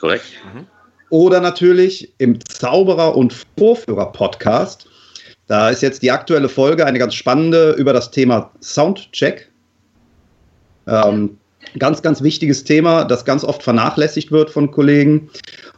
Korrekt. 0.00 0.24
Mhm. 0.54 0.66
Oder 1.10 1.40
natürlich 1.40 2.12
im 2.18 2.38
Zauberer- 2.40 3.16
und 3.16 3.34
Vorführer-Podcast 3.58 4.88
da 5.50 5.68
ist 5.68 5.82
jetzt 5.82 6.04
die 6.04 6.12
aktuelle 6.12 6.48
Folge 6.48 6.86
eine 6.86 7.00
ganz 7.00 7.12
spannende 7.12 7.72
über 7.72 7.92
das 7.92 8.12
Thema 8.12 8.52
Soundcheck. 8.60 9.50
Ähm, 10.86 11.38
ganz, 11.76 12.02
ganz 12.02 12.22
wichtiges 12.22 12.62
Thema, 12.62 13.02
das 13.02 13.24
ganz 13.24 13.42
oft 13.42 13.60
vernachlässigt 13.60 14.30
wird 14.30 14.48
von 14.50 14.70
Kollegen. 14.70 15.28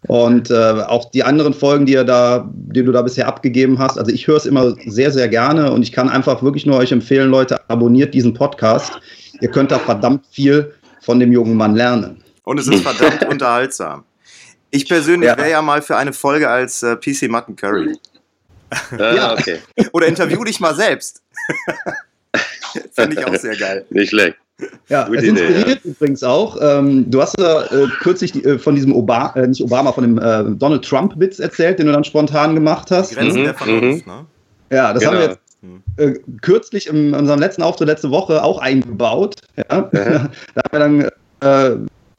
Und 0.08 0.50
äh, 0.50 0.54
auch 0.54 1.10
die 1.10 1.24
anderen 1.24 1.54
Folgen, 1.54 1.86
die, 1.86 1.94
ihr 1.94 2.04
da, 2.04 2.50
die 2.52 2.84
du 2.84 2.92
da 2.92 3.00
bisher 3.00 3.26
abgegeben 3.26 3.78
hast. 3.78 3.96
Also 3.96 4.12
ich 4.12 4.26
höre 4.26 4.36
es 4.36 4.44
immer 4.44 4.74
sehr, 4.84 5.10
sehr 5.10 5.28
gerne 5.28 5.72
und 5.72 5.80
ich 5.80 5.92
kann 5.92 6.10
einfach 6.10 6.42
wirklich 6.42 6.66
nur 6.66 6.76
euch 6.76 6.92
empfehlen, 6.92 7.30
Leute, 7.30 7.58
abonniert 7.70 8.12
diesen 8.12 8.34
Podcast. 8.34 8.92
Ihr 9.40 9.48
könnt 9.48 9.70
da 9.70 9.78
verdammt 9.78 10.26
viel 10.30 10.74
von 11.00 11.18
dem 11.18 11.32
jungen 11.32 11.56
Mann 11.56 11.76
lernen. 11.76 12.22
Und 12.44 12.58
es 12.58 12.68
ist 12.68 12.82
verdammt 12.82 13.24
unterhaltsam. 13.30 14.04
Ich 14.74 14.88
persönlich 14.88 15.28
ja. 15.28 15.36
wäre 15.36 15.50
ja 15.50 15.62
mal 15.62 15.82
für 15.82 15.96
eine 15.96 16.14
Folge 16.14 16.48
als 16.48 16.82
äh, 16.82 16.96
PC 16.96 17.30
Mutton 17.30 17.56
Curry. 17.56 17.94
Ja, 18.98 19.34
okay. 19.34 19.58
Oder 19.92 20.06
interview 20.06 20.42
dich 20.44 20.60
mal 20.60 20.74
selbst. 20.74 21.22
Finde 22.92 23.20
ich 23.20 23.26
auch 23.26 23.34
sehr 23.36 23.54
geil. 23.54 23.84
Nicht 23.90 24.10
schlecht. 24.10 24.38
Ja, 24.88 25.08
Gute 25.08 25.18
es 25.18 25.24
inspiriert 25.24 25.66
Idee, 25.66 25.70
ja. 25.70 25.90
übrigens 25.90 26.22
auch. 26.22 26.56
Ähm, 26.60 27.10
du 27.10 27.20
hast 27.20 27.38
ja 27.38 27.64
äh, 27.64 27.86
kürzlich 28.00 28.32
die, 28.32 28.44
äh, 28.44 28.58
von 28.58 28.74
diesem 28.74 28.94
Obama, 28.94 29.34
äh, 29.34 29.46
nicht 29.46 29.62
Obama, 29.62 29.92
von 29.92 30.04
dem 30.04 30.18
äh, 30.18 30.56
Donald 30.56 30.84
Trump-Witz 30.84 31.38
erzählt, 31.38 31.78
den 31.78 31.86
du 31.86 31.92
dann 31.92 32.04
spontan 32.04 32.54
gemacht 32.54 32.90
hast. 32.90 33.10
Die 33.10 33.16
Grenzen 33.16 33.40
mhm, 33.40 33.44
der 33.44 33.54
Vernunft, 33.54 34.06
mhm. 34.06 34.12
ne? 34.12 34.26
Ja, 34.70 34.92
das 34.94 35.02
genau. 35.02 35.12
haben 35.12 35.20
wir 35.20 35.38
genau. 35.60 35.82
jetzt 35.98 36.18
äh, 36.18 36.38
kürzlich 36.40 36.86
in 36.86 37.12
unserem 37.12 37.40
letzten 37.40 37.62
Auftritt 37.62 37.88
letzte 37.88 38.10
Woche 38.10 38.42
auch 38.42 38.58
eingebaut. 38.58 39.36
Ja? 39.56 39.64
da 39.92 40.30
haben 40.70 40.70
wir 40.70 40.78
dann 40.78 41.10
äh, 41.40 41.76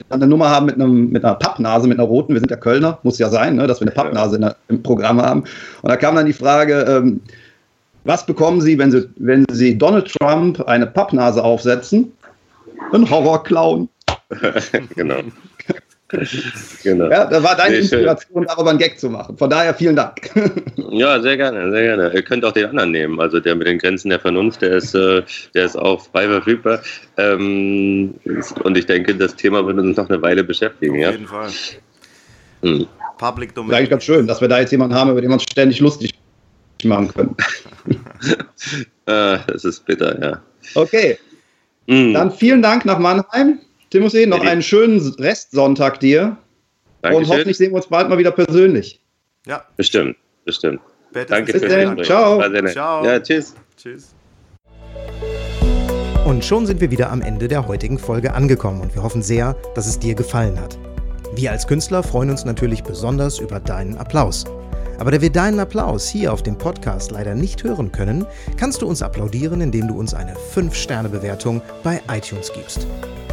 eine 0.10 0.28
Nummer 0.28 0.50
haben 0.50 0.66
mit, 0.66 0.76
einem, 0.76 1.10
mit 1.10 1.24
einer 1.24 1.36
Pappnase, 1.36 1.88
mit 1.88 2.00
einer 2.00 2.08
roten. 2.08 2.34
Wir 2.34 2.40
sind 2.40 2.52
ja 2.52 2.58
Kölner, 2.58 3.00
muss 3.04 3.20
ja 3.20 3.30
sein, 3.30 3.56
ne, 3.56 3.68
dass 3.68 3.80
wir 3.80 3.88
eine 3.88 3.96
Pappnase 3.96 4.40
der, 4.40 4.56
im 4.68 4.84
Programm 4.84 5.22
haben. 5.22 5.42
Und 5.82 5.90
da 5.90 5.98
kam 5.98 6.16
dann 6.16 6.26
die 6.26 6.34
Frage, 6.34 6.86
ähm, 6.88 7.22
was 8.04 8.26
bekommen 8.26 8.62
Sie, 8.62 8.78
wenn 8.78 8.92
Sie, 8.92 9.10
wenn 9.16 9.46
Sie 9.52 9.78
Donald 9.78 10.14
Trump 10.20 10.62
eine 10.68 10.88
Pappnase 10.88 11.44
aufsetzen? 11.44 12.12
Ein 12.92 13.10
Horrorclown. 13.10 13.90
genau. 14.96 15.20
genau. 16.84 17.10
Ja, 17.10 17.26
da 17.26 17.42
war 17.44 17.56
deine 17.56 17.76
nee, 17.76 17.80
Inspiration, 17.80 18.46
darüber 18.46 18.70
einen 18.70 18.80
Gag 18.80 19.00
zu 19.00 19.10
machen. 19.10 19.38
Von 19.38 19.50
daher 19.50 19.74
vielen 19.74 19.96
Dank. 19.96 20.30
ja, 20.92 21.22
sehr 21.22 21.38
gerne, 21.38 21.72
sehr 21.72 21.84
gerne. 21.84 22.14
Ihr 22.14 22.22
könnt 22.22 22.46
auch 22.46 22.52
den 22.52 22.68
anderen 22.68 22.92
nehmen. 22.92 23.20
Also 23.20 23.40
der 23.40 23.56
mit 23.56 23.68
den 23.68 23.80
Grenzen 23.80 24.10
der 24.10 24.20
Vernunft, 24.20 24.62
der 24.62 24.78
ist, 24.78 24.94
äh, 24.94 25.24
der 25.54 25.66
ist 25.66 25.76
auch 25.76 26.06
frei 26.12 26.28
verfügbar. 26.28 26.82
Ähm, 27.18 28.16
und 28.64 28.78
ich 28.78 28.86
denke, 28.86 29.16
das 29.16 29.36
Thema 29.36 29.66
wird 29.66 29.78
uns 29.80 29.98
noch 29.98 30.10
eine 30.10 30.22
Weile 30.22 30.44
beschäftigen. 30.44 30.96
Auf 30.96 31.02
ja? 31.02 31.12
jeden 31.12 31.28
Fall. 31.28 31.50
Hm. 32.62 32.88
Public 33.18 33.56
Domain. 33.56 33.70
Das 33.70 33.76
ist 33.76 33.80
eigentlich 33.80 33.90
ganz 33.90 34.04
schön, 34.04 34.28
dass 34.28 34.42
wir 34.42 34.48
da 34.48 34.60
jetzt 34.60 34.72
jemanden 34.72 34.96
haben, 34.96 35.12
über 35.12 35.22
den 35.22 35.30
wir 35.30 35.36
uns 35.36 35.44
ständig 35.44 35.80
lustig 35.80 36.14
machen 36.84 37.14
können. 37.14 37.36
äh, 39.06 39.38
das 39.48 39.66
ist 39.66 39.86
bitter, 39.86 40.22
ja. 40.22 40.42
Okay. 40.76 41.18
Mhm. 41.88 42.14
Dann 42.14 42.32
vielen 42.32 42.62
Dank 42.62 42.86
nach 42.86 43.00
Mannheim. 43.00 43.60
Timothy, 43.94 44.26
noch 44.26 44.42
einen 44.42 44.64
schönen 44.64 45.00
Restsonntag 45.20 46.00
dir. 46.00 46.36
Dankeschön. 47.04 47.24
Und 47.26 47.30
hoffentlich 47.30 47.58
sehen 47.58 47.74
wir 47.74 47.76
uns 47.76 47.86
bald 47.86 48.10
mal 48.10 48.18
wieder 48.18 48.32
persönlich. 48.32 49.00
Ja. 49.46 49.64
Bestimmt, 49.78 50.18
bestimmt. 50.46 50.82
Danke 51.28 51.54
Bis 51.54 51.62
dann. 51.62 52.04
Ciao. 52.04 52.42
Ciao. 52.72 53.06
Ja, 53.06 53.20
tschüss. 53.20 53.54
Tschüss. 53.78 54.16
Und 56.26 56.44
schon 56.44 56.66
sind 56.66 56.82
wir 56.82 56.90
wieder 56.90 57.12
am 57.12 57.22
Ende 57.22 57.48
der 57.48 57.68
heutigen 57.68 58.00
Folge 58.00 58.34
angekommen 58.34 58.82
und 58.82 58.96
wir 58.96 59.04
hoffen 59.04 59.22
sehr, 59.22 59.56
dass 59.76 59.86
es 59.86 60.00
dir 60.00 60.16
gefallen 60.16 60.60
hat. 60.60 60.80
Wir 61.36 61.52
als 61.52 61.68
Künstler 61.68 62.02
freuen 62.02 62.32
uns 62.32 62.46
natürlich 62.46 62.82
besonders 62.82 63.38
über 63.38 63.60
deinen 63.60 64.00
Applaus. 64.00 64.46
Aber 64.98 65.12
da 65.12 65.22
wir 65.22 65.32
deinen 65.32 65.60
Applaus 65.60 66.10
hier 66.10 66.34
auf 66.34 66.42
dem 66.42 66.58
Podcast 66.58 67.12
leider 67.12 67.36
nicht 67.36 67.64
hören 67.64 67.92
können, 67.92 68.26
kannst 68.58 68.82
du 68.82 68.88
uns 68.88 69.04
applaudieren, 69.04 69.62
indem 69.62 69.88
du 69.88 70.00
uns 70.00 70.16
eine 70.16 70.34
5-Sterne-Bewertung 70.34 71.62
bei 71.84 72.02
iTunes 72.10 72.52
gibst. 72.52 72.88